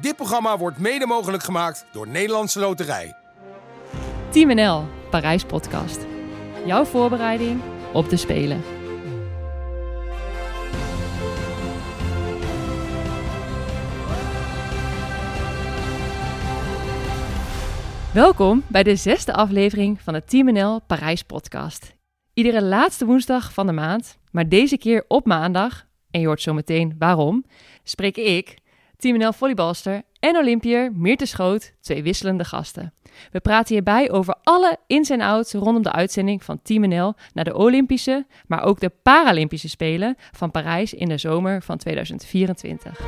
Dit 0.00 0.16
programma 0.16 0.58
wordt 0.58 0.78
mede 0.78 1.06
mogelijk 1.06 1.42
gemaakt 1.42 1.86
door 1.92 2.08
Nederlandse 2.08 2.60
Loterij. 2.60 3.14
Team 4.30 4.54
NL, 4.54 4.84
Parijs 5.10 5.44
Podcast. 5.44 6.06
Jouw 6.66 6.84
voorbereiding 6.84 7.60
op 7.92 8.08
de 8.08 8.16
Spelen. 8.16 8.62
Welkom 18.12 18.62
bij 18.66 18.82
de 18.82 18.96
zesde 18.96 19.32
aflevering 19.32 20.00
van 20.00 20.14
het 20.14 20.30
Team 20.30 20.52
NL 20.52 20.80
Parijs 20.86 21.22
Podcast. 21.22 21.94
Iedere 22.34 22.62
laatste 22.62 23.06
woensdag 23.06 23.52
van 23.52 23.66
de 23.66 23.72
maand, 23.72 24.18
maar 24.30 24.48
deze 24.48 24.78
keer 24.78 25.04
op 25.08 25.26
maandag, 25.26 25.86
en 26.10 26.20
je 26.20 26.26
hoort 26.26 26.42
zo 26.42 26.54
meteen 26.54 26.94
waarom, 26.98 27.44
spreek 27.82 28.16
ik, 28.16 28.64
Team 29.06 29.18
NL 29.18 29.32
volleybalster 29.32 30.02
en 30.20 30.36
Olympiër 30.36 30.92
Meerte 30.94 31.26
Schoot, 31.26 31.72
twee 31.80 32.02
wisselende 32.02 32.44
gasten. 32.44 32.92
We 33.32 33.40
praten 33.40 33.74
hierbij 33.74 34.10
over 34.10 34.36
alle 34.42 34.76
ins 34.86 35.10
en 35.10 35.20
outs 35.20 35.52
rondom 35.52 35.82
de 35.82 35.92
uitzending 35.92 36.44
van 36.44 36.62
Team 36.62 36.88
NL 36.88 37.14
naar 37.32 37.44
de 37.44 37.54
Olympische, 37.54 38.26
maar 38.46 38.62
ook 38.62 38.80
de 38.80 38.92
Paralympische 39.02 39.68
Spelen 39.68 40.16
van 40.32 40.50
Parijs 40.50 40.94
in 40.94 41.08
de 41.08 41.18
zomer 41.18 41.62
van 41.62 41.78
2024. 41.78 43.00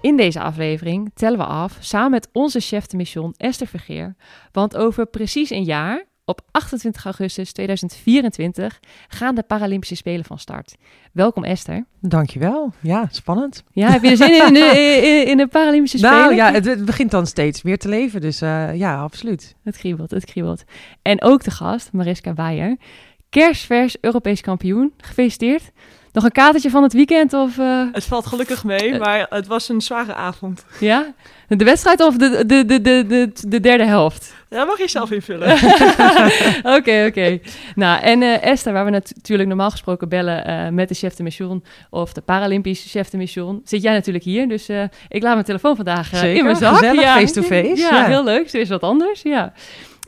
In 0.00 0.16
deze 0.16 0.40
aflevering 0.40 1.10
tellen 1.14 1.38
we 1.38 1.44
af 1.44 1.76
samen 1.80 2.10
met 2.10 2.28
onze 2.32 2.60
chef 2.60 2.86
de 2.86 2.96
mission 2.96 3.34
Esther 3.36 3.66
Vergeer, 3.66 4.16
want 4.52 4.76
over 4.76 5.06
precies 5.06 5.50
een 5.50 5.64
jaar, 5.64 6.04
op 6.24 6.40
28 6.50 7.04
augustus 7.04 7.52
2024, 7.52 8.80
gaan 9.08 9.34
de 9.34 9.42
Paralympische 9.42 9.94
Spelen 9.96 10.24
van 10.24 10.38
start. 10.38 10.74
Welkom 11.12 11.44
Esther. 11.44 11.84
Dankjewel. 12.00 12.72
Ja, 12.80 13.08
spannend. 13.10 13.62
Ja, 13.72 13.90
heb 13.90 14.02
je 14.02 14.10
er 14.10 14.16
zin 14.16 14.34
in, 14.34 14.46
in 14.46 14.52
de, 14.54 15.00
in, 15.08 15.26
in 15.26 15.36
de 15.36 15.46
Paralympische 15.46 15.98
Spelen? 15.98 16.18
Nou 16.18 16.34
ja, 16.34 16.52
het, 16.52 16.64
het 16.64 16.84
begint 16.84 17.10
dan 17.10 17.26
steeds 17.26 17.62
meer 17.62 17.78
te 17.78 17.88
leven, 17.88 18.20
dus 18.20 18.40
eh, 18.40 18.74
ja, 18.74 19.00
absoluut. 19.02 19.54
Het 19.64 19.76
kriebelt, 19.76 20.10
het 20.10 20.24
kriebelt. 20.24 20.64
En 21.02 21.22
ook 21.22 21.44
de 21.44 21.50
gast, 21.50 21.92
Mariska 21.92 22.34
Weijer, 22.34 22.76
kerstvers 23.30 23.96
Europees 24.00 24.40
kampioen. 24.40 24.92
Gefeliciteerd. 24.96 25.70
Nog 26.12 26.24
een 26.24 26.32
katertje 26.32 26.70
van 26.70 26.82
het 26.82 26.92
weekend 26.92 27.32
of... 27.32 27.58
eh, 27.58 27.84
Het 27.92 28.04
valt 28.04 28.26
gelukkig 28.26 28.64
mee, 28.64 28.98
maar 28.98 29.26
het 29.30 29.46
was 29.46 29.68
een 29.68 29.80
zware 29.80 30.14
avond. 30.14 30.64
ja? 30.80 31.14
De 31.58 31.64
wedstrijd 31.64 32.00
of 32.00 32.16
de, 32.16 32.44
de, 32.46 32.64
de, 32.64 32.80
de, 32.80 33.04
de, 33.08 33.30
de 33.48 33.60
derde 33.60 33.84
helft? 33.84 34.34
Ja, 34.50 34.64
mag 34.64 34.78
je 34.78 34.88
zelf 34.88 35.10
invullen. 35.10 35.50
Oké, 36.78 37.04
oké. 37.08 37.38
Nou, 37.74 38.02
en 38.02 38.22
eh, 38.22 38.44
Esther, 38.46 38.72
waar 38.72 38.84
we 38.84 38.90
natu- 38.90 39.12
natuurlijk 39.16 39.48
normaal 39.48 39.70
gesproken 39.70 40.08
bellen 40.08 40.44
eh, 40.46 40.68
met 40.68 40.88
de 40.88 40.94
chef 40.94 41.14
de 41.14 41.22
mission 41.22 41.64
of 41.90 42.12
de 42.12 42.20
Paralympische 42.20 42.88
chef 42.88 43.08
de 43.08 43.16
mission, 43.16 43.60
zit 43.64 43.82
jij 43.82 43.92
natuurlijk 43.92 44.24
hier. 44.24 44.48
Dus 44.48 44.68
eh, 44.68 44.82
ik 45.08 45.22
laat 45.22 45.32
mijn 45.32 45.44
telefoon 45.44 45.76
vandaag 45.76 46.12
eh, 46.12 46.18
Zeker, 46.18 46.36
in 46.38 46.44
mijn 46.44 46.56
zak. 46.56 46.74
gezellig, 46.74 47.02
face-to-face, 47.04 47.76
Ja, 47.82 47.88
ja. 47.96 48.04
heel 48.06 48.24
leuk. 48.24 48.48
Zo 48.50 48.58
is 48.58 48.68
wat 48.68 48.82
anders, 48.82 49.22
ja. 49.22 49.52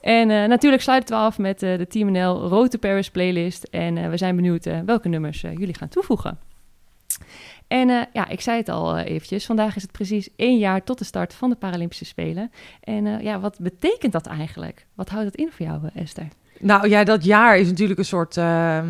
En 0.00 0.31
eh, 0.31 0.45
natuurlijk 0.48 0.83
sluiten 0.83 1.17
we 1.17 1.22
af 1.22 1.39
met 1.39 1.62
eh, 1.62 1.78
de 1.78 1.87
Team 1.87 2.11
NL 2.12 2.48
Road 2.48 2.70
to 2.70 2.78
Paris 2.78 3.11
playlist. 3.11 3.65
En 3.70 3.98
eh, 3.98 4.09
we 4.09 4.17
zijn 4.17 4.37
benieuwd 4.37 4.69
welke 4.87 5.09
nummers 5.09 5.41
jullie 5.41 5.75
gaan 5.75 5.89
toevoegen. 5.89 6.39
En 7.75 7.91
eh, 7.91 8.00
ja, 8.12 8.28
ik 8.28 8.41
zei 8.41 8.56
het 8.58 8.69
al 8.69 8.97
eh, 8.97 9.11
eventjes. 9.11 9.47
Vandaag 9.47 9.77
is 9.77 9.83
het 9.83 9.92
precies 9.92 10.28
één 10.36 10.58
jaar 10.58 10.84
tot 10.84 10.98
de 10.98 11.05
start 11.05 11.34
van 11.34 11.50
de 11.50 11.56
Paralympische 11.56 12.05
Spelen. 12.05 12.50
En 12.81 13.06
eh, 13.06 13.20
ja, 13.20 13.41
wat 13.41 13.58
betekent 13.61 14.12
dat 14.12 14.27
eigenlijk? 14.27 14.86
Wat 14.94 15.08
houdt 15.08 15.25
dat 15.25 15.34
in 15.34 15.50
voor 15.53 15.66
jou, 15.66 15.81
Esther? 15.94 16.28
Nou 16.61 16.89
ja, 16.89 17.05
dat 17.05 17.25
jaar 17.25 17.58
is 17.58 17.69
natuurlijk 17.69 17.98
een 17.98 18.05
soort, 18.05 18.36
ehm, 18.36 18.89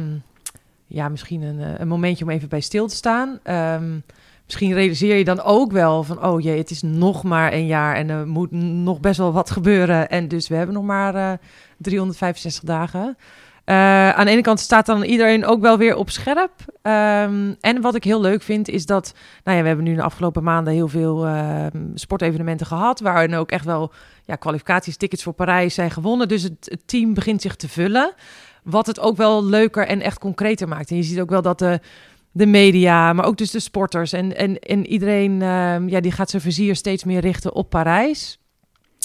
ja, 0.87 1.09
misschien 1.09 1.43
een, 1.43 1.81
een 1.81 1.89
momentje 1.89 2.25
om 2.25 2.31
even 2.31 2.49
bij 2.49 2.61
stil 2.61 2.87
te 2.87 2.95
staan. 2.95 3.39
Ehm, 3.43 3.99
misschien 4.45 4.73
realiseer 4.73 5.17
je 5.17 5.25
dan 5.25 5.41
ook 5.41 5.73
wel 5.73 6.03
van, 6.03 6.25
oh 6.25 6.41
jee, 6.41 6.59
het 6.59 6.71
is 6.71 6.83
nog 6.83 7.23
maar 7.23 7.53
een 7.53 7.67
jaar 7.67 7.97
en 7.97 8.11
er 8.11 8.27
moet 8.27 8.51
nog 8.51 9.01
best 9.01 9.19
wel 9.19 9.33
wat 9.33 9.51
gebeuren. 9.51 10.09
En 10.09 10.29
dus 10.29 10.49
we 10.49 10.55
hebben 10.55 10.75
nog 10.75 10.85
maar 10.85 11.15
eh 11.15 11.33
365 11.79 12.65
dagen. 12.65 13.17
Eh, 13.65 14.11
aan 14.11 14.25
de 14.25 14.31
ene 14.31 14.43
kant 14.43 14.61
staat 14.61 14.87
dan 14.87 15.03
iedereen 15.03 15.47
ook 15.47 15.61
wel 15.61 15.79
weer 15.79 15.97
op 15.97 16.11
scherp. 16.11 16.53
Ehm, 16.83 17.53
en 17.61 17.81
wat 17.81 17.95
ik 17.95 18.05
heel 18.05 18.21
leuk 18.21 18.43
vind 18.43 18.69
is 18.69 18.87
dat, 18.87 19.15
nou 19.45 19.57
ja, 19.57 19.63
we 19.63 19.69
hebben 19.69 19.87
nu 19.87 19.95
de 19.95 20.03
afgelopen 20.03 20.43
maanden 20.43 20.73
heel 20.73 20.89
veel 20.89 21.27
ehm, 21.27 21.79
sportevenementen 21.95 22.67
gehad, 22.67 23.01
waarin 23.01 23.35
ook 23.35 23.51
echt 23.51 23.65
wel 23.65 23.93
ja, 24.25 24.37
kwalificaties, 24.37 24.97
tickets 24.97 25.23
voor 25.23 25.33
Parijs 25.33 25.75
zijn 25.75 25.91
gewonnen. 25.91 26.29
Dus 26.29 26.43
het, 26.43 26.83
team 26.87 27.15
begint 27.15 27.43
zich 27.43 27.57
te 27.57 27.69
vullen. 27.69 28.15
Wat 28.63 28.87
het 28.87 29.01
ook 29.01 29.17
wel 29.17 29.45
leuker 29.45 29.87
en 29.87 30.01
echt 30.01 30.19
concreter 30.19 30.69
maakt. 30.69 30.91
En 30.91 30.97
je 30.97 31.03
ziet 31.03 31.21
ook 31.21 31.31
wel 31.31 31.43
dat 31.43 31.59
de, 31.59 31.81
de 32.33 32.47
media, 32.47 33.13
maar 33.13 33.25
ook 33.27 33.37
dus 33.37 33.51
de 33.51 33.61
sporters 33.61 34.13
en, 34.13 34.37
en, 34.37 34.59
en 34.59 34.87
iedereen, 34.87 35.43
ehm, 35.43 35.89
ja, 35.89 36.01
die 36.01 36.13
gaat 36.13 36.31
zijn 36.31 36.43
vizier 36.43 36.77
steeds 36.77 37.05
meer 37.05 37.21
richten 37.21 37.55
op 37.55 37.71
Parijs. 37.71 38.39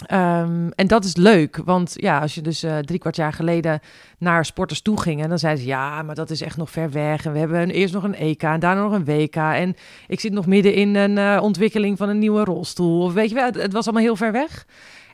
Ehm, 0.08 0.70
en 0.76 0.88
dat 0.88 1.04
is 1.06 1.16
leuk, 1.16 1.62
want 1.66 1.94
ja, 1.96 2.20
als 2.20 2.36
je 2.36 2.42
dus 2.42 2.64
eh, 2.64 2.78
drie 2.78 3.00
kwart 3.00 3.16
jaar 3.16 3.34
geleden 3.34 3.80
naar 4.18 4.46
sporters 4.46 4.82
toe 4.82 5.02
ging, 5.02 5.22
en 5.24 5.30
dan 5.30 5.40
zeiden 5.40 5.62
ze 5.64 5.70
ja, 5.70 6.02
maar 6.02 6.16
dat 6.16 6.30
is 6.30 6.42
echt 6.42 6.58
nog 6.58 6.70
ver 6.70 6.92
weg. 6.92 7.26
En 7.26 7.32
we 7.34 7.40
hebben 7.40 7.62
een- 7.62 7.70
eerst 7.70 7.94
nog 7.94 8.04
een 8.04 8.16
EK 8.16 8.44
en 8.44 8.60
daarna 8.60 8.82
nog 8.82 8.92
een 8.92 9.06
WK. 9.06 9.36
En 9.36 9.76
ik 10.08 10.20
zit 10.20 10.32
nog 10.34 10.46
midden 10.46 10.74
in 10.74 10.96
een 10.96 11.18
eh, 11.18 11.40
ontwikkeling 11.42 11.98
van 11.98 12.10
een 12.10 12.20
nieuwe 12.20 12.44
rolstoel. 12.44 13.02
Of 13.04 13.14
weet 13.14 13.30
je 13.30 13.36
wel, 13.36 13.46
het, 13.46 13.56
het 13.62 13.74
was 13.74 13.84
allemaal 13.86 14.04
heel 14.04 14.16
ver 14.16 14.32
weg. 14.32 14.66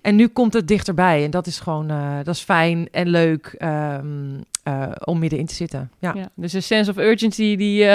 En 0.01 0.15
nu 0.15 0.27
komt 0.27 0.53
het 0.53 0.67
dichterbij 0.67 1.23
en 1.23 1.31
dat 1.31 1.47
is 1.47 1.59
gewoon, 1.59 1.89
eh, 1.89 2.15
dat 2.23 2.35
is 2.35 2.41
fijn 2.41 2.87
en 2.91 3.07
leuk 3.07 3.45
eh, 3.57 3.97
om 5.03 5.19
middenin 5.19 5.45
te 5.45 5.53
zitten. 5.55 5.91
Ja. 5.99 6.13
Ja, 6.15 6.29
dus 6.35 6.53
een 6.53 6.63
sense 6.63 6.91
of 6.91 6.97
urgency 6.97 7.55
die, 7.55 7.87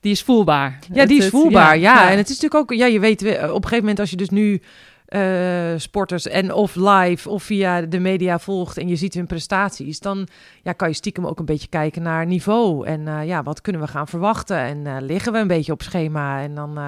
die 0.00 0.12
is 0.12 0.22
voelbaar. 0.22 0.78
Ja, 0.92 1.06
die 1.06 1.16
is 1.16 1.24
het- 1.24 1.32
voelbaar. 1.32 1.78
Ja, 1.78 2.10
en 2.10 2.16
het 2.16 2.28
is 2.28 2.40
natuurlijk 2.40 2.54
ook, 2.72 2.78
ja, 2.78 2.86
je 2.86 3.00
weet, 3.00 3.22
op 3.22 3.28
een 3.30 3.48
gegeven 3.62 3.78
moment 3.78 4.00
als 4.00 4.10
je 4.10 4.16
dus 4.16 4.28
nu 4.30 4.60
eh, 5.08 5.72
sporters 5.76 6.26
en 6.26 6.52
of 6.52 6.74
live 6.74 7.28
of 7.28 7.42
via 7.42 7.80
de 7.80 7.98
media 7.98 8.38
volgt 8.38 8.78
en 8.78 8.88
je 8.88 8.96
ziet 8.96 9.14
hun 9.14 9.26
prestaties, 9.26 10.00
dan 10.00 10.28
ja, 10.62 10.72
kan 10.72 10.88
je 10.88 10.94
stiekem 10.94 11.26
ook 11.26 11.38
een 11.38 11.44
beetje 11.44 11.68
kijken 11.68 12.02
naar 12.02 12.26
niveau 12.26 12.86
en 12.86 13.08
eh, 13.08 13.26
ja, 13.26 13.42
wat 13.42 13.60
kunnen 13.60 13.82
we 13.82 13.88
gaan 13.88 14.08
verwachten 14.08 14.58
en 14.58 14.86
eh, 14.86 14.96
liggen 15.00 15.32
we 15.32 15.38
een 15.38 15.46
beetje 15.46 15.72
op 15.72 15.82
schema 15.82 16.40
en 16.40 16.54
dan 16.54 16.78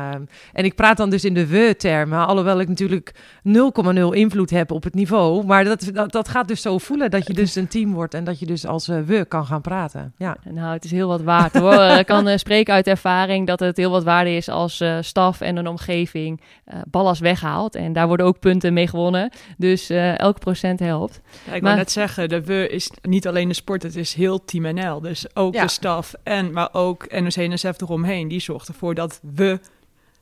en 0.52 0.64
ik 0.64 0.74
praat 0.74 0.96
dan 0.96 1.10
dus 1.10 1.24
in 1.24 1.34
de 1.34 1.46
we-termen, 1.46 2.26
alhoewel 2.26 2.60
ik 2.60 2.68
natuurlijk 2.68 3.14
0,0 3.48 3.92
invloed 4.10 4.50
heb 4.50 4.70
op 4.70 4.82
het 4.82 4.94
niveau, 4.94 5.44
maar 5.46 5.64
dat, 5.64 5.90
dat, 5.92 6.12
dat 6.12 6.28
gaat 6.28 6.48
dus 6.48 6.62
zo 6.62 6.78
voelen 6.78 7.10
dat 7.10 7.26
je 7.26 7.32
dus 7.32 7.54
een 7.54 7.68
team 7.68 7.92
wordt 7.92 8.14
en 8.14 8.24
dat 8.24 8.38
je 8.38 8.46
dus 8.46 8.66
als 8.66 8.86
we 8.86 9.24
kan 9.28 9.46
gaan 9.46 9.60
praten. 9.60 10.14
Ja. 10.16 10.36
Nou, 10.44 10.72
het 10.72 10.84
is 10.84 10.90
heel 10.90 11.08
wat 11.08 11.22
waard 11.22 11.58
hoor. 11.58 11.82
Ik 11.98 12.06
kan 12.06 12.38
spreken 12.38 12.74
uit 12.74 12.86
ervaring 12.86 13.46
dat 13.46 13.60
het 13.60 13.76
heel 13.76 13.90
wat 13.90 14.04
waarde 14.04 14.36
is 14.36 14.48
als 14.48 14.84
staf 15.00 15.40
en 15.40 15.56
een 15.56 15.68
omgeving 15.68 16.40
ballast 16.90 17.20
weghaalt. 17.20 17.74
En 17.74 17.92
daar 17.92 18.08
worden 18.10 18.26
ook 18.26 18.38
punten 18.38 18.72
mee 18.72 18.86
gewonnen. 18.86 19.30
Dus 19.56 19.90
eh 19.90 20.18
elk 20.18 20.38
procent 20.38 20.80
helpt. 20.80 21.20
Ja, 21.46 21.52
ik 21.52 21.62
wou 21.62 21.76
net 21.76 21.90
zeggen, 21.90 22.28
de 22.28 22.40
we 22.44 22.68
is 22.68 22.90
niet 23.02 23.26
alleen 23.28 23.48
de 23.48 23.54
sport, 23.54 23.82
het 23.82 23.96
is 23.96 24.14
heel 24.14 24.44
Team 24.44 24.74
NL. 24.74 25.00
Dus 25.00 25.36
ook 25.36 25.54
Ja. 25.54 25.62
de 25.62 25.70
staf, 25.70 26.14
en, 26.22 26.52
maar 26.52 26.68
ook 26.72 27.20
NOC-NSF 27.20 27.80
eromheen. 27.80 28.28
Die 28.28 28.40
zorgt 28.40 28.68
ervoor 28.68 28.94
dat 28.94 29.20
we 29.34 29.58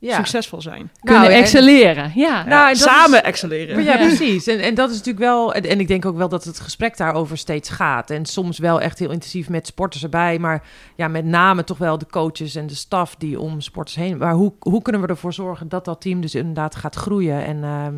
Ja. 0.01 0.17
succesvol 0.17 0.61
zijn. 0.61 0.91
Kunnen 1.01 1.23
Nou, 1.23 1.35
en- 1.35 1.39
excelleren. 1.41 2.13
Ja. 2.15 2.45
Nou, 2.45 2.77
Samen 2.77 3.19
is- 3.19 3.25
excelleren. 3.25 3.75
Maar 3.75 3.85
ja, 3.85 3.93
Ja. 3.99 4.07
precies. 4.07 4.47
En, 4.47 4.61
en 4.61 4.75
dat 4.75 4.91
is 4.91 4.97
natuurlijk 4.97 5.25
wel. 5.25 5.55
En, 5.55 5.63
en 5.63 5.81
ik 5.81 5.89
denk 5.89 6.05
ook 6.07 6.17
wel 6.17 6.29
dat 6.29 6.45
het 6.45 6.61
gesprek 6.61 6.97
daarover 6.97 7.39
steeds 7.39 7.69
gaat. 7.71 8.11
En 8.11 8.27
soms 8.27 8.59
wel 8.59 8.81
echt 8.81 8.99
heel 8.99 9.11
intensief 9.11 9.49
met 9.49 9.67
sporters 9.67 10.03
erbij. 10.03 10.39
Maar 10.39 10.63
ja, 10.97 11.09
met 11.09 11.25
name 11.25 11.65
toch 11.65 11.79
wel 11.79 11.99
de 11.99 12.07
coaches 12.11 12.55
en 12.55 12.67
de 12.67 12.75
staf 12.75 13.15
die 13.17 13.41
om 13.41 13.61
sporters 13.61 13.97
heen. 13.97 14.17
Maar 14.19 14.33
hoe, 14.35 14.53
hoe 14.59 14.83
kunnen 14.83 15.03
we 15.03 15.09
ervoor 15.09 15.33
zorgen 15.33 15.69
dat 15.69 15.85
dat 15.85 16.01
team 16.01 16.21
dus 16.21 16.35
inderdaad 16.35 16.75
gaat 16.77 16.95
groeien? 16.95 17.45
En 17.45 17.65
ehm, 17.65 17.95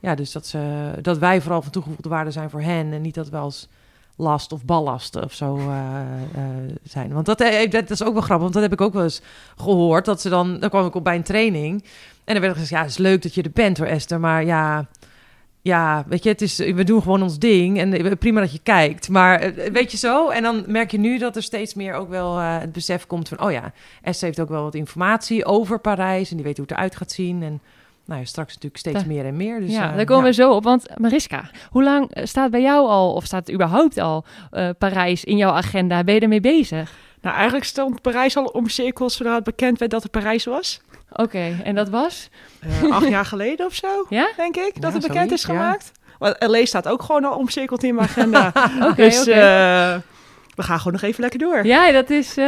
ja, 0.00 0.14
dus 0.14 0.32
dat, 0.32 0.46
ze, 0.46 0.90
dat 1.02 1.18
wij 1.18 1.40
vooral 1.40 1.62
van 1.62 1.72
toegevoegde 1.72 2.08
waarde 2.08 2.30
zijn 2.30 2.50
voor 2.50 2.62
hen. 2.62 2.92
En 2.92 3.00
niet 3.02 3.14
dat 3.14 3.28
we 3.28 3.36
als 3.36 3.68
last 4.16 4.52
of 4.52 4.64
ballast 4.64 5.16
of 5.16 5.34
zo 5.34 5.56
eh, 5.56 6.00
eh, 6.34 6.74
zijn. 6.82 7.12
Want 7.12 7.26
dat, 7.26 7.40
eh, 7.40 7.70
dat 7.70 7.90
is 7.90 8.02
ook 8.02 8.12
wel 8.12 8.22
grappig, 8.22 8.42
want 8.42 8.52
dat 8.52 8.62
heb 8.62 8.72
ik 8.72 8.80
ook 8.80 8.92
wel 8.92 9.02
eens 9.02 9.22
gehoord. 9.56 10.04
Dat 10.04 10.20
ze 10.20 10.28
dan, 10.28 10.58
dan 10.58 10.68
kwam 10.68 10.86
ik 10.86 10.94
op 10.94 11.04
bij 11.04 11.16
een 11.16 11.22
training. 11.22 11.84
En 12.24 12.34
dan 12.34 12.42
werd 12.42 12.54
er 12.54 12.60
gezegd, 12.60 12.70
ja, 12.70 12.80
het 12.80 12.90
is 12.90 12.98
leuk 12.98 13.22
dat 13.22 13.34
je 13.34 13.42
er 13.42 13.50
bent 13.50 13.78
hoor, 13.78 13.86
Esther. 13.86 14.20
Maar 14.20 14.44
ja, 14.44 14.86
ja, 15.62 16.04
weet 16.08 16.22
je, 16.22 16.28
het 16.28 16.42
is, 16.42 16.56
we 16.56 16.84
doen 16.84 17.02
gewoon 17.02 17.22
ons 17.22 17.38
ding. 17.38 17.78
En 17.78 18.18
prima 18.18 18.40
dat 18.40 18.52
je 18.52 18.60
kijkt. 18.62 19.08
Maar 19.08 19.52
weet 19.72 19.90
je 19.90 19.96
zo? 19.96 20.28
En 20.28 20.42
dan 20.42 20.64
merk 20.66 20.90
je 20.90 20.98
nu 20.98 21.18
dat 21.18 21.36
er 21.36 21.42
steeds 21.42 21.74
meer 21.74 21.94
ook 21.94 22.08
wel 22.08 22.36
het 22.36 22.72
besef 22.72 23.06
komt 23.06 23.28
van... 23.28 23.42
oh 23.42 23.52
ja, 23.52 23.72
Esther 24.02 24.26
heeft 24.26 24.40
ook 24.40 24.48
wel 24.48 24.62
wat 24.62 24.74
informatie 24.74 25.44
over 25.44 25.80
Parijs. 25.80 26.30
En 26.30 26.36
die 26.36 26.44
weet 26.44 26.56
hoe 26.56 26.66
het 26.66 26.76
eruit 26.76 26.96
gaat 26.96 27.12
zien. 27.12 27.42
En 27.42 27.60
nou 28.04 28.20
ja, 28.20 28.26
straks 28.26 28.54
natuurlijk 28.54 28.80
steeds 28.80 29.04
meer 29.04 29.24
en 29.24 29.36
meer. 29.36 29.60
Dus, 29.60 29.70
ja, 29.70 29.90
eh, 29.90 29.96
daar 29.96 30.04
komen 30.04 30.24
ja. 30.24 30.28
we 30.30 30.34
zo 30.34 30.52
op. 30.52 30.64
Want 30.64 30.86
Mariska, 30.98 31.50
hoe 31.70 31.82
lang 31.82 32.10
eh, 32.10 32.24
staat 32.24 32.50
bij 32.50 32.62
jou 32.62 32.88
al, 32.88 33.12
of 33.12 33.24
staat 33.24 33.46
het 33.46 33.54
überhaupt 33.54 33.98
al, 33.98 34.24
eh, 34.50 34.68
Parijs 34.78 35.24
in 35.24 35.36
jouw 35.36 35.52
agenda? 35.52 36.04
Ben 36.04 36.14
je 36.14 36.20
ermee 36.20 36.40
bezig? 36.40 36.92
Nou, 37.20 37.34
eigenlijk 37.34 37.64
stond 37.64 38.02
Parijs 38.02 38.36
al 38.36 38.44
omcirkeld 38.44 39.12
zodra 39.12 39.34
het 39.34 39.44
bekend 39.44 39.78
werd 39.78 39.90
dat 39.90 40.02
het 40.02 40.10
Parijs 40.10 40.44
was. 40.44 40.80
Oké, 41.12 41.60
en 41.64 41.74
dat 41.74 41.88
was? 41.88 42.28
Eh, 42.60 42.90
acht 42.90 43.08
jaar 43.08 43.24
geleden 43.24 43.66
of 43.66 43.74
zo, 43.74 44.06
Ja? 44.08 44.28
denk 44.36 44.56
ik, 44.56 44.72
dat 44.74 44.92
Ja, 44.92 44.98
het 44.98 45.06
bekend 45.06 45.14
zoiets, 45.14 45.32
is 45.32 45.42
ja. 45.42 45.54
gemaakt. 45.54 45.92
Maar 46.18 46.36
LA 46.38 46.64
staat 46.64 46.88
ook 46.88 47.02
gewoon 47.02 47.24
al 47.24 47.36
omcirkeld 47.36 47.82
in 47.82 47.94
mijn 47.94 48.08
agenda. 48.08 48.52
Oké, 48.90 48.94
dus 48.94 49.20
oké. 49.20 50.02
We 50.54 50.62
gaan 50.62 50.78
gewoon 50.78 50.92
nog 50.92 51.02
even 51.02 51.20
lekker 51.20 51.38
door. 51.38 51.66
Ja, 51.66 51.92
dat 51.92 52.10
is 52.10 52.36
eh, 52.36 52.44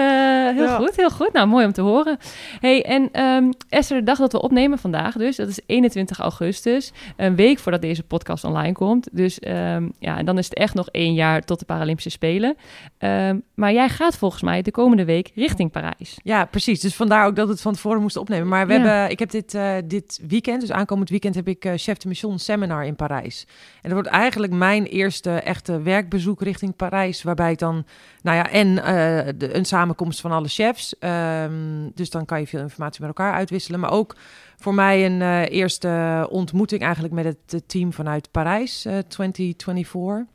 heel 0.55 0.65
Ja. 0.65 0.77
goed, 0.77 0.97
heel 0.97 1.11
goed. 1.11 1.33
Nou, 1.33 1.47
mooi 1.47 1.65
om 1.67 1.73
te 1.73 1.81
horen. 1.81 2.19
Hey, 2.61 2.85
en 2.85 3.09
ehm 3.13 3.51
Esther, 3.69 3.99
de 3.99 4.05
dag 4.05 4.19
dat 4.19 4.33
we 4.33 4.43
opnemen 4.43 4.79
vandaag 4.79 5.15
dus, 5.17 5.37
dat 5.37 5.49
is 5.49 5.61
21 5.67 6.19
augustus, 6.19 6.93
een 7.17 7.37
week 7.37 7.59
voordat 7.59 7.81
deze 7.83 8.03
podcast 8.03 8.45
online 8.45 8.73
komt. 8.73 9.09
Dus 9.13 9.39
ehm, 9.39 9.89
ja, 9.99 10.19
en 10.19 10.25
dan 10.25 10.39
is 10.39 10.45
het 10.45 10.55
echt 10.55 10.75
nog 10.75 10.89
één 10.89 11.15
jaar 11.15 11.41
tot 11.43 11.59
de 11.59 11.65
Paralympische 11.65 12.11
Spelen. 12.11 12.57
Ehm, 12.99 13.39
maar 13.55 13.73
jij 13.73 13.89
gaat 13.89 14.17
volgens 14.17 14.43
mij 14.43 14.63
de 14.63 14.71
komende 14.71 15.05
week 15.05 15.31
richting 15.35 15.71
Parijs. 15.71 16.19
Ja, 16.23 16.45
precies. 16.45 16.81
Dus 16.81 16.95
vandaar 16.95 17.27
ook 17.27 17.37
dat 17.37 17.47
we 17.47 17.53
het 17.53 17.61
van 17.63 17.73
tevoren 17.73 18.01
moesten 18.01 18.21
opnemen. 18.21 18.49
Maar 18.49 18.67
we 18.67 18.73
Ja. 18.73 18.79
hebben, 18.81 19.11
ik 19.11 19.19
heb 19.19 19.31
dit, 19.31 19.55
eh, 19.55 19.75
dit 19.85 20.21
weekend, 20.29 20.61
dus 20.61 20.73
aankomend 20.73 21.11
weekend, 21.11 21.35
heb 21.35 21.49
ik 21.49 21.65
eh, 21.65 21.73
Chef 21.77 21.97
de 21.97 22.09
Mission 22.09 22.39
Seminar 22.39 22.85
in 22.85 22.97
Parijs. 22.97 23.47
En 23.75 23.81
dat 23.83 23.93
wordt 23.93 24.09
eigenlijk 24.09 24.53
mijn 24.53 24.85
eerste 24.85 25.31
echte 25.31 25.83
werkbezoek 25.83 26.43
richting 26.43 26.77
Parijs. 26.77 27.23
Waarbij 27.23 27.51
ik 27.53 27.59
dan, 27.59 27.85
nou 28.23 28.37
ja, 28.37 28.51
en 28.51 28.85
eh, 28.85 29.55
een 29.55 29.65
samenkomst 29.65 30.21
van 30.21 30.33
alle 30.33 30.49
chefs. 30.49 30.99
Ehm, 30.99 31.91
dus 31.95 32.11
dan 32.11 32.25
kan 32.25 32.41
je 32.41 32.47
veel 32.47 32.61
informatie 32.61 33.01
met 33.01 33.09
elkaar 33.09 33.35
uitwisselen. 33.35 33.81
Maar 33.81 33.91
ook 33.91 34.17
voor 34.57 34.75
mij 34.75 35.07
een 35.07 35.23
eh, 35.23 35.51
eerste 35.51 36.27
ontmoeting 36.31 36.83
eigenlijk 36.83 37.15
met 37.15 37.25
het, 37.25 37.63
team 37.69 37.93
vanuit 37.93 38.31
Parijs 38.31 38.85
eh 38.85 38.99
2024. 38.99 40.31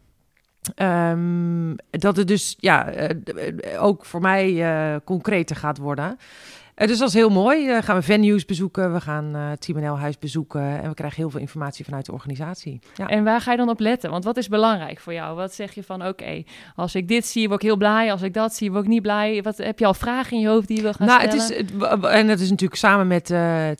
Ehm, 0.76 1.76
dat 1.90 2.16
het 2.16 2.28
dus 2.28 2.56
ja, 2.60 2.90
eh, 2.92 3.84
ook 3.84 4.06
voor 4.06 4.22
mij 4.22 4.64
eh, 4.64 4.96
concreter 5.04 5.56
gaat 5.56 5.78
worden. 5.78 6.18
Eh, 6.78 6.88
dus 6.88 6.98
dat 6.98 7.08
is 7.08 7.14
heel 7.14 7.30
mooi. 7.30 7.70
Eh, 7.70 7.84
gaan 7.84 7.96
we 7.96 8.02
venues 8.02 8.46
bezoeken, 8.46 8.94
we 8.94 9.02
gaan 9.02 9.56
Team 9.60 9.80
NL 9.80 10.00
Huis 10.00 10.20
bezoeken 10.20 10.62
en 10.82 10.88
we 10.90 10.94
krijgen 10.94 11.18
heel 11.22 11.30
veel 11.30 11.40
informatie 11.40 11.86
vanuit 11.86 12.06
de 12.06 12.12
organisatie. 12.12 12.80
Ja. 12.96 13.08
En 13.08 13.24
waar 13.24 13.42
ga 13.42 13.52
je 13.52 13.58
dan 13.58 13.70
op 13.70 13.80
letten? 13.80 14.10
Want 14.10 14.24
wat 14.24 14.38
is 14.38 14.48
belangrijk 14.48 15.00
voor 15.00 15.14
jou? 15.14 15.36
Wat 15.36 15.54
zeg 15.54 15.74
je 15.74 15.84
van, 15.84 16.08
oké, 16.08 16.44
als 16.76 16.96
ik 16.96 17.08
dit 17.08 17.26
zie, 17.26 17.48
word 17.48 17.62
ik 17.62 17.68
heel 17.68 17.78
blij. 17.78 18.12
Als 18.12 18.22
ik 18.22 18.34
dat 18.34 18.54
zie, 18.56 18.72
word 18.72 18.84
ik 18.84 18.90
niet 18.90 19.02
blij. 19.02 19.42
Wat, 19.42 19.58
heb 19.58 19.80
je 19.80 19.86
al 19.86 19.94
vragen 19.94 20.32
in 20.34 20.40
je 20.40 20.48
hoofd 20.48 20.68
die 20.68 20.76
je 20.78 20.84
wil 20.84 20.94
gaan 20.94 21.08
Nou, 21.08 21.22
het 21.22 21.42
stellen? 21.42 21.66
is, 21.66 21.72
het, 21.72 21.78
w- 22.02 22.04
en 22.06 22.28
het 22.28 22.40
is 22.40 22.50
natuurlijk 22.50 22.80
samen 22.80 23.08
met 23.08 23.26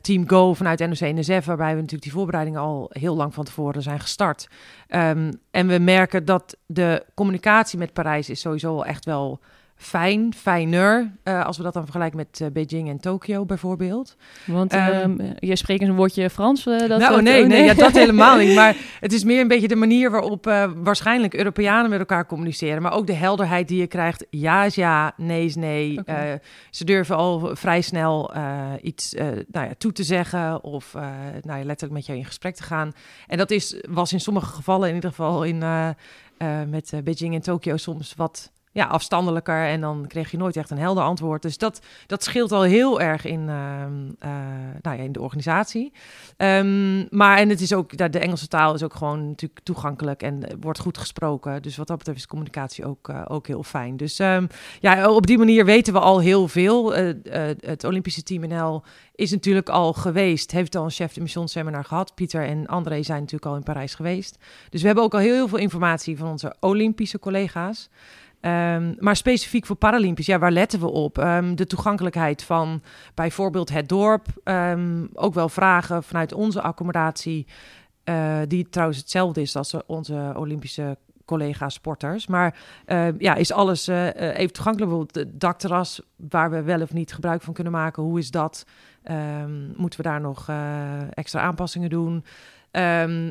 Team 0.02 0.28
Go 0.28 0.54
vanuit 0.54 0.78
NOC-NSF, 0.78 1.44
waarbij 1.46 1.70
we 1.70 1.74
natuurlijk 1.80 2.02
die 2.02 2.12
voorbereidingen 2.12 2.60
al 2.60 2.90
heel 2.92 3.16
lang 3.16 3.34
van 3.34 3.44
tevoren 3.44 3.82
zijn 3.82 4.00
gestart. 4.00 4.48
Ehm, 4.88 5.32
en 5.50 5.66
we 5.66 5.78
merken 5.78 6.24
dat 6.24 6.56
de 6.66 7.04
communicatie 7.14 7.78
met 7.78 7.92
Parijs 7.92 8.30
is 8.30 8.40
sowieso 8.40 8.82
echt 8.82 9.04
wel 9.04 9.40
fijn, 9.78 10.34
fijner, 10.34 11.12
eh, 11.22 11.44
als 11.44 11.56
we 11.56 11.62
dat 11.62 11.72
dan 11.72 11.82
vergelijken 11.82 12.16
met 12.16 12.40
eh, 12.40 12.48
Beijing 12.52 12.88
en 12.88 12.98
Tokio 13.00 13.44
bijvoorbeeld. 13.44 14.16
Want 14.46 14.72
Ehm, 14.72 15.20
ehm, 15.20 15.32
je 15.38 15.56
spreekt 15.56 15.82
een 15.82 15.94
woordje 15.96 16.30
Frans. 16.30 16.66
eh, 16.66 16.78
dat 16.78 16.88
nou, 16.88 17.14
dat- 17.14 17.22
nee, 17.22 17.42
oh, 17.42 17.48
nee, 17.48 17.64
ja, 17.64 17.74
dat 17.74 17.92
helemaal 17.92 18.36
niet. 18.36 18.54
Maar 18.58 18.76
het 19.00 19.12
is 19.12 19.24
meer 19.24 19.40
een 19.40 19.48
beetje 19.48 19.68
de 19.68 19.76
manier 19.76 20.10
waarop 20.10 20.44
waarschijnlijk 20.76 21.34
Europeanen 21.34 21.90
met 21.90 21.98
elkaar 21.98 22.26
communiceren. 22.26 22.82
Maar 22.82 22.92
ook 22.92 23.06
de 23.06 23.12
helderheid 23.12 23.68
die 23.68 23.80
je 23.80 23.86
krijgt. 23.86 24.26
Ja 24.30 24.64
is 24.64 24.74
ja, 24.74 25.12
nee 25.16 25.44
is 25.44 25.56
nee. 25.56 26.00
Ze 26.70 26.84
durven 26.84 27.16
al 27.16 27.50
vrij 27.56 27.80
snel 27.80 28.32
iets 28.82 29.14
nou 29.50 29.66
ja, 29.66 29.70
toe 29.78 29.92
te 29.92 30.02
zeggen 30.02 30.64
of 30.64 30.92
nou 31.42 31.58
ja, 31.58 31.64
letterlijk 31.64 31.92
met 31.92 32.06
jou 32.06 32.18
in 32.18 32.24
gesprek 32.24 32.54
te 32.54 32.62
gaan. 32.62 32.92
En 33.26 33.38
dat 33.38 33.50
is, 33.50 33.80
was 33.88 34.12
in 34.12 34.20
sommige 34.20 34.46
gevallen, 34.54 34.88
in 34.88 34.94
ieder 34.94 35.10
geval 35.10 35.42
in, 35.44 35.58
met 36.68 36.92
Beijing 37.04 37.34
en 37.34 37.40
Tokio, 37.42 37.76
soms 37.76 38.14
wat 38.16 38.52
ja, 38.72 38.84
afstandelijker. 38.84 39.66
En 39.66 39.80
dan 39.80 40.04
kreeg 40.06 40.30
je 40.30 40.36
nooit 40.36 40.56
echt 40.56 40.70
een 40.70 40.78
helder 40.78 41.02
antwoord. 41.02 41.42
Dus 41.42 41.58
dat, 41.58 41.80
dat 42.06 42.24
scheelt 42.24 42.52
al 42.52 42.62
heel 42.62 43.00
erg 43.00 43.24
in, 43.24 43.48
ehm, 43.48 43.92
eh, 44.18 44.30
nou 44.82 44.96
ja, 44.96 45.02
in 45.02 45.12
de 45.12 45.20
organisatie. 45.20 45.92
Ehm, 46.36 47.16
maar 47.16 47.38
en 47.38 47.48
het 47.48 47.60
is 47.60 47.72
ook, 47.72 47.96
de 48.12 48.18
Engelse 48.18 48.48
taal 48.48 48.74
is 48.74 48.82
ook 48.82 48.94
gewoon 48.94 49.28
natuurlijk 49.28 49.60
toegankelijk 49.62 50.22
en 50.22 50.48
eh, 50.48 50.56
wordt 50.60 50.78
goed 50.78 50.98
gesproken. 50.98 51.62
Dus 51.62 51.76
wat 51.76 51.86
dat 51.86 51.98
betreft 51.98 52.18
is 52.18 52.26
communicatie 52.26 52.84
ook, 52.84 53.08
eh, 53.08 53.24
ook 53.28 53.46
heel 53.46 53.62
fijn. 53.62 53.96
Dus 53.96 54.18
ehm, 54.18 54.46
ja, 54.80 55.10
op 55.10 55.26
die 55.26 55.38
manier 55.38 55.64
weten 55.64 55.92
we 55.92 56.00
al 56.00 56.20
heel 56.20 56.48
veel. 56.48 56.92
Het 57.60 57.84
Olympische 57.84 58.22
Team 58.22 58.48
NL 58.48 58.82
is 59.14 59.30
natuurlijk 59.30 59.68
al 59.68 59.92
geweest, 59.92 60.50
heeft 60.50 60.74
al 60.76 60.84
een 60.84 60.90
chef 60.90 61.12
de 61.12 61.20
mission 61.20 61.48
seminar 61.48 61.84
gehad. 61.84 62.14
Pieter 62.14 62.44
en 62.44 62.66
André 62.66 63.02
zijn 63.02 63.20
natuurlijk 63.20 63.50
al 63.50 63.56
in 63.56 63.62
Parijs 63.62 63.94
geweest. 63.94 64.38
Dus 64.70 64.80
we 64.80 64.86
hebben 64.86 65.04
ook 65.04 65.14
al 65.14 65.20
heel, 65.20 65.34
heel 65.34 65.48
veel 65.48 65.58
informatie 65.58 66.16
van 66.16 66.28
onze 66.28 66.56
Olympische 66.60 67.18
collega's. 67.18 67.88
Ehm, 68.40 68.94
maar 68.98 69.16
specifiek 69.16 69.66
voor 69.66 69.76
Paralympisch, 69.76 70.26
ja, 70.26 70.38
waar 70.38 70.52
letten 70.52 70.80
we 70.80 70.90
op? 70.90 71.18
Ehm, 71.18 71.54
de 71.54 71.66
toegankelijkheid 71.66 72.42
van 72.42 72.82
bijvoorbeeld 73.14 73.70
het 73.70 73.88
dorp. 73.88 74.26
Ehm, 74.44 75.06
ook 75.14 75.34
wel 75.34 75.48
vragen 75.48 76.02
vanuit 76.02 76.32
onze 76.32 76.62
accommodatie, 76.62 77.46
eh, 78.04 78.38
die 78.48 78.68
trouwens 78.68 78.98
hetzelfde 78.98 79.40
is 79.40 79.56
als 79.56 79.74
onze 79.86 80.32
Olympische 80.36 80.98
collega 81.24 81.68
sporters. 81.68 82.26
Maar 82.26 82.56
ja, 83.18 83.34
is 83.34 83.52
alles 83.52 83.88
eh, 83.88 84.08
eh, 84.08 84.38
even 84.38 84.52
toegankelijk? 84.52 84.90
Bijvoorbeeld 84.90 85.14
het 85.14 85.40
dakterras, 85.40 86.00
waar 86.16 86.50
we 86.50 86.62
wel 86.62 86.80
of 86.80 86.92
niet 86.92 87.12
gebruik 87.14 87.42
van 87.42 87.54
kunnen 87.54 87.72
maken. 87.72 88.02
Hoe 88.02 88.18
is 88.18 88.30
dat? 88.30 88.64
Moeten 89.76 90.02
we 90.02 90.08
daar 90.08 90.20
nog 90.20 90.48
extra 91.10 91.40
aanpassingen 91.40 91.90
doen? 91.90 92.24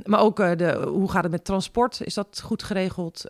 Maar 0.03 0.19
ook 0.19 0.37
de, 0.37 0.85
hoe 0.87 1.11
gaat 1.11 1.23
het 1.23 1.31
met 1.31 1.45
transport? 1.45 2.01
Is 2.01 2.13
dat 2.13 2.41
goed 2.43 2.63
geregeld? 2.63 3.29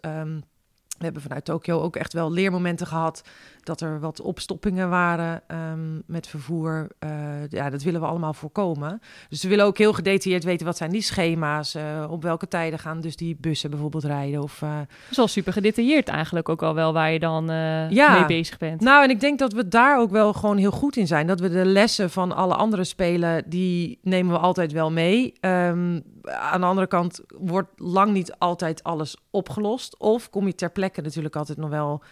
We 0.97 1.03
hebben 1.03 1.21
vanuit 1.21 1.45
Tokio 1.45 1.81
ook 1.81 1.95
echt 1.95 2.13
wel 2.13 2.31
leermomenten 2.31 2.87
gehad 2.87 3.21
dat 3.63 3.81
er 3.81 3.99
wat 3.99 4.21
opstoppingen 4.21 4.89
waren 4.89 5.41
ehm, 5.47 5.95
met 6.05 6.27
vervoer. 6.27 6.87
Eh, 6.99 7.09
ja, 7.49 7.69
dat 7.69 7.83
willen 7.83 8.01
we 8.01 8.07
allemaal 8.07 8.33
voorkomen. 8.33 9.01
Dus 9.29 9.43
we 9.43 9.49
willen 9.49 9.65
ook 9.65 9.77
heel 9.77 9.93
gedetailleerd 9.93 10.43
weten 10.43 10.65
wat 10.65 10.77
zijn 10.77 10.91
die 10.91 11.01
schema's, 11.01 11.75
eh, 11.75 12.07
op 12.09 12.23
welke 12.23 12.47
tijden 12.47 12.79
gaan 12.79 13.01
dus 13.01 13.15
die 13.15 13.37
bussen 13.39 13.69
bijvoorbeeld 13.69 14.03
rijden. 14.03 14.41
Of, 14.43 14.61
eh, 14.61 14.77
Dat 14.77 14.87
is 15.09 15.17
wel 15.17 15.27
super 15.27 15.53
gedetailleerd 15.53 16.07
eigenlijk 16.07 16.49
ook 16.49 16.63
al 16.63 16.73
wel 16.73 16.93
waar 16.93 17.11
je 17.11 17.19
dan 17.19 17.49
eh, 17.49 17.89
Ja. 17.89 18.13
mee 18.13 18.25
bezig 18.25 18.57
bent. 18.57 18.81
Nou, 18.81 19.03
en 19.03 19.09
ik 19.09 19.19
denk 19.19 19.39
dat 19.39 19.53
we 19.53 19.67
daar 19.67 19.99
ook 19.99 20.11
wel 20.11 20.33
gewoon 20.33 20.57
heel 20.57 20.71
goed 20.71 20.95
in 20.95 21.07
zijn. 21.07 21.27
Dat 21.27 21.39
we 21.39 21.49
de 21.49 21.65
lessen 21.65 22.09
van 22.09 22.35
alle 22.35 22.55
andere 22.55 22.83
spelen, 22.83 23.43
die 23.47 23.99
nemen 24.01 24.31
we 24.33 24.39
altijd 24.39 24.71
wel 24.71 24.91
mee. 24.91 25.33
Ehm, 25.39 25.99
aan 26.29 26.61
de 26.61 26.67
andere 26.67 26.87
kant 26.87 27.21
wordt 27.37 27.69
lang 27.75 28.11
niet 28.11 28.35
altijd 28.37 28.83
alles 28.83 29.17
opgelost. 29.31 29.97
Of 29.97 30.29
kom 30.29 30.45
je 30.45 30.55
ter 30.55 30.71
plekke 30.71 31.01
natuurlijk 31.01 31.35
altijd 31.35 31.57
nog 31.57 31.69
wel 31.69 32.03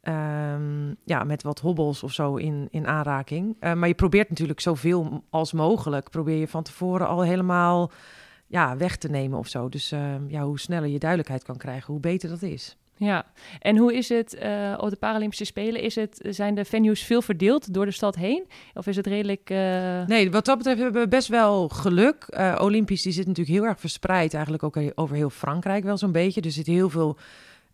ehm, 0.00 0.94
ja, 1.04 1.24
met 1.24 1.42
wat 1.42 1.60
hobbels 1.60 2.02
of 2.02 2.12
zo 2.12 2.36
in, 2.36 2.68
in 2.70 2.86
aanraking. 2.86 3.56
Eh, 3.60 3.72
maar 3.72 3.88
je 3.88 3.94
probeert 3.94 4.28
natuurlijk 4.28 4.60
zoveel 4.60 5.24
als 5.30 5.52
mogelijk, 5.52 6.10
probeer 6.10 6.38
je 6.38 6.48
van 6.48 6.62
tevoren 6.62 7.08
al 7.08 7.22
helemaal 7.22 7.90
ja, 8.46 8.76
weg 8.76 8.96
te 8.96 9.08
nemen 9.08 9.38
of 9.38 9.48
zo. 9.48 9.68
Dus 9.68 9.92
ehm, 9.92 10.28
ja, 10.28 10.42
hoe 10.42 10.58
sneller 10.58 10.88
je 10.88 10.98
duidelijkheid 10.98 11.44
kan 11.44 11.56
krijgen, 11.56 11.92
hoe 11.92 12.00
beter 12.00 12.28
dat 12.28 12.42
is. 12.42 12.76
Ja, 12.96 13.26
en 13.60 13.76
hoe 13.76 13.94
is 13.94 14.08
het 14.08 14.34
eh, 14.34 14.74
op 14.80 14.90
de 14.90 14.96
Paralympische 14.96 15.44
Spelen? 15.44 15.80
Is 15.80 15.94
het, 15.94 16.26
zijn 16.28 16.54
de 16.54 16.64
venues 16.64 17.02
veel 17.02 17.22
verdeeld 17.22 17.74
door 17.74 17.84
de 17.84 17.90
stad 17.90 18.14
heen? 18.16 18.44
Of 18.74 18.86
is 18.86 18.96
het 18.96 19.06
redelijk... 19.06 19.50
eh, 19.50 20.06
Nee, 20.06 20.30
wat 20.30 20.44
dat 20.44 20.56
betreft 20.58 20.80
hebben 20.80 21.02
we 21.02 21.08
best 21.08 21.28
wel 21.28 21.68
geluk. 21.68 22.24
Eh, 22.28 22.58
Olympisch 22.60 23.02
die 23.02 23.12
zit 23.12 23.26
natuurlijk 23.26 23.56
heel 23.56 23.66
erg 23.66 23.80
verspreid, 23.80 24.34
eigenlijk 24.34 24.62
ook 24.62 24.78
over 24.94 25.16
heel 25.16 25.30
Frankrijk 25.30 25.84
wel 25.84 25.96
zo'n 25.96 26.12
beetje. 26.12 26.40
Er 26.40 26.50
zitten 26.50 26.72
heel 26.72 26.90
veel 26.90 27.16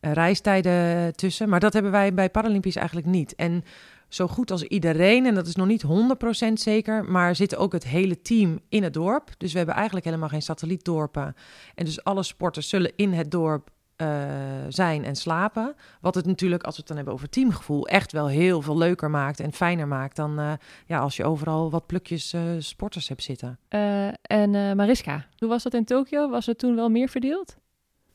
reistijden 0.01 1.17
tussen. 1.17 1.49
Maar 1.49 1.61
dat 1.61 1.73
hebben 1.73 1.93
wij 1.93 2.15
bij 2.15 2.31
Paralympisch 2.31 2.77
eigenlijk 2.77 3.07
niet. 3.07 3.35
En 3.35 3.65
zo 4.09 4.27
goed 4.27 4.51
als 4.51 4.63
iedereen, 4.63 5.27
en 5.27 5.35
dat 5.35 5.47
is 5.47 5.55
nog 5.55 5.67
niet 5.67 5.85
100% 6.49 6.53
zeker, 6.53 7.05
maar 7.05 7.37
zit 7.37 7.57
ook 7.57 7.73
het 7.73 7.85
hele 7.85 8.23
team 8.23 8.61
in 8.69 8.83
het 8.83 8.93
dorp. 8.95 9.31
Dus 9.39 9.51
we 9.51 9.57
hebben 9.57 9.77
eigenlijk 9.77 10.07
helemaal 10.07 10.29
geen 10.29 10.43
satellietdorpen. 10.43 11.35
En 11.75 11.85
dus 11.85 12.05
alle 12.05 12.23
sporters 12.23 12.69
zullen 12.69 12.93
in 12.97 13.13
het 13.13 13.31
dorp 13.31 13.71
eh, 14.01 14.17
zijn 14.69 15.05
en 15.05 15.17
slapen. 15.17 15.75
Wat 16.01 16.15
het 16.15 16.27
natuurlijk, 16.27 16.63
als 16.63 16.73
we 16.75 16.79
het 16.79 16.89
dan 16.89 16.97
hebben 16.97 17.15
over 17.15 17.29
teamgevoel, 17.29 17.87
echt 17.87 18.13
wel 18.13 18.27
heel 18.29 18.63
veel 18.63 18.77
leuker 18.79 19.11
maakt 19.11 19.41
en 19.41 19.53
fijner 19.53 19.89
maakt 19.89 20.17
dan 20.17 20.39
eh, 20.39 20.53
ja, 20.87 20.99
als 20.99 21.17
je 21.17 21.25
overal 21.25 21.71
wat 21.71 21.87
plukjes 21.87 22.33
eh, 22.33 22.43
sporters 22.59 23.09
hebt 23.09 23.23
zitten. 23.23 23.59
eh, 23.69 24.07
en 24.07 24.55
eh, 24.55 24.73
Mariska, 24.73 25.27
hoe 25.39 25.49
was 25.49 25.63
dat 25.63 25.75
in 25.75 25.85
Tokio? 25.85 26.29
Was 26.31 26.47
het 26.47 26.59
toen 26.59 26.75
wel 26.77 26.89
meer 26.89 27.09
verdeeld? 27.09 27.57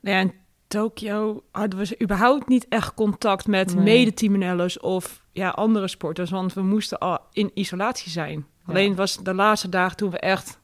Nou 0.02 0.16
ja, 0.16 0.22
in 0.22 0.34
Tokio 0.68 1.44
hadden 1.52 1.80
we 1.80 1.98
überhaupt 2.02 2.48
niet 2.48 2.66
echt 2.70 2.94
contact 2.94 3.48
met 3.48 3.76
Nee. 3.76 3.84
mede-teaminellers 3.84 4.80
of 4.80 5.24
ja, 5.32 5.50
andere 5.50 5.88
sporters, 5.88 6.30
want 6.30 6.54
we 6.54 6.62
moesten 6.62 7.00
al 7.00 7.20
in 7.32 7.52
isolatie 7.54 8.12
zijn. 8.12 8.46
Alleen 8.66 8.96
was 8.96 9.18
de 9.24 9.34
laatste 9.34 9.70
dagen 9.70 9.98
toen 9.98 10.10
we 10.12 10.20
echt, 10.20 10.60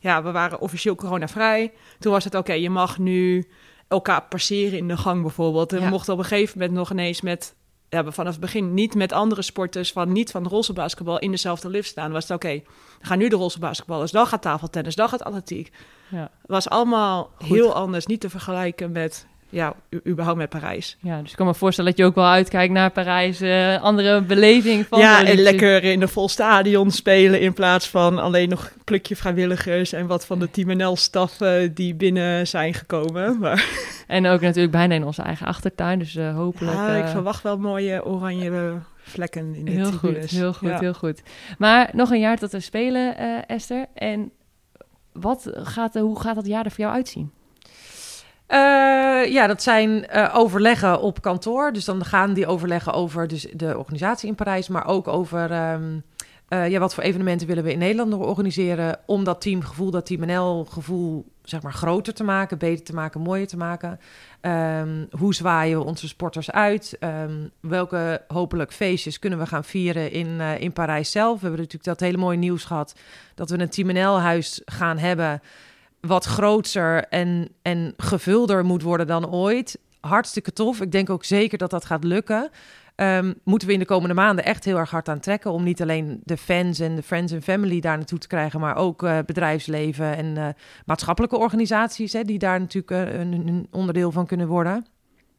ja, 0.00 0.22
we 0.22 0.30
waren 0.30 0.60
officieel 0.60 0.94
coronavrij. 0.94 1.72
Toen 1.98 2.12
was 2.12 2.24
het 2.24 2.34
oké, 2.34 2.52
je 2.52 2.70
mag 2.70 2.98
nu 2.98 3.44
elkaar 3.94 4.22
passeren 4.22 4.78
in 4.78 4.88
de 4.88 4.96
gang 4.96 5.22
bijvoorbeeld. 5.22 5.72
En 5.72 5.80
we 5.82 5.88
mochten 5.88 6.12
op 6.12 6.18
een 6.18 6.24
gegeven 6.24 6.58
moment 6.58 6.76
nog 6.76 6.90
ineens 6.90 7.20
met, 7.20 7.54
ja, 7.88 8.04
we 8.04 8.12
vanaf 8.12 8.32
het 8.32 8.40
begin 8.40 8.74
niet 8.74 8.94
met 8.94 9.12
andere 9.12 9.42
sporters 9.42 9.92
van 9.92 10.12
niet 10.12 10.30
van 10.30 10.48
rolstoelbasketbal 10.48 11.18
in 11.18 11.30
dezelfde 11.30 11.68
lift 11.68 11.88
staan. 11.88 12.12
Was 12.12 12.28
het 12.28 12.36
oké, 12.36 12.52
dan 12.98 13.08
gaan 13.08 13.18
nu 13.18 13.28
de 13.28 13.36
rolstoelbasketballers, 13.36 14.10
dan 14.10 14.26
gaat 14.26 14.42
tafeltennis, 14.42 14.94
dan 14.94 15.08
gaat 15.08 15.24
atletiek. 15.24 15.72
Ja. 16.08 16.30
Was 16.46 16.68
allemaal 16.68 17.30
Goed. 17.36 17.48
heel 17.48 17.74
anders, 17.74 18.06
niet 18.06 18.20
te 18.20 18.30
vergelijken 18.30 18.92
met 18.92 19.26
ja, 19.54 19.74
überhaupt 20.06 20.38
met 20.38 20.48
Parijs. 20.48 20.96
Ja, 21.00 21.20
dus 21.20 21.30
ik 21.30 21.36
kan 21.36 21.46
me 21.46 21.54
voorstellen 21.54 21.90
dat 21.90 21.98
je 22.00 22.06
ook 22.06 22.14
wel 22.14 22.26
uitkijkt 22.26 22.72
naar 22.72 22.90
Parijs. 22.90 23.40
eh, 23.40 23.82
andere 23.82 24.22
beleving 24.22 24.86
van 24.86 24.98
ja, 24.98 25.24
en 25.24 25.38
lekker 25.38 25.84
in 25.84 26.02
een 26.02 26.08
vol 26.08 26.28
stadion 26.28 26.90
spelen 26.90 27.40
in 27.40 27.52
plaats 27.52 27.88
van 27.88 28.18
alleen 28.18 28.48
nog 28.48 28.70
een 28.74 28.84
plukje 28.84 29.16
vrijwilligers 29.16 29.92
en 29.92 30.06
wat 30.06 30.26
van 30.26 30.38
de 30.38 30.50
Team 30.50 30.76
NL-staf 30.76 31.36
die 31.74 31.94
binnen 31.94 32.46
zijn 32.46 32.74
gekomen. 32.74 33.38
Maar 33.38 33.92
En 34.06 34.26
ook 34.26 34.40
natuurlijk 34.40 34.72
bijna 34.72 34.94
in 34.94 35.04
onze 35.04 35.22
eigen 35.22 35.46
achtertuin. 35.46 35.98
Dus 35.98 36.16
eh, 36.16 36.34
hopelijk... 36.34 36.76
ja, 36.76 36.94
ik 36.94 37.04
eh, 37.04 37.10
verwacht 37.10 37.42
wel 37.42 37.58
mooie 37.58 38.04
oranje 38.04 38.72
vlekken 38.96 39.54
in 39.54 39.64
de 39.64 39.70
Heel 39.70 39.92
goed, 39.92 40.16
heel 40.16 40.52
goed, 40.52 40.68
Ja. 40.68 40.78
heel 40.78 40.94
goed. 40.94 41.22
Maar 41.58 41.90
nog 41.92 42.10
een 42.10 42.20
jaar 42.20 42.38
tot 42.38 42.52
we 42.52 42.60
spelen, 42.60 43.16
Esther. 43.46 43.86
En 43.94 44.30
wat 45.12 45.50
gaat, 45.52 45.94
hoe 45.94 46.20
gaat 46.20 46.34
dat 46.34 46.46
jaar 46.46 46.64
er 46.64 46.70
voor 46.70 46.84
jou 46.84 46.94
uitzien? 46.94 47.30
Eh, 48.46 49.32
ja, 49.32 49.46
dat 49.46 49.62
zijn 49.62 50.06
eh, 50.06 50.34
overleggen 50.34 51.00
op 51.00 51.22
kantoor. 51.22 51.72
Dus 51.72 51.84
dan 51.84 52.04
gaan 52.04 52.32
die 52.32 52.46
overleggen 52.46 52.92
over 52.92 53.28
dus 53.28 53.46
de 53.52 53.78
organisatie 53.78 54.28
in 54.28 54.34
Parijs, 54.34 54.68
maar 54.68 54.86
ook 54.86 55.08
over 55.08 55.50
ehm, 55.50 55.98
eh, 56.48 56.68
ja, 56.68 56.78
wat 56.78 56.94
voor 56.94 57.04
evenementen 57.04 57.46
willen 57.46 57.64
we 57.64 57.72
in 57.72 57.78
Nederland 57.78 58.14
organiseren 58.14 58.98
om 59.06 59.24
dat 59.24 59.40
teamgevoel, 59.40 59.90
dat 59.90 60.06
Team 60.06 60.26
NL 60.26 60.64
gevoel, 60.64 61.24
zeg 61.42 61.62
maar 61.62 61.72
groter 61.72 62.14
te 62.14 62.24
maken, 62.24 62.58
beter 62.58 62.84
te 62.84 62.94
maken, 62.94 63.20
mooier 63.20 63.46
te 63.46 63.56
maken. 63.56 64.00
Ehm, 64.40 65.04
hoe 65.18 65.34
zwaaien 65.34 65.78
we 65.78 65.84
onze 65.84 66.08
sporters 66.08 66.50
uit? 66.50 66.96
Ehm, 67.00 67.48
welke 67.60 68.22
hopelijk 68.28 68.72
feestjes 68.72 69.18
kunnen 69.18 69.38
we 69.38 69.46
gaan 69.46 69.64
vieren 69.64 70.10
in, 70.10 70.40
in 70.40 70.72
Parijs 70.72 71.10
zelf? 71.10 71.34
We 71.34 71.46
hebben 71.46 71.60
natuurlijk 71.60 71.84
dat 71.84 72.00
hele 72.00 72.18
mooie 72.18 72.38
nieuws 72.38 72.64
gehad 72.64 72.94
dat 73.34 73.50
we 73.50 73.58
een 73.58 73.68
Team 73.68 73.92
NL-huis 73.92 74.62
gaan 74.64 74.98
hebben 74.98 75.40
wat 76.06 76.24
groter 76.24 77.04
en, 77.04 77.48
en 77.62 77.94
gevulder 77.96 78.64
moet 78.64 78.82
worden 78.82 79.06
dan 79.06 79.30
ooit. 79.30 79.78
Hartstikke 80.00 80.52
tof. 80.52 80.80
Ik 80.80 80.92
denk 80.92 81.10
ook 81.10 81.24
zeker 81.24 81.58
dat 81.58 81.70
dat 81.70 81.84
gaat 81.84 82.04
lukken. 82.04 82.50
Ehm, 82.94 83.32
moeten 83.44 83.68
we 83.68 83.74
in 83.74 83.80
de 83.80 83.84
komende 83.84 84.14
maanden 84.14 84.44
echt 84.44 84.64
heel 84.64 84.76
erg 84.76 84.90
hard 84.90 85.08
aan 85.08 85.20
trekken... 85.20 85.50
om 85.50 85.62
niet 85.62 85.82
alleen 85.82 86.20
de 86.24 86.36
fans 86.36 86.78
en 86.80 86.94
de 86.94 87.02
friends 87.02 87.32
en 87.32 87.42
family 87.42 87.80
daar 87.80 87.96
naartoe 87.96 88.18
te 88.18 88.26
krijgen... 88.26 88.60
maar 88.60 88.76
ook 88.76 89.02
eh, 89.02 89.18
bedrijfsleven 89.26 90.16
en 90.16 90.36
eh, 90.36 90.48
maatschappelijke 90.86 91.38
organisaties... 91.38 92.12
Hè, 92.12 92.22
die 92.22 92.38
daar 92.38 92.60
natuurlijk 92.60 92.90
eh, 92.90 93.20
een, 93.20 93.32
een 93.32 93.66
onderdeel 93.70 94.12
van 94.12 94.26
kunnen 94.26 94.46
worden... 94.46 94.86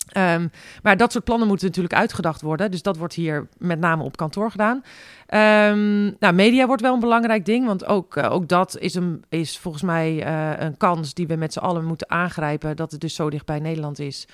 Ehm, 0.05 0.47
maar 0.83 0.97
dat 0.97 1.11
soort 1.11 1.23
plannen 1.23 1.47
moeten 1.47 1.67
natuurlijk 1.67 1.93
uitgedacht 1.93 2.41
worden. 2.41 2.71
Dus 2.71 2.81
dat 2.81 2.97
wordt 2.97 3.13
hier 3.13 3.47
met 3.57 3.79
name 3.79 4.03
op 4.03 4.17
kantoor 4.17 4.51
gedaan. 4.51 4.83
Ehm, 5.25 6.03
nou, 6.19 6.33
media 6.33 6.65
wordt 6.67 6.81
wel 6.81 6.93
een 6.93 6.99
belangrijk 6.99 7.45
ding. 7.45 7.65
Want 7.65 7.85
ook, 7.85 8.15
eh, 8.15 8.31
ook 8.31 8.47
dat 8.47 8.77
is, 8.77 8.95
een, 8.95 9.23
is 9.29 9.57
volgens 9.57 9.83
mij 9.83 10.23
eh, 10.23 10.65
een 10.65 10.77
kans 10.77 11.13
die 11.13 11.27
we 11.27 11.35
met 11.35 11.53
z'n 11.53 11.59
allen 11.59 11.85
moeten 11.85 12.09
aangrijpen. 12.09 12.75
Dat 12.75 12.91
het 12.91 13.01
dus 13.01 13.15
zo 13.15 13.29
dicht 13.29 13.45
bij 13.45 13.59
Nederland 13.59 13.99
is. 13.99 14.27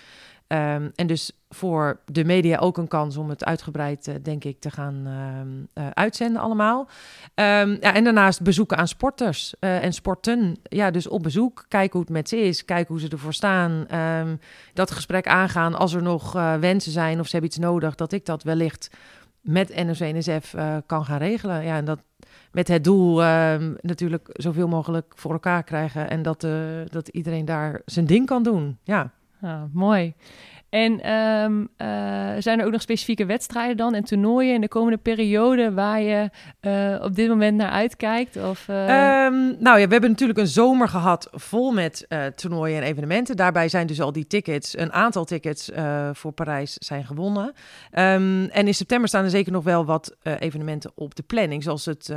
Ehm, 0.51 0.89
en 0.95 1.07
dus 1.07 1.31
voor 1.49 1.99
de 2.05 2.23
media 2.23 2.57
ook 2.57 2.77
een 2.77 2.87
kans 2.87 3.17
om 3.17 3.29
het 3.29 3.45
uitgebreid, 3.45 4.07
eh, 4.07 4.15
denk 4.21 4.43
ik, 4.43 4.59
te 4.59 4.71
gaan 4.71 5.03
ehm, 5.05 5.47
eh, 5.73 5.89
uitzenden 5.93 6.41
allemaal. 6.41 6.87
Ehm, 7.33 7.77
ja, 7.79 7.93
en 7.93 8.03
daarnaast 8.03 8.41
bezoeken 8.41 8.77
aan 8.77 8.87
sporters 8.87 9.53
eh, 9.59 9.83
en 9.83 9.93
sporten. 9.93 10.55
Ja, 10.63 10.91
dus 10.91 11.07
op 11.07 11.23
bezoek, 11.23 11.65
kijken 11.67 11.91
hoe 11.91 12.01
het 12.01 12.09
met 12.09 12.29
ze 12.29 12.37
is, 12.37 12.65
kijken 12.65 12.87
hoe 12.87 12.99
ze 12.99 13.09
ervoor 13.09 13.33
staan. 13.33 13.87
Dat 14.73 14.91
gesprek 14.91 15.27
aangaan 15.27 15.75
als 15.75 15.93
er 15.93 16.01
nog 16.01 16.31
wensen 16.59 16.91
zijn 16.91 17.19
of 17.19 17.25
ze 17.25 17.31
hebben 17.31 17.49
iets 17.49 17.59
nodig, 17.59 17.95
dat 17.95 18.11
ik 18.11 18.25
dat 18.25 18.43
wellicht 18.43 18.89
met 19.41 19.75
NOC-NSF 19.75 20.55
kan 20.85 21.05
gaan 21.05 21.17
regelen. 21.17 21.63
Ja, 21.63 21.75
en 21.75 21.85
dat 21.85 21.99
met 22.51 22.67
het 22.67 22.83
doel 22.83 23.15
natuurlijk 23.81 24.29
zoveel 24.31 24.67
mogelijk 24.67 25.13
voor 25.15 25.31
elkaar 25.31 25.63
krijgen 25.63 26.09
en 26.09 26.21
dat, 26.21 26.47
dat 26.89 27.07
iedereen 27.07 27.45
daar 27.45 27.81
zijn 27.85 28.05
ding 28.05 28.25
kan 28.25 28.43
doen. 28.43 28.77
Ja. 28.83 29.11
Ah, 29.41 29.63
mooi. 29.73 30.13
En 30.71 31.01
ehm, 31.01 31.65
eh, 31.77 32.41
zijn 32.41 32.59
er 32.59 32.65
ook 32.65 32.71
nog 32.71 32.81
specifieke 32.81 33.25
wedstrijden 33.25 33.77
dan 33.77 33.93
en 33.93 34.03
toernooien 34.03 34.53
in 34.53 34.61
de 34.61 34.67
komende 34.67 34.97
periode 34.97 35.73
waar 35.73 36.01
je 36.01 36.29
eh, 36.59 37.03
op 37.03 37.15
dit 37.15 37.27
moment 37.27 37.57
naar 37.57 37.69
uitkijkt? 37.69 38.37
Of, 38.43 38.67
eh, 38.67 39.25
Ehm, 39.25 39.33
nou 39.59 39.79
ja, 39.79 39.85
we 39.85 39.91
hebben 39.91 40.09
natuurlijk 40.09 40.39
een 40.39 40.47
zomer 40.47 40.87
gehad 40.87 41.27
vol 41.31 41.71
met 41.71 42.07
toernooien 42.35 42.77
en 42.77 42.83
evenementen. 42.83 43.35
Daarbij 43.35 43.69
zijn 43.69 43.87
dus 43.87 44.01
al 44.01 44.11
die 44.11 44.27
tickets, 44.27 44.77
een 44.77 44.93
aantal 44.93 45.25
tickets 45.25 45.71
voor 46.13 46.31
Parijs 46.31 46.73
zijn 46.73 47.05
gewonnen. 47.05 47.53
Ehm, 47.91 48.43
en 48.43 48.67
in 48.67 48.73
september 48.73 49.07
staan 49.07 49.23
er 49.23 49.29
zeker 49.29 49.51
nog 49.51 49.63
wel 49.63 49.85
wat 49.85 50.15
evenementen 50.39 50.91
op 50.95 51.15
de 51.15 51.23
planning, 51.23 51.63
zoals 51.63 51.85
het 51.85 52.13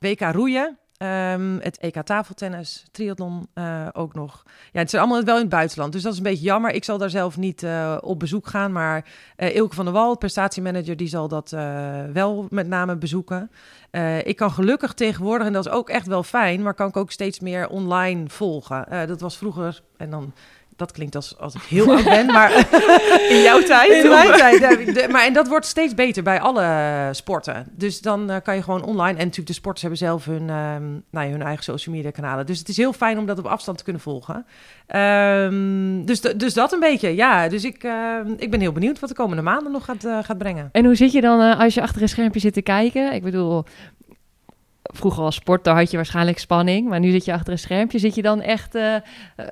WK 0.00 0.20
roeien. 0.20 0.78
Ehm, 0.98 1.58
het 1.60 1.78
EK 1.78 2.02
tafeltennis, 2.02 2.84
triathlon 2.90 3.48
eh, 3.54 3.86
ook 3.92 4.14
nog. 4.14 4.42
Ja, 4.72 4.80
het 4.80 4.92
is 4.92 4.98
allemaal 4.98 5.22
wel 5.24 5.34
in 5.34 5.40
het 5.40 5.50
buitenland, 5.50 5.92
dus 5.92 6.02
dat 6.02 6.12
is 6.12 6.18
een 6.18 6.24
beetje 6.24 6.44
jammer. 6.44 6.72
Ik 6.72 6.84
zal 6.84 6.98
daar 6.98 7.10
zelf 7.10 7.36
niet 7.36 7.62
eh, 7.62 7.96
op 8.00 8.18
bezoek 8.18 8.46
gaan, 8.46 8.72
maar 8.72 9.04
eh 9.36 9.54
Ilke 9.54 9.74
van 9.74 9.84
der 9.84 9.94
Wal, 9.94 10.16
prestatiemanager, 10.18 10.96
die 10.96 11.08
zal 11.08 11.28
dat 11.28 11.52
eh, 11.52 12.04
wel 12.12 12.46
met 12.50 12.66
name 12.68 12.96
bezoeken. 12.96 13.50
Eh, 13.90 14.26
ik 14.26 14.36
kan 14.36 14.50
gelukkig 14.50 14.92
tegenwoordig, 14.92 15.46
en 15.46 15.52
dat 15.52 15.66
is 15.66 15.72
ook 15.72 15.88
echt 15.88 16.06
wel 16.06 16.22
fijn, 16.22 16.62
maar 16.62 16.74
kan 16.74 16.88
ik 16.88 16.96
ook 16.96 17.10
steeds 17.10 17.40
meer 17.40 17.68
online 17.68 18.28
volgen. 18.28 18.88
Eh, 18.90 19.06
dat 19.06 19.20
was 19.20 19.36
vroeger, 19.36 19.82
en 19.96 20.10
dan, 20.10 20.32
dat 20.76 20.92
klinkt 20.92 21.14
als, 21.14 21.38
als 21.38 21.54
ik 21.54 21.62
heel 21.62 21.90
oud 21.94 22.04
ben, 22.04 22.26
maar 22.26 22.50
In 23.36 23.42
jouw 23.42 23.62
tijd? 23.62 24.04
in 24.04 24.10
mijn 24.10 24.32
tijd. 24.32 24.94
de- 24.94 25.08
maar 25.10 25.24
en 25.26 25.32
dat 25.32 25.48
wordt 25.48 25.66
steeds 25.66 25.94
beter 25.94 26.22
bij 26.22 26.40
alle 26.40 27.08
sporten. 27.12 27.66
Dus 27.72 28.00
dan 28.00 28.30
eh, 28.30 28.36
kan 28.42 28.54
je 28.54 28.62
gewoon 28.62 28.82
online, 28.84 29.10
en 29.18 29.24
natuurlijk 29.24 29.46
de 29.46 29.52
sporters 29.52 29.80
hebben 29.80 29.98
zelf 29.98 30.24
hun, 30.24 30.50
ehm, 30.50 30.90
nou 31.10 31.26
ja, 31.26 31.30
hun 31.30 31.42
eigen 31.42 31.64
social 31.64 31.94
media 31.94 32.10
kanalen. 32.10 32.46
Dus 32.46 32.58
het 32.58 32.68
is 32.68 32.76
heel 32.76 32.92
fijn 32.92 33.18
om 33.18 33.26
dat 33.26 33.38
op 33.38 33.46
afstand 33.46 33.78
te 33.78 33.84
kunnen 33.84 34.02
volgen. 34.02 34.46
Ehm, 34.86 36.04
dus, 36.04 36.20
dus 36.20 36.54
dat 36.54 36.72
een 36.72 36.80
beetje, 36.80 37.14
ja. 37.14 37.48
Dus 37.48 37.64
ik, 37.64 37.82
ehm, 37.84 38.32
ik 38.36 38.50
ben 38.50 38.60
heel 38.60 38.72
benieuwd 38.72 39.00
wat 39.00 39.08
de 39.08 39.14
komende 39.14 39.42
maanden 39.42 39.72
nog 39.72 39.84
gaat, 39.84 40.04
eh, 40.04 40.18
gaat 40.22 40.38
brengen. 40.38 40.68
En 40.72 40.84
hoe 40.84 40.94
zit 40.94 41.12
je 41.12 41.20
dan 41.20 41.40
eh, 41.40 41.60
als 41.60 41.74
je 41.74 41.82
achter 41.82 42.02
een 42.02 42.08
schermpje 42.08 42.40
zit 42.40 42.52
te 42.54 42.62
kijken? 42.62 43.12
Ik 43.12 43.22
bedoel, 43.22 43.64
vroeger 44.94 45.22
als 45.22 45.34
sporter 45.34 45.74
had 45.74 45.90
je 45.90 45.96
waarschijnlijk 45.96 46.38
spanning, 46.38 46.88
maar 46.88 47.00
nu 47.00 47.10
zit 47.10 47.24
je 47.24 47.32
achter 47.32 47.52
een 47.52 47.58
schermpje. 47.58 47.98
Zit 47.98 48.14
je 48.14 48.22
dan 48.22 48.40
echt 48.40 48.74
eh, 48.74 48.94
eh, 48.94 49.02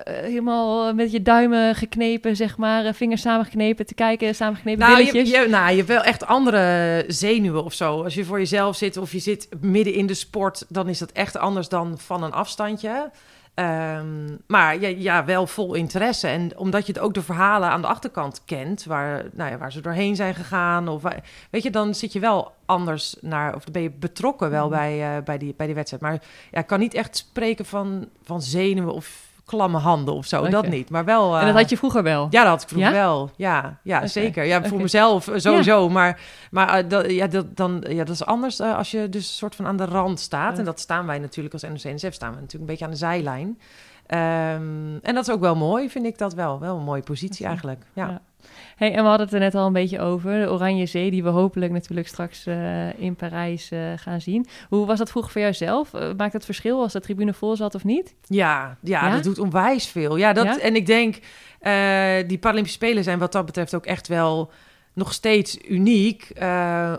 helemaal 0.05 0.93
met 0.93 1.11
je 1.11 1.21
duimen 1.21 1.75
geknepen, 1.75 2.35
zeg 2.35 2.57
maar, 2.57 2.85
eh, 2.85 2.93
vingers 2.93 3.21
samengeknepen 3.21 3.85
te 3.85 3.93
kijken, 3.93 4.35
samengeknepen 4.35 4.79
Nou 4.79 5.05
je, 5.05 5.47
nou, 5.49 5.69
je 5.69 5.75
hebt 5.75 5.87
wel 5.87 6.03
echt 6.03 6.25
andere 6.25 7.03
zenuwen 7.07 7.63
of 7.63 7.73
zo. 7.73 8.03
Als 8.03 8.13
je 8.13 8.25
voor 8.25 8.39
jezelf 8.39 8.75
zit 8.75 8.97
of 8.97 9.11
je 9.11 9.19
zit 9.19 9.47
midden 9.59 9.93
in 9.93 10.05
de 10.05 10.13
sport, 10.13 10.65
dan 10.69 10.89
is 10.89 10.97
dat 10.97 11.11
echt 11.11 11.37
anders 11.37 11.69
dan 11.69 11.97
van 11.97 12.23
een 12.23 12.33
afstandje. 12.33 13.11
Ehm, 13.55 14.37
maar 14.47 14.79
ja, 14.79 14.87
ja, 14.87 15.25
wel 15.25 15.47
vol 15.47 15.73
interesse. 15.73 16.27
En 16.27 16.57
omdat 16.57 16.85
je 16.85 16.93
het 16.93 17.01
ook 17.01 17.13
de 17.13 17.21
verhalen 17.21 17.69
aan 17.69 17.81
de 17.81 17.87
achterkant 17.87 18.41
kent, 18.45 18.83
waar, 18.83 19.25
nou 19.33 19.51
ja, 19.51 19.57
waar 19.57 19.71
ze 19.71 19.81
doorheen 19.81 20.15
zijn 20.15 20.35
gegaan. 20.35 20.87
Of 20.87 21.03
weet 21.49 21.63
je, 21.63 21.69
dan 21.69 21.95
zit 21.95 22.13
je 22.13 22.19
wel 22.19 22.53
anders 22.65 23.15
naar, 23.21 23.55
of 23.55 23.63
dan 23.63 23.73
ben 23.73 23.81
je 23.81 23.91
betrokken 23.91 24.49
wel 24.49 24.69
bij, 24.69 25.17
eh, 25.17 25.23
bij, 25.23 25.37
die, 25.37 25.53
bij 25.57 25.65
die 25.65 25.75
wedstrijd. 25.75 26.03
Maar 26.03 26.21
ja, 26.51 26.59
ik 26.59 26.67
kan 26.67 26.79
niet 26.79 26.93
echt 26.93 27.17
spreken 27.17 27.65
van, 27.65 28.09
van 28.23 28.41
zenuwen 28.41 28.93
of 28.93 29.24
klamme 29.45 29.77
handen 29.77 30.13
of 30.13 30.25
zo. 30.25 30.47
Dat 30.47 30.67
niet. 30.67 30.89
Maar 30.89 31.05
wel. 31.05 31.33
En 31.33 31.39
dat 31.45 31.49
eh, 31.49 31.55
had 31.55 31.69
je 31.69 31.77
vroeger 31.77 32.03
wel? 32.03 32.27
ja, 32.29 32.41
dat 32.41 32.51
had 32.51 32.61
ik 32.61 32.67
vroeger 32.67 32.91
Ja? 32.91 32.95
wel. 32.97 33.31
Ja, 33.35 33.79
ja 33.83 34.07
zeker. 34.07 34.43
Ja, 34.43 34.63
voor 34.63 34.81
mezelf 34.81 35.27
eh, 35.27 35.39
sowieso. 35.39 35.89
Maar, 35.89 36.19
maar 36.51 36.67
eh, 36.69 36.89
dat, 36.89 37.11
ja, 37.11 37.27
dat, 37.27 37.57
dan, 37.57 37.83
ja, 37.87 38.03
dat 38.03 38.15
is 38.15 38.25
anders 38.25 38.61
als 38.61 38.91
je 38.91 39.09
dus 39.09 39.27
een 39.27 39.33
soort 39.33 39.55
van 39.55 39.67
aan 39.67 39.77
de 39.77 39.85
rand 39.85 40.19
staat. 40.19 40.57
En 40.57 40.65
dat 40.65 40.79
staan 40.79 41.05
wij 41.05 41.19
natuurlijk 41.19 41.53
als 41.53 41.63
NOC-NSF 41.63 42.13
staan 42.13 42.29
we 42.29 42.39
natuurlijk 42.39 42.53
een 42.53 42.65
beetje 42.65 42.85
aan 42.85 42.91
de 42.91 42.97
zijlijn. 42.97 43.59
Ehm, 44.07 44.97
en 45.01 45.13
dat 45.13 45.27
is 45.27 45.33
ook 45.33 45.39
wel 45.39 45.55
mooi, 45.55 45.89
vind 45.89 46.05
ik 46.05 46.17
dat 46.17 46.33
wel. 46.33 46.59
Wel 46.59 46.77
een 46.77 46.83
mooie 46.83 47.01
positie 47.01 47.45
eigenlijk. 47.45 47.85
Ja. 47.93 48.07
Ja. 48.07 48.21
Hey, 48.75 48.93
en 48.93 49.01
we 49.01 49.07
hadden 49.09 49.25
het 49.25 49.35
er 49.35 49.41
net 49.41 49.55
al 49.55 49.67
een 49.67 49.73
beetje 49.73 49.99
over, 49.99 50.39
de 50.39 50.51
Oranje 50.51 50.85
Zee, 50.85 51.11
die 51.11 51.23
we 51.23 51.29
hopelijk 51.29 51.71
natuurlijk 51.71 52.07
straks 52.07 52.45
eh, 52.45 52.99
in 52.99 53.15
Parijs 53.15 53.71
eh, 53.71 53.79
gaan 53.95 54.21
zien. 54.21 54.47
Hoe 54.69 54.85
was 54.85 54.97
dat 54.97 55.09
vroeger 55.09 55.31
voor 55.31 55.41
jou 55.41 55.53
zelf? 55.53 55.93
Eh, 55.93 56.09
maakt 56.17 56.33
het 56.33 56.45
verschil 56.45 56.81
als 56.81 56.93
de 56.93 56.99
tribune 56.99 57.33
vol 57.33 57.55
zat 57.55 57.75
of 57.75 57.83
niet? 57.83 58.15
Ja, 58.21 58.77
ja, 58.81 59.07
Ja? 59.07 59.13
dat 59.13 59.23
doet 59.23 59.39
onwijs 59.39 59.87
veel. 59.87 60.15
Ja, 60.15 60.33
dat, 60.33 60.45
Ja? 60.45 60.59
En 60.59 60.75
ik 60.75 60.85
denk, 60.85 61.13
die 62.27 62.37
Paralympische 62.37 62.77
Spelen 62.77 63.03
zijn 63.03 63.19
wat 63.19 63.31
dat 63.31 63.45
betreft 63.45 63.75
ook 63.75 63.85
echt 63.85 64.07
wel 64.07 64.51
nog 64.93 65.13
steeds 65.13 65.57
uniek. 65.67 66.31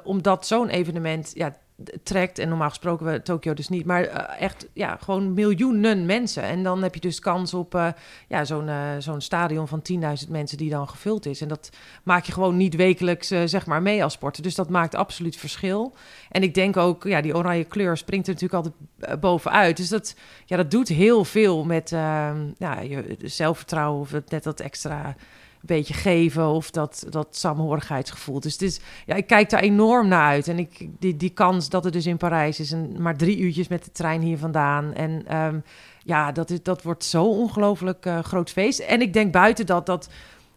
omdat 0.04 0.46
zo'n 0.46 0.68
evenement 0.68 1.32
ja, 1.34 1.56
trekt. 2.02 2.38
En 2.38 2.48
normaal 2.48 2.68
gesproken 2.68 3.06
we 3.06 3.22
Tokio 3.22 3.54
dus 3.54 3.68
niet. 3.68 3.84
Maar 3.84 4.02
eh, 4.02 4.42
echt 4.42 4.66
ja, 4.72 4.96
gewoon 5.00 5.34
miljoenen 5.34 6.06
mensen. 6.06 6.42
En 6.42 6.62
dan 6.62 6.82
heb 6.82 6.94
je 6.94 7.00
dus 7.00 7.18
kans 7.18 7.54
op 7.54 7.74
eh, 7.74 7.88
ja, 8.28 8.44
zo'n 8.44 8.68
eh, 8.68 8.78
zo'n 8.98 9.20
stadion 9.20 9.68
van 9.68 9.82
10.000 10.24 10.28
mensen 10.28 10.58
die 10.58 10.70
dan 10.70 10.88
gevuld 10.88 11.26
is. 11.26 11.40
En 11.40 11.48
dat 11.48 11.70
maak 12.02 12.24
je 12.24 12.32
gewoon 12.32 12.56
niet 12.56 12.76
wekelijks 12.76 13.28
zeg 13.28 13.66
maar 13.66 13.82
mee 13.82 14.02
als 14.02 14.12
sporter. 14.12 14.42
Dus 14.42 14.54
dat 14.54 14.68
maakt 14.68 14.94
absoluut 14.94 15.36
verschil. 15.36 15.94
En 16.30 16.42
ik 16.42 16.54
denk 16.54 16.76
ook, 16.76 17.04
ja, 17.04 17.20
die 17.20 17.36
oranje 17.36 17.64
kleur 17.64 17.96
springt 17.96 18.26
er 18.26 18.32
natuurlijk 18.32 18.64
altijd 18.64 19.20
bovenuit. 19.20 19.76
Dus 19.76 19.88
dat, 19.88 20.16
ja, 20.44 20.56
dat 20.56 20.70
doet 20.70 20.88
heel 20.88 21.24
veel 21.24 21.64
met 21.64 21.92
ehm, 21.92 22.50
ja, 22.58 22.80
je 22.80 23.16
zelfvertrouwen 23.22 24.00
of 24.00 24.12
net 24.28 24.42
dat 24.42 24.60
extra 24.60 25.16
beetje 25.66 25.94
geven 25.94 26.46
of 26.48 26.70
dat, 26.70 27.06
dat 27.08 27.36
samenhorigheidsgevoel. 27.36 28.40
Dus 28.40 28.52
het 28.52 28.62
is, 28.62 28.80
ja, 29.06 29.14
ik 29.14 29.26
kijk 29.26 29.50
daar 29.50 29.60
enorm 29.60 30.08
naar 30.08 30.26
uit. 30.26 30.48
En 30.48 30.58
ik, 30.58 30.88
die, 30.98 31.16
die 31.16 31.30
kans 31.30 31.68
dat 31.68 31.84
het 31.84 31.92
dus 31.92 32.06
in 32.06 32.16
Parijs 32.16 32.60
is, 32.60 32.72
en 32.72 33.02
maar 33.02 33.16
drie 33.16 33.38
uurtjes 33.38 33.68
met 33.68 33.84
de 33.84 33.92
trein 33.92 34.20
hier 34.20 34.38
vandaan. 34.38 34.94
En 34.94 35.22
ehm, 35.26 35.58
ja, 36.04 36.32
dat, 36.32 36.50
is, 36.50 36.62
dat 36.62 36.82
wordt 36.82 37.04
zo 37.04 37.24
ongelooflijk 37.24 38.06
eh, 38.06 38.18
groot 38.18 38.50
feest. 38.50 38.78
En 38.78 39.00
ik 39.00 39.12
denk 39.12 39.32
buiten 39.32 39.66
dat 39.66 39.86
dat 39.86 40.08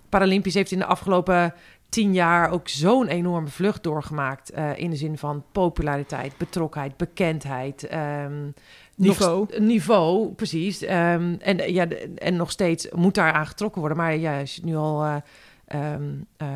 Paralympisch 0.10 0.54
heeft 0.54 0.72
in 0.72 0.80
de 0.80 0.86
afgelopen 0.86 1.54
tien 1.90 2.14
jaar 2.14 2.52
ook 2.52 2.68
zo'n 2.68 3.08
enorme 3.08 3.48
vlucht 3.48 3.84
doorgemaakt. 3.84 4.50
eh, 4.50 4.78
in 4.78 4.90
de 4.90 4.96
zin 4.96 5.18
van 5.18 5.44
populariteit, 5.52 6.38
betrokkenheid, 6.38 6.98
bekendheid. 6.98 7.88
ehm, 7.88 8.50
Niveau. 9.00 9.48
Nog, 9.50 9.60
niveau, 9.60 10.34
precies. 10.34 10.82
Ehm, 10.84 11.36
en, 11.40 11.60
eh, 11.60 11.74
ja, 11.74 11.88
en 12.16 12.36
nog 12.36 12.52
steeds 12.52 12.88
moet 12.96 13.16
daar 13.16 13.32
aan 13.32 13.48
getrokken 13.48 13.80
worden. 13.80 13.98
Maar 13.98 14.18
ja, 14.18 14.40
als 14.40 14.56
je 14.56 14.62
nu 14.66 14.76
al 14.76 15.04
eh, 15.04 15.16
ehm, 15.66 16.04
eh, 16.38 16.48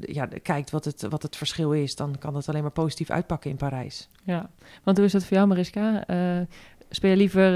ja, 0.00 0.28
kijkt 0.42 0.70
wat 0.70 0.84
het, 0.84 1.06
wat 1.08 1.22
het 1.22 1.36
verschil 1.36 1.72
is, 1.72 1.96
dan 1.96 2.16
kan 2.18 2.32
dat 2.32 2.48
alleen 2.48 2.62
maar 2.62 2.70
positief 2.70 3.10
uitpakken 3.10 3.50
in 3.50 3.56
Parijs. 3.56 4.08
Ja, 4.24 4.50
want 4.82 4.96
hoe 4.96 5.06
is 5.06 5.12
dat 5.12 5.24
voor 5.24 5.36
jou, 5.36 5.48
Mariska? 5.48 6.04
Speel 6.90 7.10
je 7.10 7.16
liever 7.16 7.52